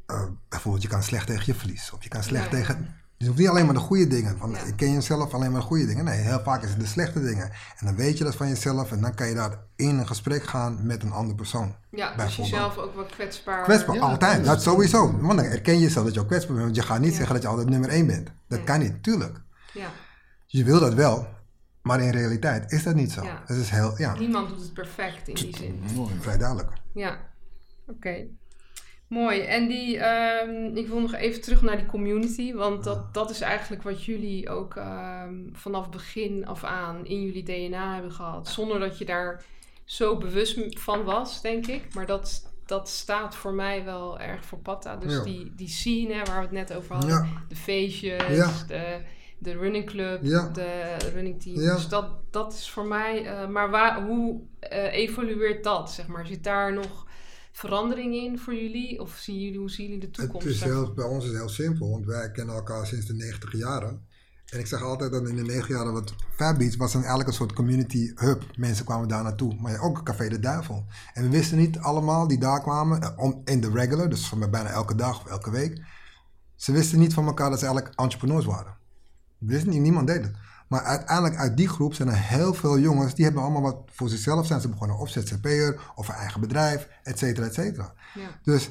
Uh, 0.07 0.23
bijvoorbeeld 0.49 0.83
je 0.83 0.89
kan 0.89 1.03
slecht 1.03 1.27
tegen 1.27 1.43
je 1.45 1.53
verlies 1.53 1.91
of 1.91 2.03
je 2.03 2.09
kan 2.09 2.23
slecht 2.23 2.49
tegen 2.49 3.02
je 3.23 3.29
hoeft 3.29 3.39
niet 3.39 3.49
alleen 3.49 3.65
maar 3.65 3.73
de 3.73 3.79
goede 3.79 4.07
dingen. 4.07 4.37
Van, 4.37 4.55
Ik 4.55 4.75
ken 4.75 4.91
jezelf 4.93 5.33
alleen 5.33 5.51
maar 5.51 5.61
de 5.61 5.67
goede 5.67 5.85
dingen. 5.85 6.05
Nee, 6.05 6.19
heel 6.19 6.39
vaak 6.39 6.63
is 6.63 6.69
het 6.69 6.79
de 6.79 6.85
slechte 6.85 7.21
dingen. 7.21 7.51
En 7.77 7.85
dan 7.85 7.95
weet 7.95 8.17
je 8.17 8.23
dat 8.23 8.35
van 8.35 8.47
jezelf 8.47 8.91
en 8.91 9.01
dan 9.01 9.13
kan 9.13 9.27
je 9.27 9.33
daar 9.33 9.59
in 9.75 9.97
een 9.97 10.07
gesprek 10.07 10.43
gaan 10.43 10.79
met 10.81 11.03
een 11.03 11.11
andere 11.11 11.35
persoon. 11.35 11.75
Ja, 11.91 12.15
dus 12.15 12.35
jezelf 12.35 12.77
ook 12.77 12.95
wel 12.95 13.05
kwetsbaar. 13.05 13.63
Kwetsbaar, 13.63 13.99
altijd. 13.99 14.45
Dat 14.45 14.61
sowieso. 14.61 15.17
Want 15.21 15.37
dan 15.37 15.45
erken 15.45 15.73
je 15.73 15.79
jezelf 15.79 16.05
dat 16.05 16.13
je 16.13 16.19
ook 16.19 16.27
kwetsbaar 16.27 16.55
bent. 16.55 16.65
Want 16.65 16.75
je 16.77 16.91
gaat 16.91 16.99
niet 16.99 17.15
zeggen 17.15 17.33
dat 17.33 17.43
je 17.43 17.49
altijd 17.49 17.69
nummer 17.69 17.89
één 17.89 18.07
bent. 18.07 18.29
Dat 18.47 18.63
kan 18.63 18.79
niet, 18.79 19.03
tuurlijk. 19.03 19.41
Ja. 19.73 19.87
Je 20.45 20.63
wil 20.63 20.79
dat 20.79 20.93
wel, 20.93 21.27
maar 21.81 22.01
in 22.01 22.11
realiteit 22.11 22.71
is 22.71 22.83
dat 22.83 22.95
niet 22.95 23.11
zo. 23.11 23.21
Het 23.45 23.57
is 23.57 23.69
heel, 23.69 23.93
ja. 23.97 24.13
Niemand 24.17 24.49
doet 24.49 24.61
het 24.61 24.73
perfect 24.73 25.27
in 25.27 25.35
die 25.35 25.57
zin. 25.57 25.83
Mooi. 25.95 26.13
Vrij 26.19 26.37
duidelijk. 26.37 26.71
Ja, 26.93 27.17
oké. 27.87 28.25
Mooi. 29.13 29.39
En 29.41 29.67
die, 29.67 30.07
um, 30.07 30.77
ik 30.77 30.87
wil 30.87 30.99
nog 30.99 31.13
even 31.13 31.41
terug 31.41 31.61
naar 31.61 31.77
die 31.77 31.85
community. 31.85 32.53
Want 32.53 32.83
dat, 32.83 33.13
dat 33.13 33.29
is 33.29 33.41
eigenlijk 33.41 33.83
wat 33.83 34.03
jullie 34.03 34.49
ook 34.49 34.75
um, 34.75 35.49
vanaf 35.53 35.89
begin 35.89 36.45
af 36.45 36.63
aan 36.63 37.05
in 37.05 37.23
jullie 37.23 37.43
DNA 37.43 37.93
hebben 37.93 38.11
gehad. 38.11 38.47
Zonder 38.47 38.79
dat 38.79 38.97
je 38.97 39.05
daar 39.05 39.43
zo 39.85 40.17
bewust 40.17 40.79
van 40.79 41.03
was, 41.03 41.41
denk 41.41 41.67
ik. 41.67 41.93
Maar 41.93 42.05
dat, 42.05 42.51
dat 42.65 42.89
staat 42.89 43.35
voor 43.35 43.53
mij 43.53 43.83
wel 43.83 44.19
erg 44.19 44.45
voor 44.45 44.59
Patta. 44.59 44.95
Dus 44.95 45.23
die, 45.23 45.53
die 45.55 45.67
scene 45.67 46.13
hè, 46.13 46.23
waar 46.23 46.37
we 46.37 46.41
het 46.41 46.67
net 46.67 46.73
over 46.73 46.95
hadden. 46.95 47.29
De 47.49 47.55
feestjes, 47.55 48.67
de, 48.67 49.01
de 49.37 49.57
running 49.57 49.85
club, 49.85 50.23
de 50.53 50.97
running 51.13 51.41
team. 51.41 51.55
Dus 51.55 51.87
dat, 51.87 52.05
dat 52.31 52.53
is 52.53 52.69
voor 52.69 52.85
mij... 52.85 53.23
Uh, 53.23 53.47
maar 53.47 53.69
waar, 53.69 54.03
hoe 54.05 54.41
uh, 54.71 54.93
evolueert 54.93 55.63
dat, 55.63 55.91
zeg 55.91 56.07
maar? 56.07 56.25
Zit 56.25 56.43
daar 56.43 56.73
nog 56.73 57.11
verandering 57.53 58.15
in 58.15 58.39
voor 58.39 58.55
jullie? 58.55 59.01
Of 59.01 59.15
zien 59.15 59.39
jullie, 59.39 59.59
hoe 59.59 59.69
zien 59.69 59.85
jullie 59.85 60.01
de 60.01 60.09
toekomst? 60.09 60.47
Het 60.47 60.55
is 60.55 60.63
heel, 60.63 60.93
bij 60.93 61.05
ons 61.05 61.23
is 61.23 61.29
het 61.29 61.39
heel 61.39 61.49
simpel, 61.49 61.89
want 61.89 62.05
wij 62.05 62.31
kennen 62.31 62.55
elkaar 62.55 62.85
sinds 62.85 63.05
de 63.05 63.13
90 63.13 63.57
jaren. 63.57 64.07
En 64.45 64.59
ik 64.59 64.67
zeg 64.67 64.81
altijd 64.81 65.11
dat 65.11 65.27
in 65.27 65.35
de 65.35 65.41
90 65.41 65.67
jaren, 65.67 65.93
wat 65.93 66.13
Fabbeats 66.35 66.75
was 66.75 66.91
dan 66.91 67.01
eigenlijk 67.01 67.29
een 67.29 67.35
soort 67.35 67.53
community 67.53 68.11
hub. 68.15 68.43
Mensen 68.55 68.85
kwamen 68.85 69.07
daar 69.07 69.23
naartoe, 69.23 69.55
maar 69.55 69.79
ook 69.79 70.03
Café 70.03 70.29
de 70.29 70.39
Duivel. 70.39 70.85
En 71.13 71.23
we 71.23 71.29
wisten 71.29 71.57
niet 71.57 71.77
allemaal 71.77 72.27
die 72.27 72.37
daar 72.37 72.61
kwamen, 72.61 73.01
eh, 73.01 73.29
in 73.45 73.61
de 73.61 73.69
regular, 73.69 74.09
dus 74.09 74.27
van 74.27 74.49
bijna 74.51 74.69
elke 74.69 74.95
dag 74.95 75.19
of 75.19 75.27
elke 75.27 75.51
week. 75.51 75.81
Ze 76.55 76.71
wisten 76.71 76.99
niet 76.99 77.13
van 77.13 77.25
elkaar 77.25 77.49
dat 77.49 77.59
ze 77.59 77.65
eigenlijk 77.65 77.95
entrepreneurs 77.95 78.45
waren. 78.45 78.77
Wisten 79.37 79.69
niet, 79.69 79.81
niemand 79.81 80.07
deed 80.07 80.23
het. 80.23 80.35
Maar 80.73 80.83
uiteindelijk 80.83 81.35
uit 81.35 81.57
die 81.57 81.67
groep 81.67 81.93
zijn 81.93 82.07
er 82.07 82.17
heel 82.17 82.53
veel 82.53 82.79
jongens 82.79 83.15
die 83.15 83.25
hebben 83.25 83.41
allemaal 83.41 83.61
wat 83.61 83.77
voor 83.91 84.09
zichzelf 84.09 84.45
zijn 84.45 84.61
ze 84.61 84.69
begonnen. 84.69 84.97
Of 84.97 85.09
ZZP'er 85.09 85.91
of 85.95 86.07
een 86.07 86.15
eigen 86.15 86.41
bedrijf, 86.41 86.87
et 87.03 87.17
cetera, 87.17 87.45
et 87.45 87.53
cetera. 87.53 87.93
Ja. 88.13 88.39
Dus 88.43 88.69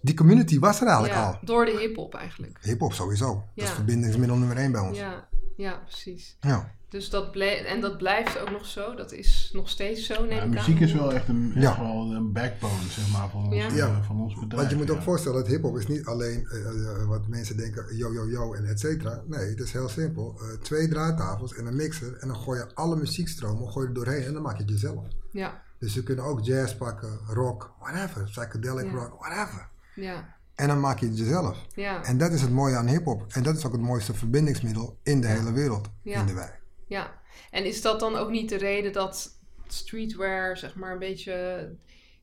die 0.00 0.14
community 0.14 0.58
was 0.58 0.80
er 0.80 0.86
eigenlijk 0.86 1.14
ja, 1.14 1.26
al. 1.26 1.38
Door 1.42 1.64
de 1.64 1.78
hip-hop 1.78 2.14
eigenlijk. 2.14 2.58
Hip-hop 2.62 2.92
sowieso. 2.92 3.44
Dat 3.54 3.64
is 3.64 3.70
verbindingsmiddel 3.70 4.36
nummer 4.36 4.56
één 4.56 4.72
bij 4.72 4.80
ons. 4.80 4.98
Ja, 4.98 5.28
ja 5.56 5.82
precies. 5.86 6.36
Ja. 6.40 6.74
Dus 6.88 7.10
dat 7.10 7.36
en 7.36 7.80
dat 7.80 7.98
blijft 7.98 8.38
ook 8.38 8.50
nog 8.50 8.66
zo. 8.66 8.94
Dat 8.94 9.12
is 9.12 9.50
nog 9.52 9.68
steeds 9.68 10.06
zo, 10.06 10.24
neem 10.24 10.38
ja, 10.38 10.46
Muziek 10.46 10.80
is 10.80 10.92
wel 10.92 11.12
echt 11.12 11.28
een, 11.28 11.52
ja. 11.54 11.80
wel 11.80 12.12
een 12.12 12.32
backbone 12.32 12.88
zeg 12.90 13.12
maar, 13.12 13.28
van, 13.28 13.44
ons, 13.44 13.74
ja. 13.74 13.88
uh, 13.88 14.02
van 14.06 14.20
ons 14.20 14.34
bedrijf. 14.34 14.56
Want 14.56 14.70
je 14.70 14.76
moet 14.76 14.90
ook 14.90 15.02
voorstellen, 15.02 15.38
dat 15.38 15.48
hip-hop 15.48 15.76
is 15.76 15.86
niet 15.86 16.06
alleen 16.06 16.48
uh, 16.52 17.04
wat 17.06 17.28
mensen 17.28 17.56
denken, 17.56 17.96
yo, 17.96 18.12
yo, 18.12 18.28
yo 18.28 18.54
en 18.54 18.64
et 18.64 18.80
cetera. 18.80 19.22
Nee, 19.26 19.48
het 19.48 19.60
is 19.60 19.72
heel 19.72 19.88
simpel. 19.88 20.40
Uh, 20.42 20.58
twee 20.62 20.88
draaitafels 20.88 21.54
en 21.54 21.66
een 21.66 21.76
mixer. 21.76 22.16
En 22.20 22.28
dan 22.28 22.36
gooi 22.36 22.58
je 22.58 22.74
alle 22.74 22.96
muziekstromen 22.96 23.68
gooi 23.68 23.88
je 23.88 23.94
doorheen 23.94 24.24
en 24.24 24.32
dan 24.32 24.42
maak 24.42 24.56
je 24.56 24.62
het 24.62 24.70
jezelf. 24.70 25.04
Ja. 25.32 25.62
Dus 25.78 25.94
je 25.94 26.02
kunt 26.02 26.18
ook 26.18 26.44
jazz 26.44 26.74
pakken, 26.74 27.18
rock, 27.26 27.74
whatever. 27.80 28.24
Psychedelic 28.24 28.92
rock, 28.92 29.20
whatever. 29.20 29.68
Ja. 29.94 30.36
En 30.54 30.68
dan 30.68 30.80
maak 30.80 30.98
je 30.98 31.06
het 31.06 31.18
jezelf. 31.18 31.66
Ja. 31.74 32.04
En 32.04 32.18
dat 32.18 32.32
is 32.32 32.40
het 32.40 32.50
mooie 32.50 32.76
aan 32.76 32.86
hip-hop. 32.86 33.24
En 33.28 33.42
dat 33.42 33.56
is 33.56 33.66
ook 33.66 33.72
het 33.72 33.80
mooiste 33.80 34.14
verbindingsmiddel 34.14 34.98
in 35.02 35.20
de 35.20 35.26
hele 35.26 35.52
wereld, 35.52 35.88
vinden 36.04 36.34
wij. 36.34 36.56
Ja, 36.88 37.20
en 37.50 37.64
is 37.64 37.82
dat 37.82 38.00
dan 38.00 38.16
ook 38.16 38.30
niet 38.30 38.48
de 38.48 38.56
reden 38.56 38.92
dat 38.92 39.38
streetwear, 39.66 40.56
zeg 40.56 40.74
maar, 40.74 40.92
een 40.92 40.98
beetje. 40.98 41.68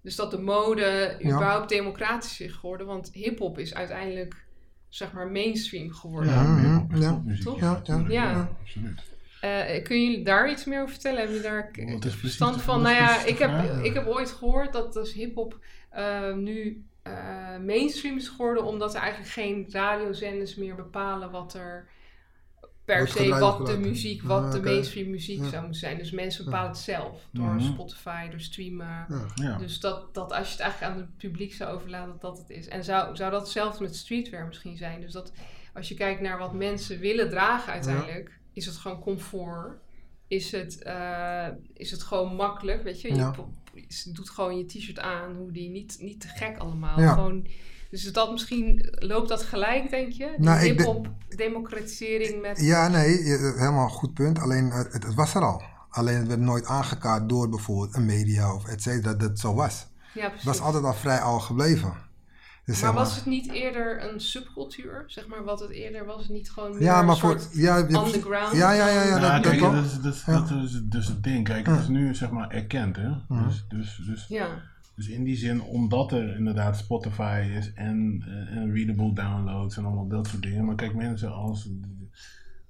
Dus 0.02 0.16
dat 0.16 0.32
de 0.32 0.40
mode 0.40 1.18
überhaupt 1.24 1.70
democratisch 1.70 2.40
is 2.40 2.52
geworden? 2.52 2.88
Want 2.88 3.10
hip-hop 3.14 3.60
is 3.60 3.74
uiteindelijk, 3.74 4.46
zeg 4.90 5.12
maar, 5.14 5.28
mainstream 5.28 5.92
geworden. 5.92 6.34
Ja, 6.34 6.88
ja, 6.96 7.22
ja. 7.26 7.36
Toch? 7.44 7.60
Ja, 7.60 7.82
ja, 7.86 8.04
ja. 8.08 8.50
absoluut. 8.62 9.02
Uh, 9.44 9.84
kun 9.84 10.12
je 10.12 10.24
daar 10.24 10.52
iets 10.52 10.66
meer 10.66 10.82
over 10.82 10.94
vertellen? 10.94 11.22
Heb 11.22 11.30
je 11.32 12.00
daar 12.00 12.12
verstand 12.12 12.62
van? 12.62 12.82
Nou 12.82 12.96
ja, 12.96 13.26
ik 13.26 13.38
heb, 13.38 13.84
ik 13.84 13.94
heb 13.94 14.08
ooit 14.08 14.32
gehoord 14.32 14.74
dat 14.74 14.94
dus 14.94 15.14
hip-hop 15.14 15.60
uh, 15.98 16.34
nu 16.34 16.86
uh, 17.08 17.58
mainstream 17.66 18.18
is 18.18 18.28
geworden, 18.28 18.64
omdat 18.64 18.96
er 18.96 19.02
eigenlijk 19.02 19.32
geen 19.32 19.66
radiozenders 19.70 20.56
meer 20.56 20.76
bepalen 20.76 21.32
wat 21.32 21.54
er 21.54 21.88
per 22.86 23.08
se 23.08 23.40
wat 23.40 23.66
de 23.66 23.78
muziek, 23.78 24.22
wat 24.22 24.44
ah, 24.44 24.52
de 24.52 24.62
mainstream 24.62 25.10
muziek 25.10 25.44
zou 25.46 25.62
moeten 25.62 25.80
zijn. 25.80 25.98
Dus 25.98 26.12
mensen 26.12 26.46
bepalen 26.46 26.70
het 26.70 26.78
zelf 26.78 27.28
door 27.32 27.54
mhm. 27.54 27.60
Spotify, 27.60 28.30
door 28.30 28.40
streamen. 28.40 29.08
Ja. 29.36 29.58
Dus 29.58 29.80
dat, 29.80 30.14
dat 30.14 30.32
als 30.34 30.48
je 30.48 30.52
het 30.54 30.62
eigenlijk 30.62 30.94
aan 30.94 31.00
het 31.00 31.18
publiek 31.18 31.54
zou 31.54 31.76
overlaten, 31.76 32.12
dat 32.12 32.22
dat 32.22 32.38
het 32.38 32.50
is. 32.50 32.68
En 32.68 32.84
zou, 32.84 33.16
zou 33.16 33.32
dat 33.32 33.42
hetzelfde 33.42 33.84
met 33.84 33.96
streetwear 33.96 34.46
misschien 34.46 34.78
zijn? 34.78 35.02
Dus 35.02 35.12
dat 35.12 35.32
als 35.74 35.88
je 35.88 35.96
kijkt 35.96 36.22
naar 36.22 36.38
wat 36.38 36.54
mensen 36.54 37.00
willen 37.00 37.30
dragen 37.30 37.74
uiteindelijk, 37.74 38.40
is 38.54 38.66
het 38.66 38.78
gewoon 38.78 39.00
comfort. 39.00 39.84
is 40.28 40.52
het, 40.52 40.82
eh, 40.82 41.48
is 41.74 41.92
het 41.92 42.04
gewoon 42.04 42.36
makkelijk, 42.36 42.84
weet 42.84 43.02
je. 43.02 43.08
Je 43.08 43.16
Ja. 43.16 43.32
po- 43.32 43.54
je 43.74 44.12
doet 44.12 44.30
gewoon 44.30 44.58
je 44.58 44.66
t-shirt 44.66 45.00
aan, 45.00 45.36
hoe 45.36 45.52
die 45.52 45.70
niet, 45.70 45.98
niet 46.00 46.22
te 46.22 46.28
gek 46.28 46.58
allemaal. 46.58 47.00
Ja. 47.00 47.14
Gewoon, 47.14 47.48
dus 47.96 48.06
is 48.06 48.14
dat 48.14 48.32
misschien, 48.32 48.88
loopt 49.00 49.30
dat 49.30 49.44
gelijk, 49.44 49.90
denk 49.90 50.12
je? 50.12 50.34
Die 50.38 50.46
Nou, 50.46 50.60
ik 50.60 50.66
hip-hop 50.78 51.08
democratisering 51.36 52.42
met... 52.42 52.62
Ja, 52.62 52.88
nee, 52.88 53.24
je- 53.24 53.54
helemaal 53.58 53.84
een 53.84 53.90
goed 53.90 54.14
punt. 54.14 54.40
Alleen 54.40 54.70
het, 54.72 54.94
het, 54.94 55.04
het 55.04 55.14
was 55.14 55.36
er 55.36 55.42
al. 55.44 55.62
Alleen 55.90 56.18
het 56.18 56.28
werd 56.28 56.40
nooit 56.40 56.66
aangekaart 56.66 57.30
door 57.30 57.50
bijvoorbeeld 57.50 57.96
een 57.96 58.06
media 58.06 58.54
of 58.56 58.68
et 58.68 58.82
cetera, 58.82 59.14
dat 59.14 59.30
het 59.30 59.40
zo 59.40 59.54
was. 59.54 59.88
Ja, 60.14 60.22
Het 60.22 60.30
precies. 60.30 60.48
was 60.48 60.60
altijd 60.60 60.84
al 60.84 60.94
vrij 60.94 61.20
al 61.20 61.40
gebleven. 61.40 61.94
Dus 62.66 62.82
maar 62.82 62.90
zeg 62.94 63.00
was 63.04 63.16
het 63.16 63.26
niet 63.26 63.52
eerder 63.52 64.14
een 64.14 64.20
subcultuur? 64.20 65.04
Zeg 65.08 65.28
maar 65.28 65.44
wat 65.44 65.60
het 65.60 65.70
eerder 65.70 66.06
was, 66.06 66.22
het 66.22 66.30
niet 66.32 66.52
gewoon 66.52 66.72
meer 66.72 66.82
ja, 66.82 67.02
maar 67.02 67.16
een 67.16 67.22
voor. 67.22 67.40
soort 67.40 67.50
Ja, 67.54 67.78
ja, 67.78 67.84
underground? 68.06 68.56
Ja, 68.56 68.72
ja, 68.72 68.88
ja, 68.88 69.04
ja, 69.04 69.18
Nou, 69.18 69.42
dat, 69.42 69.52
kijk, 69.52 69.74
is, 69.86 70.02
dat, 70.02 70.14
is, 70.14 70.24
dat 70.26 70.50
is 70.64 70.82
dus 70.84 71.08
het 71.08 71.24
ding. 71.24 71.44
Kijk, 71.48 71.66
het 71.68 71.80
is 71.80 71.88
nu 71.88 72.16
zeg 72.16 72.30
maar 72.30 72.50
erkend, 72.50 72.96
hè. 72.96 73.10
Dus, 73.28 73.66
dus, 73.70 74.02
dus, 74.06 74.26
Ja, 74.28 74.48
dus 74.96 75.08
in 75.08 75.24
die 75.24 75.36
zin, 75.36 75.62
omdat 75.62 76.12
er 76.12 76.36
inderdaad 76.36 76.78
Spotify 76.78 77.50
is 77.58 77.74
en, 77.74 78.24
eh, 78.28 78.58
en 78.58 78.72
readable 78.74 79.14
downloads 79.14 79.78
en 79.78 79.86
allemaal 79.86 80.08
dat 80.08 80.28
soort 80.28 80.42
dingen. 80.42 80.66
Maar 80.66 80.76
kijk, 80.76 80.94
mensen 80.96 81.34
als... 81.34 81.70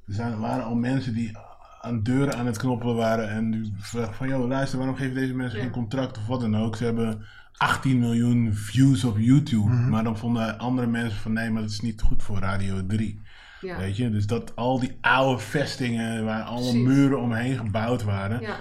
Er 0.08 0.14
zijn, 0.14 0.40
waren 0.40 0.64
al 0.66 0.76
mensen 0.76 1.14
die 1.14 1.38
aan 1.82 2.04
deuren 2.04 2.36
aan 2.38 2.46
het 2.46 2.58
knoppen 2.58 2.96
waren 2.96 3.30
en 3.30 3.50
nu 3.50 3.68
vragen 3.78 4.14
van, 4.14 4.28
joh, 4.28 4.48
luister, 4.48 4.78
waarom 4.78 4.96
geven 4.96 5.14
deze 5.16 5.34
mensen 5.34 5.58
Ja. 5.58 5.64
geen 5.64 5.74
contract 5.74 6.18
of 6.18 6.28
wat 6.28 6.42
dan 6.42 6.56
ook? 6.58 6.76
Ze 6.76 6.84
hebben 6.84 7.26
18 7.58 8.00
miljoen 8.00 8.54
views 8.54 9.04
op 9.04 9.18
YouTube, 9.18 9.70
Mhm. 9.70 9.90
maar 9.90 10.04
dan 10.04 10.18
vonden 10.18 10.58
andere 10.58 10.88
mensen 10.88 11.20
van, 11.20 11.34
nee, 11.34 11.50
maar 11.50 11.62
dat 11.62 11.72
is 11.72 11.80
niet 11.82 12.02
goed 12.02 12.24
voor 12.24 12.40
Radio 12.40 12.86
3. 12.86 13.20
ja. 13.62 13.78
Weet 13.78 13.98
je, 13.98 14.10
dus 14.10 14.28
dat 14.28 14.56
al 14.56 14.80
die 14.80 14.98
oude 15.02 15.42
vestingen 15.42 16.26
waar 16.26 16.42
allemaal 16.44 16.72
Precies. 16.72 16.88
muren 16.88 17.22
omheen 17.22 17.58
gebouwd 17.58 18.04
waren. 18.04 18.42
ja. 18.42 18.56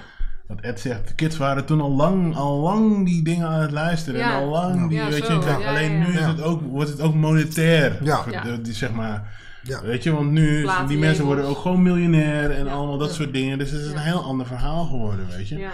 Wat 0.54 0.64
Ed 0.64 0.80
zegt, 0.80 1.08
de 1.08 1.14
kids 1.14 1.36
waren 1.36 1.64
toen 1.64 1.80
al 1.80 1.90
lang, 1.90 2.34
al 2.36 2.60
lang 2.60 3.04
die 3.06 3.24
dingen 3.24 3.46
aan 3.48 3.60
het 3.60 3.70
luisteren. 3.70 4.20
Ja. 4.20 4.32
En 4.36 4.42
al 4.42 4.48
lang 4.48 4.88
die, 4.88 4.98
Ja, 4.98 5.08
weet 5.08 5.24
zo, 5.24 5.32
je, 5.40 5.66
alleen 5.66 5.98
nu 5.98 6.06
is 6.06 6.24
het 6.24 6.42
ook, 6.42 6.62
wordt 6.62 6.90
het 6.90 7.00
ook 7.00 7.14
monetair. 7.14 7.98
Ja. 8.04 8.24
Die, 8.62 8.72
zeg 8.72 8.92
maar, 8.92 9.36
Ja. 9.62 9.82
weet 9.82 10.02
je, 10.02 10.12
want 10.12 10.30
nu, 10.30 10.68
die 10.88 10.98
mensen 10.98 11.24
worden 11.24 11.44
ook 11.44 11.58
gewoon 11.58 11.82
miljonair 11.82 12.50
en 12.50 12.64
Ja. 12.64 12.72
allemaal 12.72 12.98
dat 12.98 13.12
soort 13.14 13.32
dingen. 13.32 13.58
Dus 13.58 13.70
het 13.70 13.80
is 13.80 13.90
een 13.92 13.98
heel 13.98 14.22
ander 14.24 14.46
verhaal 14.46 14.84
geworden, 14.84 15.26
weet 15.36 15.48
je. 15.48 15.58
ja. 15.58 15.70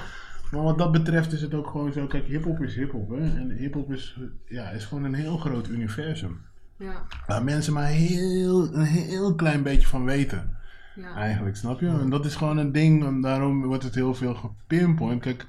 Maar 0.50 0.62
wat 0.62 0.78
dat 0.78 0.92
betreft 0.92 1.32
is 1.32 1.42
het 1.42 1.54
ook 1.54 1.66
gewoon 1.66 1.92
zo, 1.92 2.06
kijk, 2.06 2.26
hiphop 2.26 2.60
is 2.62 2.74
hiphop, 2.74 3.08
hè. 3.10 3.16
En 3.16 3.50
hiphop 3.58 3.92
is, 3.92 4.16
ja, 4.46 4.68
is 4.70 4.84
gewoon 4.84 5.04
een 5.04 5.14
heel 5.14 5.36
groot 5.36 5.68
universum. 5.68 6.40
ja. 6.76 7.02
Waar 7.26 7.44
mensen 7.44 7.72
maar 7.72 7.86
heel, 7.86 8.74
een 8.74 8.82
heel 8.84 9.34
klein 9.34 9.62
beetje 9.62 9.86
van 9.86 10.04
weten. 10.04 10.56
Ja. 11.00 11.14
Eigenlijk, 11.14 11.56
snap 11.56 11.80
je? 11.80 11.86
En 11.88 12.10
dat 12.10 12.24
is 12.24 12.36
gewoon 12.36 12.56
een 12.58 12.72
ding, 12.72 13.04
en 13.04 13.20
daarom 13.20 13.62
wordt 13.62 13.82
het 13.84 13.94
heel 13.94 14.14
veel 14.14 14.34
gepinpoint. 14.34 15.20
Kijk, 15.22 15.46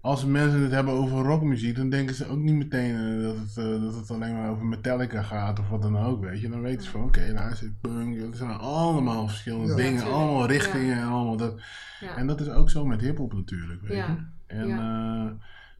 als 0.00 0.24
mensen 0.24 0.62
het 0.62 0.72
hebben 0.72 0.94
over 0.94 1.24
rockmuziek, 1.24 1.76
dan 1.76 1.90
denken 1.90 2.14
ze 2.14 2.26
ook 2.28 2.38
niet 2.38 2.54
meteen 2.54 2.94
eh, 2.94 3.22
dat, 3.22 3.36
het, 3.36 3.56
eh, 3.56 3.82
dat 3.82 3.94
het 3.94 4.10
alleen 4.10 4.32
maar 4.34 4.50
over 4.50 4.64
Metallica 4.66 5.22
gaat 5.22 5.58
of 5.58 5.68
wat 5.68 5.82
dan 5.82 5.98
ook, 5.98 6.20
weet 6.24 6.40
je. 6.40 6.48
Dan 6.48 6.60
weten 6.62 6.84
ze 6.84 6.90
van, 6.90 7.02
oké, 7.02 7.20
is 7.20 7.60
het 7.60 7.80
punk, 7.80 8.20
dat 8.20 8.36
zijn 8.36 8.50
allemaal 8.50 9.28
verschillende 9.28 9.68
Ja. 9.70 9.76
dingen, 9.76 9.92
Natuurlijk, 9.92 10.20
allemaal 10.20 10.40
ja. 10.40 10.46
richtingen 10.46 10.96
en 10.96 11.06
allemaal 11.06 11.36
dat. 11.36 11.60
ja. 12.00 12.16
En 12.16 12.26
dat 12.26 12.40
is 12.40 12.48
ook 12.48 12.70
zo 12.70 12.84
met 12.84 13.00
hiphop 13.00 13.32
natuurlijk, 13.32 13.80
weet 13.82 13.96
Ja. 13.96 14.06
je. 14.06 14.16
En, 14.56 14.66
Ja. 14.66 15.24
eh, 15.26 15.30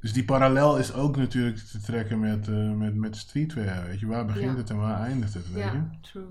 dus 0.00 0.12
die 0.12 0.24
parallel 0.24 0.78
is 0.78 0.92
ook 0.94 1.16
natuurlijk 1.16 1.56
te 1.56 1.80
trekken 1.80 2.20
met, 2.20 2.48
eh, 2.48 2.72
met, 2.72 2.94
met 2.94 3.16
streetwear, 3.16 3.86
weet 3.86 4.00
je. 4.00 4.06
Waar 4.06 4.26
begint 4.26 4.50
Ja. 4.52 4.56
het 4.56 4.70
en 4.70 4.76
waar 4.76 5.00
eindigt 5.00 5.34
het, 5.34 5.52
weet 5.52 5.64
je. 5.64 5.70
Ja, 5.70 5.90
true. 6.00 6.26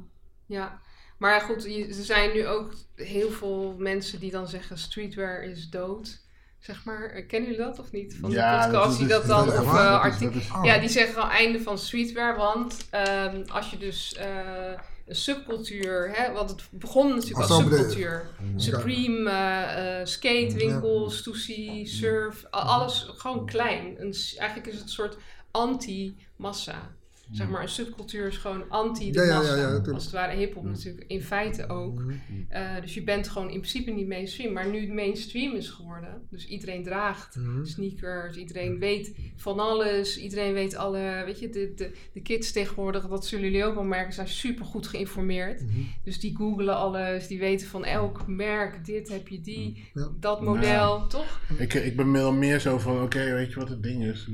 Ja. 0.46 0.80
Maar 1.22 1.32
ja, 1.34 1.40
goed, 1.40 1.66
er 1.66 2.04
zijn 2.04 2.34
nu 2.34 2.48
ook 2.48 2.74
heel 2.96 3.30
veel 3.30 3.76
mensen 3.78 4.20
die 4.20 4.32
dan 4.32 4.48
zeggen 4.48 4.78
streetwear 4.78 5.44
is 5.44 5.70
dood. 5.70 6.20
Zeg 6.60 6.84
maar, 6.84 7.22
kennen 7.22 7.50
jullie 7.52 7.66
dat 7.66 7.80
of 7.80 7.92
niet? 7.92 8.18
Van 8.20 8.30
de 8.30 8.36
Ja, 8.36 8.56
podcast 8.66 8.84
dat 8.90 8.98
die 8.98 9.06
is- 9.08 9.12
dat 9.12 9.26
dan, 9.28 9.46
dat 9.46 9.54
is- 9.54 9.60
of 9.60 9.74
eh, 9.74 10.00
artikelen. 10.02 10.44
Oh. 10.56 10.66
Ja, 10.66 10.78
die 10.80 10.90
zeggen 10.90 11.22
al 11.22 11.30
einde 11.30 11.62
van 11.62 11.78
streetwear, 11.78 12.36
want 12.38 12.88
ehm, 12.90 13.42
als 13.52 13.70
je 13.70 13.78
dus 13.78 14.14
eh, 14.14 14.72
een 15.08 15.16
subcultuur, 15.16 16.12
hè, 16.16 16.32
want 16.32 16.50
het 16.50 16.62
begon 16.72 17.08
natuurlijk 17.16 17.50
Als 17.50 17.64
bedoel 17.64 17.78
subcultuur. 17.78 18.30
Supreme, 18.56 19.30
eh, 19.30 20.00
eh, 20.00 20.06
skatewinkels, 20.06 21.24
sushi, 21.24 21.88
surf, 21.88 22.46
alles 22.50 23.06
gewoon 23.18 23.46
klein. 23.46 23.98
Eigenlijk 23.98 24.68
is 24.68 24.74
het 24.74 24.84
een 24.84 24.90
soort 24.90 25.18
anti-massa. 25.52 26.92
Zeg 27.32 27.50
maar, 27.50 27.62
een 27.62 27.70
subcultuur 27.70 28.28
is 28.28 28.38
gewoon 28.38 28.70
anti 28.70 29.12
de 29.12 29.18
Ja, 29.20 29.24
ja, 29.26 29.32
ja, 29.32 29.38
massa. 29.38 29.56
ja. 29.86 29.92
Als 29.94 30.04
het 30.04 30.14
ware 30.14 30.36
hip-hop 30.38 30.64
natuurlijk 30.64 31.04
in 31.08 31.22
feite 31.22 31.68
ook. 31.70 32.04
Eh, 32.50 32.82
dus 32.82 32.94
je 32.94 33.04
bent 33.04 33.28
gewoon 33.28 33.50
in 33.50 33.60
principe 33.60 33.92
niet 33.92 34.08
mainstream. 34.08 34.54
Maar 34.54 34.70
nu 34.70 34.80
het 34.80 34.94
mainstream 34.94 35.56
is 35.56 35.70
geworden, 35.70 36.22
dus 36.30 36.48
iedereen 36.48 36.84
draagt 36.84 37.36
Mhm. 37.36 37.66
sneakers, 37.66 38.36
iedereen 38.38 38.80
weet 38.80 39.16
van 39.36 39.60
alles, 39.60 40.18
iedereen 40.20 40.54
weet 40.54 40.76
alle, 40.76 41.22
weet 41.26 41.40
je, 41.40 41.50
de, 41.50 41.72
de, 41.76 41.92
de 42.14 42.22
kids 42.22 42.52
tegenwoordig, 42.52 43.08
dat 43.08 43.26
zullen 43.26 43.46
jullie 43.46 43.66
ook 43.66 43.76
wel 43.76 43.84
merken, 43.84 44.14
zijn 44.14 44.28
super 44.28 44.66
goed 44.66 44.88
geïnformeerd. 44.88 45.62
Mhm. 45.62 45.80
Dus 46.04 46.20
die 46.20 46.36
googlen 46.36 46.76
alles, 46.76 47.28
die 47.28 47.40
weten 47.40 47.68
van 47.68 47.86
elk 47.86 48.28
merk, 48.28 48.86
dit 48.86 49.10
heb 49.10 49.28
je 49.28 49.42
die, 49.42 49.90
Ja. 49.94 50.08
dat 50.20 50.42
model, 50.42 51.08
toch? 51.08 51.40
Ik, 51.58 51.74
ik 51.74 51.96
ben 51.96 52.12
wel 52.12 52.34
meer 52.34 52.60
zo 52.60 52.78
van, 52.78 53.02
oké, 53.02 53.34
weet 53.34 53.50
je 53.50 53.56
wat 53.60 53.70
het 53.70 53.84
ding 53.84 54.04
is? 54.04 54.28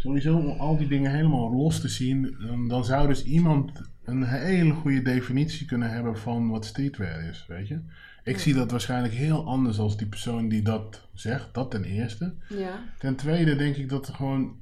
Sowieso 0.00 0.36
om 0.36 0.58
al 0.60 0.76
die 0.76 0.88
dingen 0.88 1.10
helemaal 1.10 1.52
los 1.52 1.80
te 1.80 1.88
zien, 1.88 2.36
dan, 2.68 2.84
zou 2.84 3.06
dus 3.06 3.24
iemand 3.24 3.70
een 4.04 4.22
hele 4.24 4.72
goede 4.72 5.02
definitie 5.02 5.66
kunnen 5.66 5.90
hebben 5.90 6.18
van 6.18 6.48
wat 6.48 6.64
streetwear 6.64 7.28
is, 7.28 7.44
weet 7.48 7.68
je? 7.68 7.80
Ik 8.24 8.34
Ja. 8.34 8.40
zie 8.42 8.54
dat 8.54 8.70
waarschijnlijk 8.70 9.14
heel 9.14 9.46
anders 9.46 9.78
als 9.78 9.96
die 9.96 10.06
persoon 10.06 10.48
die 10.48 10.62
dat 10.62 11.08
zegt, 11.14 11.54
dat 11.54 11.70
ten 11.70 11.84
eerste. 11.84 12.34
Ja, 12.48 12.78
Ten 12.98 13.16
tweede 13.16 13.56
denk 13.56 13.76
ik 13.76 13.88
dat 13.88 14.08
gewoon 14.08 14.56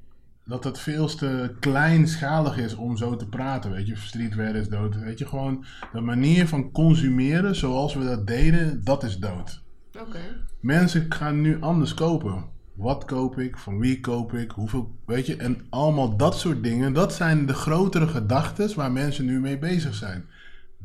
dat 0.45 0.65
het 0.65 0.79
veel 0.79 1.07
te 1.07 1.55
kleinschalig 1.61 2.59
is 2.59 2.75
om 2.75 2.97
zo 2.97 3.17
te 3.17 3.29
praten, 3.29 3.71
weet 3.71 3.87
je. 3.87 3.97
Streetwear 3.97 4.55
is 4.55 4.69
dood, 4.69 4.97
weet 5.01 5.19
je. 5.19 5.27
Gewoon 5.27 5.65
de 5.93 6.01
manier 6.01 6.49
van 6.49 6.71
consumeren 6.71 7.55
zoals 7.57 7.95
we 7.95 8.05
dat 8.05 8.27
deden, 8.27 8.85
dat 8.85 9.03
is 9.03 9.19
dood. 9.19 9.63
oké. 10.01 10.19
Mensen 10.61 11.13
gaan 11.13 11.41
nu 11.41 11.61
anders 11.61 11.95
kopen. 11.95 12.45
Wat 12.77 13.05
koop 13.05 13.39
ik? 13.39 13.59
Van 13.59 13.79
wie 13.79 14.01
koop 14.01 14.33
ik? 14.33 14.51
Hoeveel? 14.51 14.99
Weet 15.07 15.27
je? 15.27 15.37
En 15.37 15.67
allemaal 15.71 16.17
dat 16.17 16.39
soort 16.39 16.63
dingen. 16.63 16.93
Dat 16.93 17.15
zijn 17.15 17.47
de 17.47 17.55
grotere 17.55 18.07
gedachten 18.07 18.75
waar 18.75 18.93
mensen 18.93 19.25
nu 19.25 19.41
mee 19.41 19.59
bezig 19.59 19.95
zijn. 19.95 20.25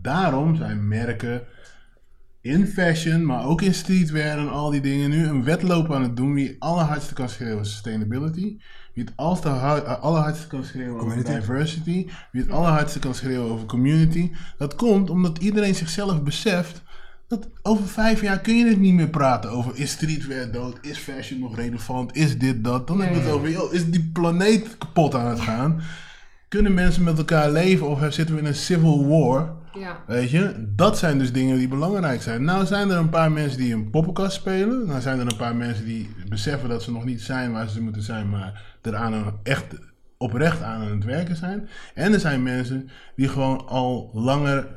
Daarom 0.02 0.56
zijn 0.56 0.88
merken 0.88 1.44
in 2.42 2.68
fashion, 2.68 3.26
maar 3.26 3.46
ook 3.46 3.62
in 3.62 3.74
streetwear 3.74 4.38
en 4.38 4.50
al 4.50 4.70
die 4.70 4.82
dingen 4.82 5.10
nu 5.10 5.28
een 5.28 5.44
wedloop 5.44 5.92
aan 5.92 6.02
het 6.02 6.18
doen. 6.18 6.34
Wie 6.34 6.48
het 6.48 6.60
allerhardste 6.60 7.14
kan 7.14 7.30
schreeuwen 7.30 7.66
sustainability. 7.66 8.58
Wie 8.94 9.04
het 9.04 9.14
eh, 9.16 10.02
allerhardste 10.02 10.48
kan 10.48 10.64
schreeuwen 10.64 11.02
over 11.02 11.08
Community. 11.08 11.34
diversity. 11.34 12.08
Wie 12.32 12.42
het 12.42 12.52
allerhardste 12.52 13.00
kan 13.00 13.14
schreeuwen 13.14 13.52
over 13.52 13.66
community. 13.66 14.32
Dat 14.58 14.76
komt 14.76 15.10
omdat 15.10 15.38
iedereen 15.38 15.76
zichzelf 15.76 16.24
beseft 16.24 16.82
dat 17.32 17.50
over 17.62 17.88
vijf 17.88 18.22
jaar 18.22 18.40
kun 18.40 18.56
je 18.58 18.66
het 18.66 18.80
niet 18.80 18.94
meer 18.94 19.10
praten 19.10 19.50
over 19.50 19.72
is 19.76 19.92
streetwear 19.92 20.52
dood, 20.52 20.78
is 20.82 20.98
fashion 20.98 21.40
nog 21.40 21.56
relevant, 21.56 22.16
is 22.16 22.38
dit 22.38 22.64
dat. 22.64 22.88
Dan 22.88 23.02
hebben 23.02 23.20
we 23.20 23.26
het 23.26 23.34
over, 23.34 23.50
joh, 23.50 23.74
is 23.74 23.90
die 23.90 24.10
planeet 24.14 24.78
kapot 24.78 25.16
aan 25.16 25.28
het 25.28 25.40
gaan? 25.40 25.82
Kunnen 26.48 26.74
mensen 26.74 27.04
met 27.04 27.18
elkaar 27.18 27.52
leven 27.52 27.88
of 27.88 28.00
zitten 28.14 28.36
we 28.36 28.42
in 28.42 28.48
een 28.48 28.56
civil 28.56 29.08
war? 29.08 29.54
Ja, 29.74 30.04
Weet 30.08 30.30
je, 30.30 30.66
dat 30.76 30.98
zijn 30.98 31.18
dus 31.18 31.32
dingen 31.32 31.58
die 31.58 31.68
belangrijk 31.68 32.22
zijn. 32.22 32.44
Nou 32.44 32.66
zijn 32.66 32.90
er 32.90 32.98
een 32.98 33.10
paar 33.10 33.32
mensen 33.32 33.60
die 33.60 33.74
een 33.74 33.90
poppenkast 33.90 34.36
spelen. 34.36 34.88
Nou 34.88 35.02
zijn 35.02 35.20
er 35.20 35.26
een 35.32 35.38
paar 35.38 35.56
mensen 35.56 35.86
die 35.86 36.10
beseffen 36.30 36.70
dat 36.70 36.84
ze 36.84 36.92
nog 36.92 37.06
niet 37.06 37.22
zijn 37.22 37.52
waar 37.52 37.70
ze 37.70 37.82
moeten 37.82 38.02
zijn, 38.02 38.30
maar 38.30 38.78
er 38.82 38.96
aan 38.96 39.14
een, 39.14 39.26
echt 39.44 39.66
oprecht 40.18 40.62
aan 40.62 40.82
aan 40.82 40.92
het 40.92 41.04
werken 41.04 41.36
zijn. 41.36 41.68
En 41.94 42.14
er 42.14 42.20
zijn 42.20 42.44
mensen 42.44 42.90
die 43.16 43.28
gewoon 43.28 43.68
al 43.68 44.10
langer 44.14 44.68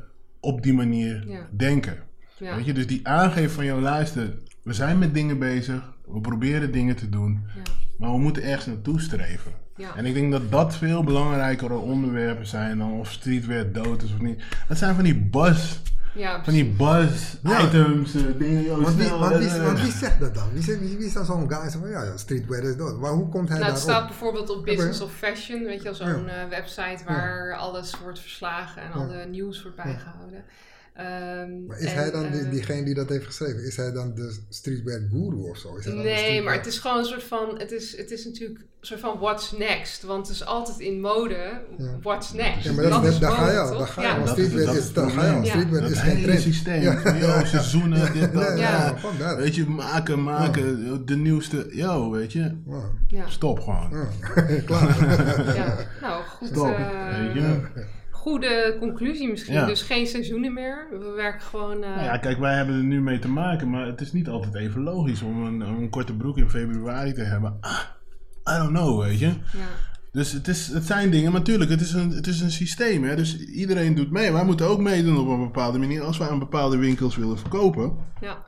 op 0.41 0.63
die 0.63 0.75
manier 0.75 1.25
Ja. 1.29 1.47
denken. 1.51 1.97
Ja, 2.37 2.57
Weet 2.57 2.64
je, 2.64 2.72
dus 2.72 2.87
die 2.87 3.09
aangeven 3.09 3.51
van 3.51 3.64
jou, 3.64 3.80
luister, 3.80 4.35
we 4.62 4.72
zijn 4.72 4.99
met 4.99 5.14
dingen 5.14 5.39
bezig, 5.39 5.93
we 6.07 6.20
proberen 6.20 6.72
dingen 6.72 6.97
te 6.97 7.09
doen, 7.09 7.43
ja, 7.55 7.62
maar 7.99 8.11
we 8.11 8.18
moeten 8.18 8.43
ergens 8.43 8.66
naartoe 8.66 9.01
streven. 9.01 9.53
ja. 9.76 9.97
En 9.97 10.05
ik 10.07 10.14
denk 10.14 10.32
dat 10.32 10.51
dat 10.51 10.76
veel 10.76 11.05
belangrijkere 11.05 11.74
onderwerpen 11.76 12.47
zijn 12.47 12.78
dan 12.78 12.93
of 12.93 13.11
streetwear 13.11 13.72
dood 13.72 14.03
is 14.03 14.12
of 14.12 14.20
niet. 14.20 14.43
Dat 14.68 14.78
zijn 14.78 14.95
van 14.95 15.05
die 15.05 15.16
buzz, 15.16 15.76
ja 16.14 16.45
van 16.45 16.53
die 16.53 16.64
buzz 16.64 17.35
Ja. 17.43 17.61
items, 17.66 18.14
eh, 18.14 18.22
dingen. 18.39 18.80
Want 18.80 18.95
wie, 18.97 19.09
want, 19.09 19.37
wie, 19.37 19.49
eh, 19.49 19.64
want 19.64 19.80
wie 19.80 19.93
zegt 19.93 20.20
dat 20.20 20.35
dan? 20.35 20.53
Wie, 20.53 20.62
zegt, 20.62 20.80
wie, 20.80 20.97
wie 20.97 21.07
is 21.07 21.12
dan 21.12 21.24
zo'n 21.24 21.53
guy 21.53 21.70
van 21.70 21.89
ja, 21.91 22.16
streetwear 22.16 22.62
is 22.62 22.76
dood. 22.76 23.01
Maar 23.01 23.11
hoe 23.11 23.28
komt 23.28 23.49
hij 23.49 23.59
Nou, 23.59 23.70
het 23.70 23.80
staat 23.80 24.07
bijvoorbeeld 24.07 24.51
op 24.51 24.64
Business 24.64 25.01
of 25.01 25.12
Fashion, 25.14 25.64
weet 25.64 25.78
je 25.78 25.85
wel, 25.85 25.95
zo'n 25.95 26.28
eh, 26.28 26.49
website 26.51 27.05
waar 27.07 27.57
alles 27.57 27.95
wordt 28.03 28.18
verslagen 28.20 28.82
en 28.82 28.89
Ja. 28.89 28.95
alle 28.95 29.26
nieuws 29.26 29.62
wordt 29.62 29.76
bijgehouden. 29.76 30.45
Ehm, 30.95 31.66
Maar 31.66 31.78
is 31.78 31.86
en, 31.90 31.95
hij 31.95 32.11
dan 32.11 32.30
die, 32.30 32.40
eh, 32.40 32.51
diegene 32.51 32.84
die 32.84 32.95
dat 32.95 33.09
heeft 33.09 33.24
geschreven? 33.26 33.64
Is 33.64 33.76
hij 33.76 33.92
dan 33.92 34.14
de 34.14 34.36
streetwear 34.49 35.01
guru 35.11 35.49
of 35.51 35.57
zo? 35.59 35.76
Is 35.76 35.84
hij 35.84 35.95
Nee, 35.95 36.42
maar 36.42 36.55
het 36.55 36.66
is 36.66 36.78
gewoon 36.78 36.99
een 36.99 37.05
soort 37.05 37.22
van, 37.22 37.59
het 37.59 37.72
is, 37.72 37.97
het 37.97 38.11
is 38.11 38.24
natuurlijk 38.24 38.59
een 38.61 38.66
soort 38.86 39.01
van 39.01 39.18
what's 39.18 39.53
next. 39.53 40.03
Want 40.03 40.26
het 40.26 40.36
is 40.36 40.45
altijd 40.45 40.78
in 40.78 41.01
mode, 41.01 41.61
Ja. 41.78 41.99
what's 42.03 42.32
next. 42.32 42.64
Ja, 42.64 42.72
maar 42.72 42.84
dat, 42.88 43.05
is 43.05 43.11
dat, 43.18 43.20
daar 43.20 43.30
ga 43.32 43.51
je 43.51 43.59
al. 43.59 43.78
Daar 43.78 43.86
ga 43.86 44.01
je 44.03 44.07
Ja. 44.09 44.14
al. 44.14 44.22
Is- 44.76 44.92
daar 44.92 45.11
ga 45.11 45.26
je 45.26 45.32
al. 45.32 45.42
is 45.84 45.99
geen 45.99 46.22
trend. 46.22 46.40
systeem. 46.40 46.82
Yo, 46.82 47.45
seizoenen, 47.45 48.12
dit, 48.12 48.32
dat. 48.32 48.49
Nee, 48.49 48.57
Ja. 48.59 48.95
Weet 49.36 49.55
je, 49.55 49.66
maken, 49.66 50.22
maken, 50.22 51.07
de 51.07 51.16
nieuwste, 51.16 51.66
yo, 51.70 52.11
weet 52.11 52.32
je. 52.32 52.40
Ja. 52.66 52.90
Ja. 53.09 53.28
Stop 53.28 53.61
gewoon. 53.61 53.90
Ja. 53.92 54.42
Klaar. 54.66 55.55
Ja. 55.57 55.76
Nou, 56.01 56.24
goed, 56.24 56.49
Stop, 56.49 56.66
eh, 56.66 57.18
weet 57.18 57.34
je. 57.34 57.61
Goede 58.25 58.77
conclusie 58.81 59.29
misschien. 59.29 59.55
Ja. 59.55 59.66
Dus 59.66 59.83
geen 59.83 60.07
seizoenen 60.07 60.53
meer. 60.53 60.87
We 60.91 61.12
werken 61.16 61.41
gewoon... 61.41 61.83
eh, 61.83 61.91
Nou 61.91 62.03
ja, 62.05 62.16
kijk, 62.18 62.39
wij 62.39 62.55
hebben 62.57 62.75
er 62.77 62.85
nu 62.85 63.01
mee 63.03 63.18
te 63.18 63.29
maken, 63.29 63.70
maar 63.70 63.87
het 63.87 64.01
is 64.01 64.12
niet 64.12 64.29
altijd 64.29 64.55
even 64.55 64.83
logisch 64.83 65.22
om 65.22 65.45
een, 65.45 65.61
een 65.61 65.91
korte 65.91 66.14
broek 66.16 66.39
in 66.39 66.51
februari 66.51 67.12
te 67.12 67.22
hebben. 67.22 67.57
Ah, 67.61 67.81
I 68.55 68.59
don't 68.59 68.68
know, 68.70 69.01
weet 69.03 69.18
je. 69.18 69.27
ja. 69.27 69.68
Dus 70.12 70.33
het, 70.33 70.49
is, 70.49 70.66
het 70.66 70.85
zijn 70.85 71.11
dingen, 71.11 71.31
maar 71.33 71.41
natuurlijk, 71.41 71.70
het 71.70 71.81
is 71.81 71.93
een, 71.93 72.11
het 72.11 72.27
is 72.27 72.41
een 72.41 72.51
systeem. 72.51 73.05
Hè? 73.05 73.16
Dus 73.16 73.39
iedereen 73.39 73.95
doet 73.95 74.11
mee. 74.11 74.33
Wij 74.33 74.45
moeten 74.45 74.66
ook 74.66 74.81
meedoen 74.81 75.18
op 75.18 75.29
een 75.29 75.41
bepaalde 75.45 75.79
manier 75.79 76.03
als 76.03 76.18
wij 76.18 76.29
aan 76.29 76.39
bepaalde 76.39 76.77
winkels 76.77 77.16
willen 77.16 77.39
verkopen. 77.39 77.97
ja. 78.20 78.45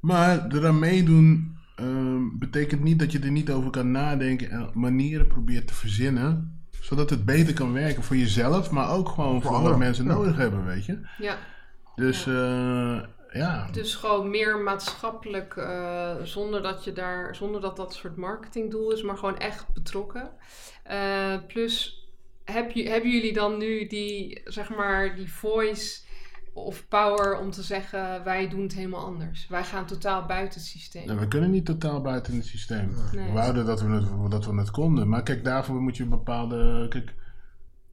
Maar 0.00 0.46
eraan 0.48 0.78
meedoen 0.78 1.56
ehm, 1.76 2.22
betekent 2.38 2.82
niet 2.82 2.98
dat 2.98 3.12
je 3.12 3.18
er 3.18 3.30
niet 3.30 3.50
over 3.50 3.70
kan 3.70 3.90
nadenken 3.90 4.50
en 4.50 4.70
manieren 4.74 5.26
probeert 5.26 5.66
te 5.66 5.74
verzinnen. 5.74 6.55
Zodat 6.86 7.10
het 7.10 7.24
beter 7.24 7.54
kan 7.54 7.72
werken 7.72 8.02
voor 8.02 8.16
jezelf, 8.16 8.70
maar 8.70 8.90
ook 8.90 9.08
gewoon 9.08 9.42
voor 9.42 9.50
wat 9.50 9.60
anderen, 9.60 9.78
mensen 9.78 10.04
ja. 10.04 10.12
nodig 10.12 10.36
hebben, 10.36 10.64
weet 10.64 10.84
je. 10.84 10.98
ja. 11.18 11.38
Dus 11.94 12.26
eh, 12.26 13.00
ja, 13.32 13.68
Dus 13.72 13.94
gewoon 13.94 14.30
meer 14.30 14.58
maatschappelijk, 14.58 15.56
eh, 15.56 16.14
zonder 16.22 16.62
dat 16.62 16.84
je 16.84 16.92
daar, 16.92 17.36
zonder 17.36 17.60
dat 17.60 17.76
dat 17.76 17.94
soort 17.94 18.16
marketingdoel 18.16 18.92
is, 18.92 19.02
maar 19.02 19.16
gewoon 19.16 19.38
echt 19.38 19.72
betrokken. 19.72 20.30
Eh, 20.82 21.36
plus, 21.46 22.06
heb 22.44 22.70
je, 22.70 22.88
hebben 22.88 23.10
jullie 23.10 23.32
dan 23.32 23.58
nu 23.58 23.86
die, 23.86 24.40
zeg 24.44 24.68
maar, 24.68 25.16
die 25.16 25.32
voice 25.32 26.00
of 26.56 26.88
power 26.88 27.38
om 27.38 27.50
te 27.50 27.62
zeggen, 27.62 28.24
wij 28.24 28.48
doen 28.48 28.62
het 28.62 28.74
helemaal 28.74 29.04
anders. 29.04 29.48
Wij 29.48 29.64
gaan 29.64 29.86
totaal 29.86 30.26
buiten 30.26 30.60
het 30.60 30.68
systeem. 30.68 31.18
we 31.18 31.28
kunnen 31.28 31.50
niet 31.50 31.64
totaal 31.64 32.00
buiten 32.00 32.34
het 32.34 32.46
systeem. 32.46 32.94
Nee. 33.12 33.26
We 33.26 33.32
wouden 33.32 33.66
dat 33.66 33.80
we, 33.80 33.90
het, 33.90 34.30
dat 34.30 34.46
we 34.46 34.56
het 34.56 34.70
konden. 34.70 35.08
Maar 35.08 35.22
kijk, 35.22 35.44
daarvoor 35.44 35.80
moet 35.80 35.96
je 35.96 36.02
een 36.02 36.08
bepaalde... 36.08 36.86
Kijk, 36.88 37.14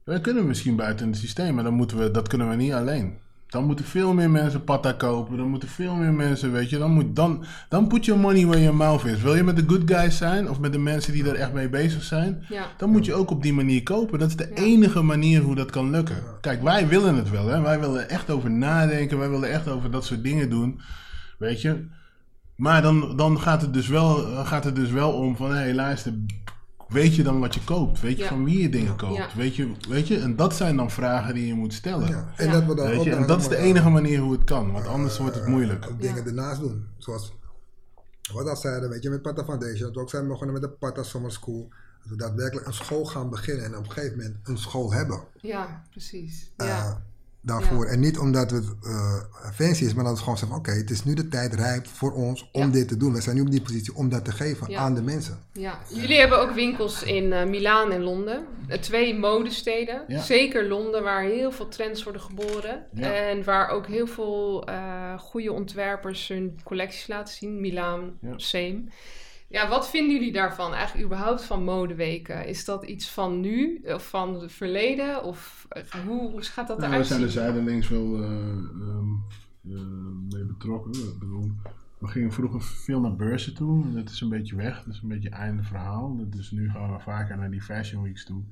wij 0.04 0.20
kunnen 0.20 0.46
misschien 0.46 0.76
buiten 0.76 1.06
het 1.06 1.16
systeem, 1.16 1.54
maar 1.54 1.64
dan 1.64 1.74
moeten 1.74 1.98
we, 1.98 2.10
dat 2.10 2.28
kunnen 2.28 2.48
we 2.48 2.54
niet 2.54 2.72
alleen. 2.72 3.18
Dan 3.54 3.64
moeten 3.64 3.84
veel 3.84 4.14
meer 4.14 4.30
mensen 4.30 4.64
patta 4.64 4.92
kopen. 4.92 5.36
Dan 5.36 5.48
moeten 5.48 5.68
veel 5.68 5.94
meer 5.94 6.12
mensen, 6.12 6.52
weet 6.52 6.70
je. 6.70 6.78
Dan, 6.78 6.90
moet, 6.90 7.16
dan, 7.16 7.44
dan 7.68 7.86
put 7.86 8.04
your 8.04 8.20
money 8.20 8.46
where 8.46 8.62
your 8.62 8.76
mouth 8.76 9.04
is. 9.04 9.22
Wil 9.22 9.34
je 9.34 9.42
met 9.42 9.56
de 9.56 9.64
good 9.66 9.82
guys 9.86 10.16
zijn, 10.16 10.50
of 10.50 10.60
met 10.60 10.72
de 10.72 10.78
mensen 10.78 11.12
die 11.12 11.28
er 11.28 11.34
echt 11.34 11.52
mee 11.52 11.68
bezig 11.68 12.02
zijn... 12.02 12.44
Ja, 12.48 12.66
Dan 12.76 12.90
moet 12.90 13.04
je 13.04 13.14
ook 13.14 13.30
op 13.30 13.42
die 13.42 13.52
manier 13.52 13.82
kopen. 13.82 14.18
Dat 14.18 14.28
is 14.28 14.36
de 14.36 14.50
Ja. 14.54 14.62
enige 14.62 15.02
manier 15.02 15.40
hoe 15.42 15.54
dat 15.54 15.70
kan 15.70 15.90
lukken. 15.90 16.16
Kijk, 16.40 16.62
wij 16.62 16.88
willen 16.88 17.14
het 17.16 17.30
wel. 17.30 17.46
Hè? 17.46 17.60
Wij 17.60 17.80
willen 17.80 18.08
echt 18.08 18.30
over 18.30 18.50
nadenken. 18.50 19.18
Wij 19.18 19.30
willen 19.30 19.50
echt 19.50 19.68
over 19.68 19.90
dat 19.90 20.04
soort 20.04 20.22
dingen 20.22 20.50
doen. 20.50 20.80
Weet 21.38 21.60
je. 21.62 21.86
Maar 22.56 22.82
dan, 22.82 23.16
dan 23.16 23.40
gaat, 23.40 23.60
het 23.62 23.74
dus 23.74 23.88
wel, 23.88 24.16
gaat 24.44 24.64
het 24.64 24.76
dus 24.76 24.90
wel 24.90 25.12
om 25.12 25.36
van... 25.36 25.50
Hé, 25.50 25.56
hey, 25.56 25.74
luister. 25.74 26.12
Weet 26.88 27.14
je 27.14 27.22
dan 27.22 27.40
wat 27.40 27.54
je 27.54 27.64
koopt? 27.64 28.00
Weet 28.00 28.16
je 28.16 28.22
Ja. 28.22 28.28
van 28.28 28.44
wie 28.44 28.62
je 28.62 28.68
dingen 28.68 28.96
koopt? 28.96 29.16
Ja. 29.16 29.28
Weet, 29.36 29.56
je, 29.56 29.72
weet 29.88 30.08
je? 30.08 30.18
En 30.18 30.36
dat 30.36 30.54
zijn 30.54 30.76
dan 30.76 30.90
vragen 30.90 31.34
die 31.34 31.46
je 31.46 31.54
moet 31.54 31.72
stellen. 31.74 32.08
Ja. 32.08 32.32
En 32.36 32.46
Ja. 32.46 32.52
dat 32.52 32.64
we 32.64 32.74
dan 32.74 32.86
Weet 32.86 32.98
ook 32.98 33.04
je? 33.04 33.10
En 33.10 33.18
dan 33.18 33.26
dat 33.26 33.40
is 33.40 33.48
de 33.48 33.56
enige 33.56 33.88
manier 33.88 34.18
hoe 34.20 34.32
het 34.32 34.44
kan. 34.44 34.72
Want 34.72 34.86
anders 34.86 35.14
eh, 35.14 35.20
wordt 35.20 35.34
het 35.36 35.46
moeilijk. 35.46 35.86
ook 35.90 36.00
dingen 36.00 36.16
Ja. 36.22 36.24
ernaast 36.24 36.60
doen. 36.60 36.86
Zoals 36.98 37.32
wat 38.32 38.48
al 38.48 38.56
zeiden, 38.56 38.88
weet 38.88 39.02
je, 39.02 39.10
met 39.10 39.22
Pata 39.22 39.44
Foundation. 39.44 39.78
Dat 39.86 39.94
we 39.94 40.00
ook 40.00 40.10
zijn 40.10 40.28
begonnen 40.28 40.52
met 40.52 40.62
de 40.62 40.68
Pata 40.70 41.02
Summer 41.02 41.32
School. 41.32 41.68
Dat 42.02 42.10
we 42.12 42.16
daadwerkelijk 42.16 42.66
een 42.66 42.72
school 42.74 43.04
gaan 43.04 43.30
beginnen 43.30 43.64
en 43.64 43.76
op 43.76 43.84
een 43.84 43.90
gegeven 43.92 44.16
moment 44.16 44.36
een 44.42 44.58
school 44.58 44.92
hebben. 44.92 45.20
ja 45.40 45.82
precies. 45.90 46.52
eh, 46.56 46.66
Ja, 46.66 47.02
daarvoor. 47.44 47.84
Ja. 47.86 47.92
En 47.92 48.00
niet 48.00 48.18
omdat 48.18 48.50
het 48.50 48.64
eh, 48.84 49.14
fancy 49.54 49.84
is, 49.84 49.94
maar 49.94 50.04
dat 50.04 50.12
we 50.14 50.18
gewoon 50.22 50.38
zeggen: 50.38 50.56
oké, 50.58 50.70
het 50.70 50.90
is 50.90 51.04
nu 51.04 51.14
de 51.14 51.28
tijd 51.28 51.54
rijp 51.54 51.86
voor 51.86 52.12
ons 52.12 52.48
om 52.52 52.60
Ja. 52.66 52.68
dit 52.72 52.88
te 52.88 52.96
doen. 52.96 53.12
We 53.12 53.20
zijn 53.20 53.36
nu 53.36 53.42
op 53.42 53.50
die 53.50 53.62
positie 53.62 53.94
om 53.94 54.08
dat 54.08 54.24
te 54.24 54.32
geven 54.32 54.70
Ja. 54.70 54.78
aan 54.78 54.94
de 54.94 55.02
mensen. 55.02 55.38
ja. 55.52 55.78
Jullie 55.88 56.18
hebben 56.18 56.38
ook 56.40 56.52
winkels 56.52 57.02
in 57.02 57.32
eh 57.32 57.46
Milaan 57.46 57.92
en 57.92 58.02
Londen. 58.02 58.44
Eh, 58.68 58.78
twee 58.78 59.14
modesteden. 59.18 60.04
Ja. 60.08 60.20
Zeker 60.22 60.68
Londen, 60.68 61.02
waar 61.02 61.22
heel 61.22 61.52
veel 61.52 61.68
trends 61.68 62.02
worden 62.02 62.22
geboren. 62.22 62.82
Ja. 62.92 63.12
En 63.14 63.44
waar 63.44 63.68
ook 63.68 63.86
heel 63.86 64.06
veel 64.06 64.64
eh, 64.66 65.18
goede 65.18 65.52
ontwerpers 65.52 66.28
hun 66.28 66.58
collecties 66.64 67.06
laten 67.06 67.34
zien. 67.34 67.60
Milaan, 67.60 68.18
Ja. 68.20 68.32
same. 68.36 68.82
Ja, 69.54 69.68
wat 69.68 69.90
vinden 69.90 70.12
jullie 70.12 70.32
daarvan? 70.32 70.72
Eigenlijk 70.74 71.06
überhaupt 71.06 71.44
van 71.44 71.64
modeweken? 71.64 72.46
Is 72.46 72.64
dat 72.64 72.84
iets 72.84 73.10
van 73.10 73.40
nu 73.40 73.82
of 73.84 74.08
van 74.08 74.40
het 74.40 74.52
verleden? 74.52 75.24
Of 75.24 75.66
eh, 75.68 75.82
hoe, 76.06 76.30
hoe 76.30 76.42
gaat 76.42 76.68
dat 76.68 76.78
Nou, 76.78 76.80
we 76.80 76.86
eruit 76.86 77.06
zijn 77.06 77.22
er 77.22 77.30
zijdelings 77.30 77.88
wel 77.88 78.22
eh, 78.22 78.28
ehm, 78.28 79.10
eh, 79.68 79.80
mee 80.30 80.44
betrokken. 80.44 80.92
Ik 80.92 81.18
bedoel, 81.18 81.50
we 81.98 82.06
gingen 82.06 82.32
vroeger 82.32 82.62
veel 82.62 83.00
naar 83.00 83.16
beurzen 83.16 83.54
toe. 83.54 83.84
en 83.84 83.94
Dat 83.94 84.10
is 84.10 84.20
een 84.20 84.28
beetje 84.28 84.56
weg. 84.56 84.82
Dat 84.84 84.94
is 84.94 85.00
een 85.02 85.08
beetje 85.08 85.30
einde 85.30 85.62
verhaal. 85.62 86.30
Dus 86.30 86.50
nu 86.50 86.70
gaan 86.70 86.92
we 86.92 87.00
vaker 87.00 87.36
naar 87.36 87.50
die 87.50 87.62
fashion 87.62 88.02
weeks 88.02 88.24
toe. 88.24 88.42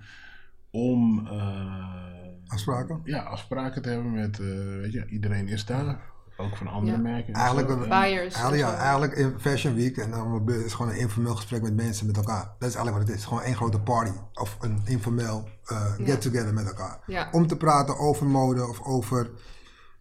Om 0.70 1.26
eh, 1.26 2.12
Afspraken? 2.46 3.00
ja, 3.05 3.22
afspraken 3.22 3.82
te 3.82 3.88
hebben 3.88 4.12
met, 4.12 4.40
eh, 4.40 4.46
weet 4.80 4.92
je, 4.92 5.07
iedereen 5.07 5.48
is 5.48 5.64
daar. 5.64 6.11
Ook 6.36 6.56
van 6.56 6.66
andere 6.66 6.96
Ja. 6.96 7.02
merken. 7.02 7.34
en 7.34 7.40
Eigenlijk 7.40 7.68
een- 7.68 7.88
Buyers. 7.88 8.34
Eigenlijk, 8.34 8.62
en 8.62 8.68
ja, 8.68 8.76
eigenlijk 8.76 9.12
in 9.12 9.34
Fashion 9.40 9.74
Week 9.74 9.96
en 9.96 10.10
dan 10.10 10.48
is 10.50 10.62
het 10.62 10.72
gewoon 10.72 10.90
een 10.92 10.98
informeel 10.98 11.34
gesprek 11.34 11.62
met 11.62 11.74
mensen 11.74 12.06
met 12.06 12.16
elkaar. 12.16 12.42
Dat 12.58 12.68
is 12.68 12.74
eigenlijk 12.74 12.96
wat 12.96 13.06
het 13.08 13.16
is. 13.16 13.24
Gewoon 13.24 13.42
één 13.42 13.56
grote 13.56 13.80
party 13.80 14.10
of 14.34 14.56
een 14.60 14.82
informeel 14.84 15.48
eh, 15.66 15.92
Ja. 15.98 16.04
get-together 16.04 16.54
met 16.54 16.66
elkaar. 16.66 16.98
Ja, 17.06 17.28
Om 17.32 17.46
te 17.46 17.56
praten 17.56 17.98
over 17.98 18.26
mode 18.26 18.68
of 18.68 18.80
over 18.82 19.30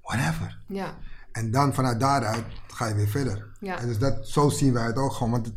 whatever. 0.02 0.58
ja, 0.68 0.98
En 1.32 1.52
dan 1.52 1.74
vanuit 1.74 2.00
daaruit 2.00 2.44
ga 2.68 2.86
je 2.88 2.96
weer 2.96 3.08
verder. 3.08 3.48
Ja. 3.60 3.80
En 3.80 3.88
dus 3.88 3.98
dat, 4.00 4.28
zo 4.28 4.50
zien 4.50 4.74
wij 4.74 4.86
het 4.86 4.96
ook 4.98 5.12
gewoon. 5.12 5.32
Want 5.32 5.46
de, 5.46 5.54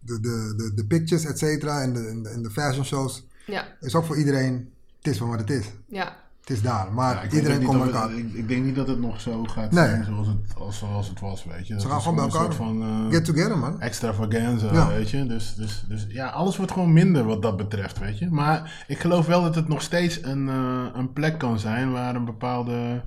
de, 0.00 0.20
de, 0.20 0.54
de, 0.56 0.72
de, 0.74 0.86
pictures, 0.86 1.24
et 1.24 1.38
cetera, 1.38 1.82
en 1.82 1.92
de, 1.92 2.06
en 2.06 2.22
de, 2.22 2.28
en 2.28 2.42
de 2.42 2.50
fashion 2.50 2.84
shows, 2.84 3.26
ja, 3.46 3.76
is 3.80 3.94
ook 3.94 4.04
voor 4.04 4.16
iedereen, 4.16 4.72
het 4.96 5.06
is 5.06 5.18
van 5.18 5.28
wat 5.28 5.38
het 5.38 5.50
is. 5.50 5.66
ja. 5.86 6.16
Het 6.48 6.56
is 6.56 6.62
daar. 6.62 6.92
Maar 6.92 7.14
Ja, 7.14 7.36
iedereen 7.36 7.62
komt 7.64 7.82
elkaar. 7.82 8.08
het- 8.08 8.18
ik, 8.18 8.32
ik 8.32 8.48
denk 8.48 8.64
niet 8.64 8.74
dat 8.74 8.88
het 8.88 9.00
nog 9.00 9.20
zo 9.20 9.44
gaat 9.44 9.70
Nee. 9.72 9.86
zijn 9.88 10.04
zoals 10.04 10.26
het, 10.26 10.36
als, 10.58 10.78
zoals 10.78 11.08
het 11.08 11.20
was, 11.20 11.44
weet 11.44 11.66
je. 11.66 11.72
Dat 11.72 11.82
Ze 11.82 11.88
gaan 11.88 12.00
gewoon 12.00 12.14
bij 12.16 12.24
een 12.24 12.30
elkaar. 12.30 12.44
soort 12.44 12.56
van, 12.56 12.82
eh, 12.82 13.12
Get 13.14 13.24
together, 13.24 13.58
man. 13.58 13.80
extravaganza, 13.80 14.72
Ja. 14.72 14.88
weet 14.88 15.10
je. 15.10 15.26
Dus, 15.26 15.54
dus, 15.54 15.84
dus 15.88 16.06
ja, 16.08 16.26
alles 16.28 16.56
wordt 16.56 16.72
gewoon 16.72 16.92
minder 16.92 17.24
wat 17.24 17.42
dat 17.42 17.56
betreft, 17.56 17.98
weet 17.98 18.18
je. 18.18 18.30
Maar 18.30 18.84
ik 18.86 18.98
geloof 18.98 19.26
wel 19.26 19.42
dat 19.42 19.54
het 19.54 19.68
nog 19.68 19.82
steeds 19.82 20.22
een, 20.22 20.48
eh, 20.48 20.84
een 20.94 21.12
plek 21.12 21.38
kan 21.38 21.58
zijn 21.58 21.92
waar 21.92 22.14
een 22.14 22.24
bepaalde 22.24 23.02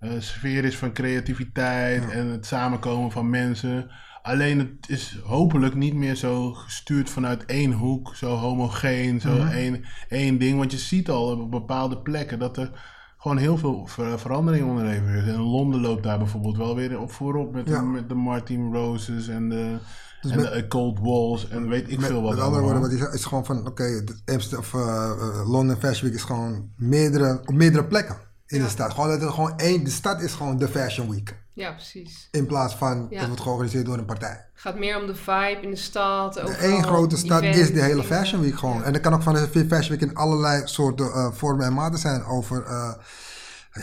eh, 0.00 0.10
sfeer 0.18 0.64
is 0.64 0.76
van 0.78 0.92
creativiteit 0.92 2.10
en 2.10 2.26
het 2.30 2.46
samenkomen 2.46 3.10
van 3.10 3.30
mensen. 3.30 3.90
Alleen 4.26 4.58
het 4.58 4.88
is 4.88 5.18
hopelijk 5.24 5.74
niet 5.74 5.94
meer 5.94 6.14
zo 6.14 6.52
gestuurd 6.52 7.10
vanuit 7.10 7.44
één 7.44 7.72
hoek, 7.72 8.14
zo 8.14 8.34
homogeen, 8.36 9.20
zo 9.20 9.30
Mhm. 9.34 9.46
één, 9.46 9.84
één 10.08 10.38
ding. 10.38 10.58
Want 10.58 10.72
je 10.72 10.78
ziet 10.78 11.10
al 11.10 11.40
op 11.40 11.50
bepaalde 11.50 11.98
plekken 11.98 12.38
dat 12.38 12.56
er 12.56 12.70
gewoon 13.18 13.36
heel 13.36 13.58
veel 13.58 13.86
ver- 13.86 14.18
verandering 14.18 14.68
onderhevig 14.68 15.14
is. 15.14 15.32
En 15.32 15.40
Londen 15.40 15.80
loopt 15.80 16.02
daar 16.02 16.18
bijvoorbeeld 16.18 16.56
wel 16.56 16.74
weer 16.74 17.00
op 17.00 17.12
voorop 17.12 17.52
met, 17.52 17.68
Ja. 17.68 17.80
de, 17.80 17.86
met 17.86 18.08
de 18.08 18.14
Martin 18.14 18.72
Roses 18.72 19.28
en 19.28 19.48
de, 19.48 19.76
Dus 20.20 20.30
en 20.30 20.36
met- 20.36 20.52
de 20.52 20.68
Cold 20.68 20.98
Walls 21.00 21.48
en 21.48 21.68
weet 21.68 21.90
ik 21.90 21.98
Met, 21.98 22.06
veel 22.06 22.22
wat 22.22 22.34
met 22.34 22.40
andere 22.44 22.62
woorden, 22.62 22.80
wat 23.00 23.14
is 23.14 23.24
gewoon 23.24 23.44
van, 23.44 23.66
oké, 23.66 24.04
de 24.04 24.32
Amsterdam 24.32 24.58
of 24.60 24.72
uh, 24.72 25.10
uh, 25.18 25.50
London 25.50 25.76
Fashion 25.76 26.04
Week 26.08 26.14
is 26.18 26.24
gewoon 26.24 26.70
meerdere, 26.76 27.40
op 27.44 27.54
meerdere 27.54 27.84
plekken 27.84 28.16
in 28.46 28.58
Ja. 28.58 28.64
de 28.64 28.70
stad. 28.70 28.92
Gewoon 28.92 29.08
dat 29.08 29.20
het 29.20 29.30
gewoon 29.30 29.56
één, 29.58 29.84
de 29.84 29.90
stad 29.90 30.20
is 30.22 30.32
gewoon 30.32 30.58
de 30.58 30.68
Fashion 30.68 31.10
Week. 31.10 31.44
Ja, 31.56 31.72
precies. 31.72 32.28
In 32.30 32.46
plaats 32.46 32.74
van, 32.74 33.06
Ja. 33.10 33.18
het 33.18 33.26
wordt 33.26 33.42
georganiseerd 33.42 33.86
door 33.86 33.98
een 33.98 34.04
partij. 34.04 34.44
Het 34.52 34.60
gaat 34.60 34.78
meer 34.78 35.00
om 35.00 35.06
de 35.06 35.14
vibe 35.14 35.58
in 35.60 35.70
de 35.70 35.76
stad. 35.76 36.36
Eén 36.60 36.84
grote 36.84 37.16
stad 37.16 37.42
is 37.42 37.72
de 37.72 37.82
hele. 37.82 38.02
Fashion 38.04 38.40
Week 38.40 38.58
gewoon. 38.58 38.78
Ja. 38.78 38.82
En 38.82 38.92
dat 38.92 39.02
kan 39.02 39.14
ook 39.14 39.22
van 39.22 39.34
de 39.34 39.48
Fashion 39.68 39.98
Week 39.98 40.08
in 40.08 40.14
allerlei 40.14 40.62
soorten 40.64 41.12
eh, 41.12 41.32
vormen 41.32 41.66
en 41.66 41.72
maten 41.72 41.98
zijn. 41.98 42.24
Over 42.24 42.64
uh, 42.66 42.92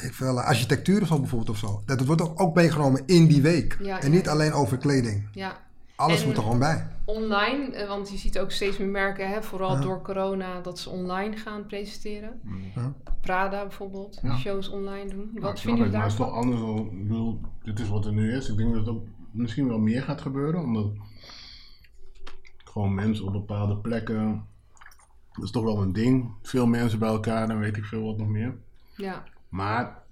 ik 0.03 0.13
veel, 0.13 0.37
uh, 0.37 0.45
architectuur 0.45 1.01
of 1.01 1.07
zo 1.07 1.19
bijvoorbeeld 1.19 1.49
of 1.49 1.57
zo. 1.57 1.81
Dat 1.85 2.05
wordt 2.05 2.21
ook, 2.21 2.41
ook 2.41 2.55
meegenomen 2.55 3.03
in 3.05 3.27
die 3.27 3.41
week. 3.41 3.77
Ja, 3.81 4.01
en 4.01 4.11
niet 4.11 4.29
alleen 4.29 4.53
over 4.53 4.77
kleding. 4.77 5.27
Ja, 5.31 5.57
Alles 5.95 6.21
En- 6.21 6.27
moet 6.27 6.37
er 6.37 6.43
gewoon 6.43 6.59
bij. 6.59 6.87
online, 7.05 7.71
eh, 7.75 7.87
want 7.87 8.09
je 8.09 8.17
ziet 8.17 8.39
ook 8.39 8.51
steeds 8.51 8.77
meer 8.77 8.87
merken, 8.87 9.29
hè, 9.29 9.43
vooral 9.43 9.71
Ja. 9.75 9.81
door 9.81 10.01
corona, 10.01 10.61
dat 10.61 10.79
ze 10.79 10.89
online 10.89 11.35
gaan 11.37 11.65
presenteren. 11.65 12.41
Ja. 12.75 12.93
Prada 13.21 13.61
bijvoorbeeld, 13.61 14.19
Ja. 14.23 14.37
shows 14.37 14.69
online 14.69 15.09
doen. 15.09 15.31
Wat 15.33 15.59
vinden 15.59 15.79
jullie 15.79 15.83
het, 15.83 15.91
maar 15.91 16.01
het 16.01 16.11
is 16.11 16.17
daarvan? 16.17 16.27
toch 16.27 16.35
anders 16.35 16.59
dan, 16.61 16.77
ik 16.99 17.07
bedoel, 17.07 17.41
dit 17.63 17.79
is 17.79 17.89
wat 17.89 18.05
er 18.05 18.13
nu 18.13 18.35
is. 18.35 18.49
Ik 18.49 18.57
denk 18.57 18.69
dat 18.73 18.85
het 18.85 18.95
ook 18.95 19.05
misschien 19.31 19.67
wel 19.67 19.79
meer 19.79 20.01
gaat 20.01 20.21
gebeuren, 20.21 20.61
omdat 20.61 20.91
gewoon 22.63 22.93
mensen 22.93 23.25
op 23.25 23.31
bepaalde 23.33 23.77
plekken, 23.77 24.45
dat 25.33 25.43
is 25.43 25.51
toch 25.51 25.63
wel 25.63 25.81
een 25.81 25.93
ding. 25.93 26.31
Veel 26.41 26.65
mensen 26.67 26.99
bij 26.99 27.09
elkaar, 27.09 27.47
dan 27.47 27.59
weet 27.59 27.77
ik 27.77 27.83
veel 27.85 28.03
wat 28.05 28.17
nog 28.17 28.27
meer. 28.27 28.55
Ja, 28.95 29.23
Maar 29.49 30.02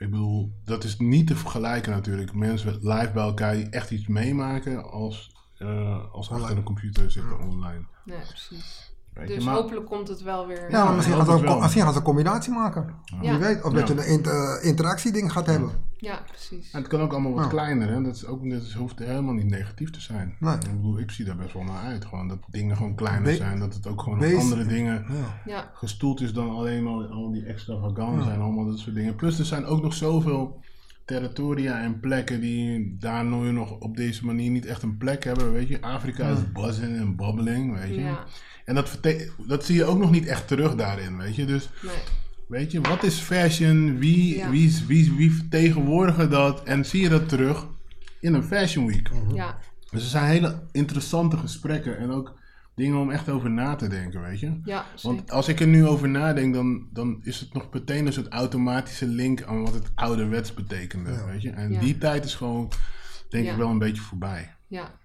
Ik 0.00 0.10
bedoel, 0.10 0.52
dat 0.64 0.84
is 0.84 0.98
niet 0.98 1.26
te 1.26 1.36
vergelijken 1.36 1.92
natuurlijk. 1.92 2.32
Mensen 2.32 2.72
live 2.72 3.10
bij 3.12 3.22
elkaar 3.22 3.54
die 3.54 3.68
echt 3.68 3.90
iets 3.90 4.06
meemaken 4.06 4.90
als, 4.90 5.32
eh, 5.58 6.12
als 6.12 6.30
achter 6.30 6.56
een 6.56 6.62
computer 6.62 7.10
zitten 7.10 7.38
online. 7.38 7.84
Nee, 8.04 8.18
precies. 8.18 8.89
Weet 9.20 9.28
je, 9.28 9.34
Dus 9.34 9.44
maar- 9.44 9.54
hopelijk 9.54 9.86
komt 9.86 10.08
het 10.08 10.22
wel 10.22 10.46
weer. 10.46 10.70
Ja, 10.70 10.84
maar 10.84 10.94
misschien 10.94 11.16
gaan, 11.16 11.24
ze 11.24 11.30
hoop 11.30 11.40
ook, 11.40 11.44
het 11.46 11.52
wel. 11.54 11.60
misschien 11.62 11.82
gaan 11.82 11.92
ze 11.92 11.98
een 11.98 12.04
combinatie 12.04 12.52
maken. 12.52 12.94
Ja. 13.20 13.30
Wie 13.30 13.38
weet. 13.38 13.62
Of 13.64 13.72
dat 13.72 13.88
je 13.88 13.94
een 13.94 14.06
inter- 14.06 14.58
eh, 14.58 14.64
interactieding 14.68 15.32
gaat 15.32 15.46
hebben. 15.46 15.70
Ja, 15.96 16.20
precies. 16.28 16.70
En 16.72 16.78
het 16.78 16.88
kan 16.88 17.00
ook 17.00 17.12
allemaal 17.12 17.32
wat 17.34 17.44
Ja. 17.44 17.50
kleiner, 17.50 17.88
hè? 17.88 18.02
Dat, 18.02 18.14
is 18.14 18.26
ook, 18.26 18.50
dat 18.50 18.62
is- 18.62 18.74
hoeft 18.74 18.98
helemaal 18.98 19.34
niet 19.34 19.48
negatief 19.50 19.90
te 19.90 20.00
zijn. 20.00 20.36
Nee. 20.40 20.54
Ik 20.54 20.60
bedoel, 20.76 20.98
ik 20.98 21.10
zie 21.10 21.24
daar 21.24 21.36
best 21.36 21.52
wel 21.52 21.62
naar 21.62 21.82
uit. 21.84 22.04
Gewoon 22.04 22.28
dat 22.28 22.38
dingen 22.50 22.76
gewoon 22.76 22.94
kleiner 22.94 23.22
Be- 23.22 23.34
zijn. 23.34 23.58
Dat 23.58 23.74
het 23.74 23.86
ook 23.86 24.02
gewoon 24.02 24.18
op 24.24 24.34
andere 24.40 24.64
dingen 24.66 25.04
gestoeld 25.74 26.20
is 26.20 26.32
dan 26.32 26.50
alleen 26.50 26.82
maar 26.82 27.06
al 27.06 27.32
die 27.32 27.44
extravaganza 27.44 28.32
en 28.32 28.40
allemaal 28.40 28.64
dat 28.66 28.78
soort 28.78 28.94
dingen. 28.94 29.14
Plus 29.16 29.38
er 29.38 29.44
zijn 29.44 29.64
ook 29.64 29.82
nog 29.82 29.94
zoveel 29.94 30.60
territoria 31.04 31.80
en 31.82 32.00
plekken 32.00 32.40
die 32.40 32.96
daar 32.98 33.24
nu 33.24 33.50
nog 33.52 33.78
op 33.78 33.96
deze 33.96 34.24
manier 34.26 34.50
niet 34.50 34.66
echt 34.66 34.82
een 34.82 34.96
plek 34.96 35.24
hebben. 35.24 35.52
Weet 35.52 35.68
je, 35.68 35.82
Afrika 35.82 36.28
is 36.28 36.52
buzzing 36.52 36.96
en 36.96 37.16
bubbling, 37.16 37.74
weet 37.78 37.88
je. 37.94 38.00
ja, 38.00 38.24
En 38.70 38.76
dat, 38.76 38.98
dat 39.46 39.64
zie 39.64 39.74
je 39.74 39.84
ook 39.84 39.98
nog 39.98 40.10
niet 40.10 40.26
echt 40.26 40.48
terug 40.48 40.74
daarin, 40.74 41.16
weet 41.16 41.36
je. 41.36 41.44
Dus 41.44 41.68
nee. 41.82 41.92
Weet 42.48 42.72
je, 42.72 42.80
wat 42.80 43.02
is 43.02 43.18
fashion? 43.18 43.98
Wie, 43.98 44.36
Ja. 44.36 44.50
wie, 44.50 44.84
wie, 44.86 45.12
wie 45.12 45.32
vertegenwoordigen 45.32 46.30
dat? 46.30 46.62
En 46.64 46.84
zie 46.86 47.02
je 47.02 47.08
dat 47.08 47.28
terug 47.28 47.66
in 48.20 48.34
een 48.34 48.42
Fashion 48.42 48.86
Week? 48.86 49.10
Ja, 49.34 49.58
Dus 49.90 50.02
er 50.02 50.08
zijn 50.08 50.24
hele 50.30 50.62
interessante 50.72 51.36
gesprekken 51.36 51.98
en 51.98 52.10
ook 52.10 52.34
dingen 52.74 52.98
om 52.98 53.10
echt 53.10 53.28
over 53.28 53.50
na 53.50 53.74
te 53.74 53.88
denken, 53.88 54.20
weet 54.22 54.40
je. 54.40 54.60
ja, 54.64 54.84
zeker. 54.94 55.16
Want 55.16 55.30
als 55.30 55.48
ik 55.48 55.60
er 55.60 55.66
nu 55.66 55.86
over 55.86 56.08
nadenk, 56.08 56.54
dan, 56.54 56.86
dan 56.92 57.20
is 57.22 57.40
het 57.40 57.52
nog 57.54 57.68
meteen 57.72 58.06
een 58.06 58.12
soort 58.12 58.28
automatische 58.28 59.06
link 59.06 59.42
aan 59.42 59.62
wat 59.62 59.74
het 59.74 59.90
ouderwets 59.94 60.54
betekende, 60.54 61.10
Ja. 61.10 61.24
weet 61.26 61.42
je. 61.42 61.50
En 61.50 61.72
Ja. 61.72 61.80
die 61.80 61.98
tijd 61.98 62.24
is 62.24 62.34
gewoon, 62.34 62.70
denk 63.28 63.44
Ja. 63.44 63.50
ik, 63.52 63.56
wel 63.58 63.68
een 63.70 63.78
beetje 63.78 64.02
voorbij. 64.02 64.54
Ja, 64.66 64.98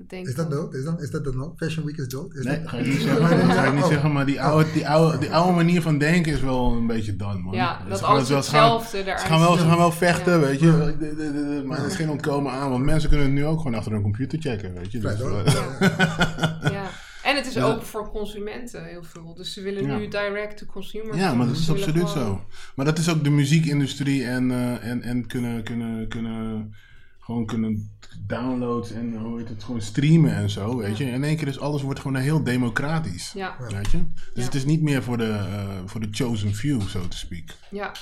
dat 0.00 0.08
denk 0.10 0.26
Is 0.26 0.34
dat 0.34 0.50
dood? 0.50 0.74
Is 0.74 0.84
dat, 0.84 1.00
is 1.00 1.10
dat? 1.10 1.52
Fashion 1.56 1.84
Week 1.86 1.96
is 1.96 2.08
dood? 2.08 2.34
Is 2.34 2.44
Nee, 2.44 2.60
dat- 2.60 2.68
ga 2.68 2.76
ik 2.78 2.86
niet 2.86 3.00
zeggen, 3.00 3.20
dat 3.46 3.56
ga 3.56 3.64
ik 3.64 3.72
niet 3.74 3.82
Oh. 3.82 3.88
zeggen 3.88 4.12
maar 4.12 4.26
die 4.26 4.42
oude, 4.42 4.72
die, 4.72 4.88
oude, 4.88 5.18
die 5.18 5.32
oude 5.32 5.52
manier 5.52 5.82
van 5.82 5.98
denken 5.98 6.32
is 6.32 6.40
wel 6.40 6.72
een 6.72 6.86
beetje 6.86 7.16
dan, 7.16 7.40
man. 7.40 7.54
Ja, 7.54 7.80
dat 7.88 8.02
alles 8.02 8.28
hetzelfde 8.28 8.98
eruit 8.98 9.20
Ze 9.20 9.26
gaan 9.26 9.40
wel, 9.40 9.56
ze 9.56 9.64
gaan 9.66 9.76
wel 9.76 9.92
vechten, 9.92 10.32
Ja. 10.32 10.38
weet 10.40 10.60
je. 10.60 11.62
Maar 11.66 11.78
er 11.78 11.86
is 11.86 11.94
geen 11.94 12.10
ontkomen 12.10 12.52
aan, 12.52 12.70
want 12.70 12.84
mensen 12.84 13.08
kunnen 13.08 13.26
het 13.26 13.34
nu 13.36 13.44
ook 13.46 13.56
gewoon 13.60 13.74
achter 13.74 13.92
een 13.92 14.02
computer 14.02 14.38
checken, 14.40 14.74
weet 14.74 14.92
je. 14.92 14.98
Dus, 14.98 15.20
eh, 15.20 15.44
Ja. 16.72 16.90
En 17.22 17.36
het 17.36 17.46
is 17.46 17.58
ook 17.58 17.82
voor 17.82 18.10
consumenten 18.10 18.84
heel 18.84 19.02
veel. 19.02 19.34
Dus 19.34 19.52
ze 19.52 19.62
willen 19.62 19.86
Ja. 19.86 19.96
nu 19.96 20.08
direct 20.08 20.56
to 20.58 20.66
consumer. 20.66 21.16
ja, 21.16 21.34
maar 21.34 21.46
dat 21.46 21.56
is 21.56 21.70
absoluut 21.70 22.08
gewoon- 22.08 22.26
zo. 22.26 22.44
Maar 22.74 22.84
dat 22.84 22.98
is 22.98 23.10
ook 23.10 23.24
de 23.24 23.30
muziekindustrie 23.30 24.24
en, 24.24 24.50
eh, 24.50 24.84
en, 24.90 25.02
en 25.02 25.26
kunnen, 25.26 25.62
kunnen, 25.62 26.08
kunnen, 26.08 26.74
gewoon 27.20 27.46
kunnen 27.46 27.90
downloads 28.26 28.92
en 28.92 29.16
hoe 29.16 29.38
heet 29.38 29.48
het, 29.48 29.64
gewoon 29.64 29.80
streamen 29.80 30.34
en 30.34 30.50
zo, 30.50 30.76
weet 30.76 30.96
je. 30.98 31.04
In 31.04 31.24
één 31.24 31.36
keer 31.36 31.48
is 31.48 31.60
alles 31.60 31.82
wordt 31.82 32.00
gewoon 32.00 32.16
heel 32.16 32.44
democratisch, 32.44 33.32
Ja, 33.34 33.56
weet 33.70 33.90
je. 33.90 33.98
Dus 34.14 34.24
Ja. 34.34 34.42
het 34.44 34.54
is 34.54 34.64
niet 34.64 34.82
meer 34.82 35.02
voor 35.02 35.16
de, 35.16 35.28
eh, 35.32 35.68
voor 35.86 36.00
de 36.00 36.08
chosen 36.10 36.54
few, 36.54 36.80
so 36.82 37.00
to 37.00 37.16
speak. 37.16 37.44
ja. 37.70 37.92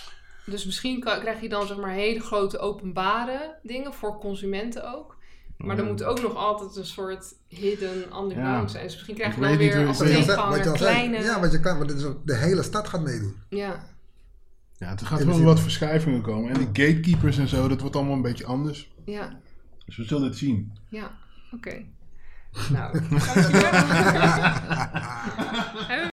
Dus 0.46 0.64
misschien 0.64 1.00
krijg 1.00 1.40
je 1.40 1.48
dan 1.48 1.66
zeg 1.66 1.76
maar 1.76 1.90
hele 1.92 2.20
grote 2.20 2.58
openbare 2.58 3.54
dingen 3.62 3.94
voor 3.94 4.18
consumenten 4.18 4.94
ook. 4.96 5.16
Maar 5.56 5.78
er 5.78 5.84
moet 5.84 6.04
ook 6.04 6.22
nog 6.22 6.34
altijd 6.36 6.76
een 6.76 6.86
soort 6.86 7.34
hidden 7.48 7.94
underground 7.96 8.36
Ja. 8.36 8.68
zijn. 8.68 8.84
Dus 8.84 8.92
misschien 8.94 9.14
krijg 9.14 9.34
je 9.34 9.40
dan 9.40 9.56
weer 9.56 9.86
als 9.86 9.98
tegenhanger 9.98 10.56
wat 10.56 10.64
je 10.64 10.70
al 10.70 10.76
zei. 10.76 10.90
kleine... 10.94 11.22
Ja, 11.24 11.40
wat 11.40 11.52
je 11.52 11.60
kan, 11.60 11.76
want 11.76 11.88
dit 11.88 11.98
is 11.98 12.04
ook, 12.04 12.26
de 12.26 12.34
hele 12.36 12.62
stad 12.62 12.88
gaat 12.88 13.00
meedoen. 13.02 13.34
ja, 13.48 13.86
Ja, 14.78 14.90
er 14.90 15.06
gaat 15.06 15.18
principe. 15.18 15.44
wat 15.44 15.60
verschuivingen 15.60 16.20
komen. 16.22 16.50
En 16.50 16.58
die 16.58 16.86
gatekeepers 16.86 17.38
en 17.38 17.48
zo, 17.48 17.68
dat 17.68 17.80
wordt 17.80 17.96
allemaal 17.96 18.14
een 18.14 18.22
beetje 18.22 18.46
anders. 18.46 18.92
ja, 19.04 19.40
dus 19.88 19.96
we 19.96 20.04
zullen 20.04 20.28
het 20.28 20.36
zien. 20.36 20.72
Ja, 20.88 21.18
oké. 21.52 21.68
Okay. 21.68 21.86
Nou. 22.72 23.00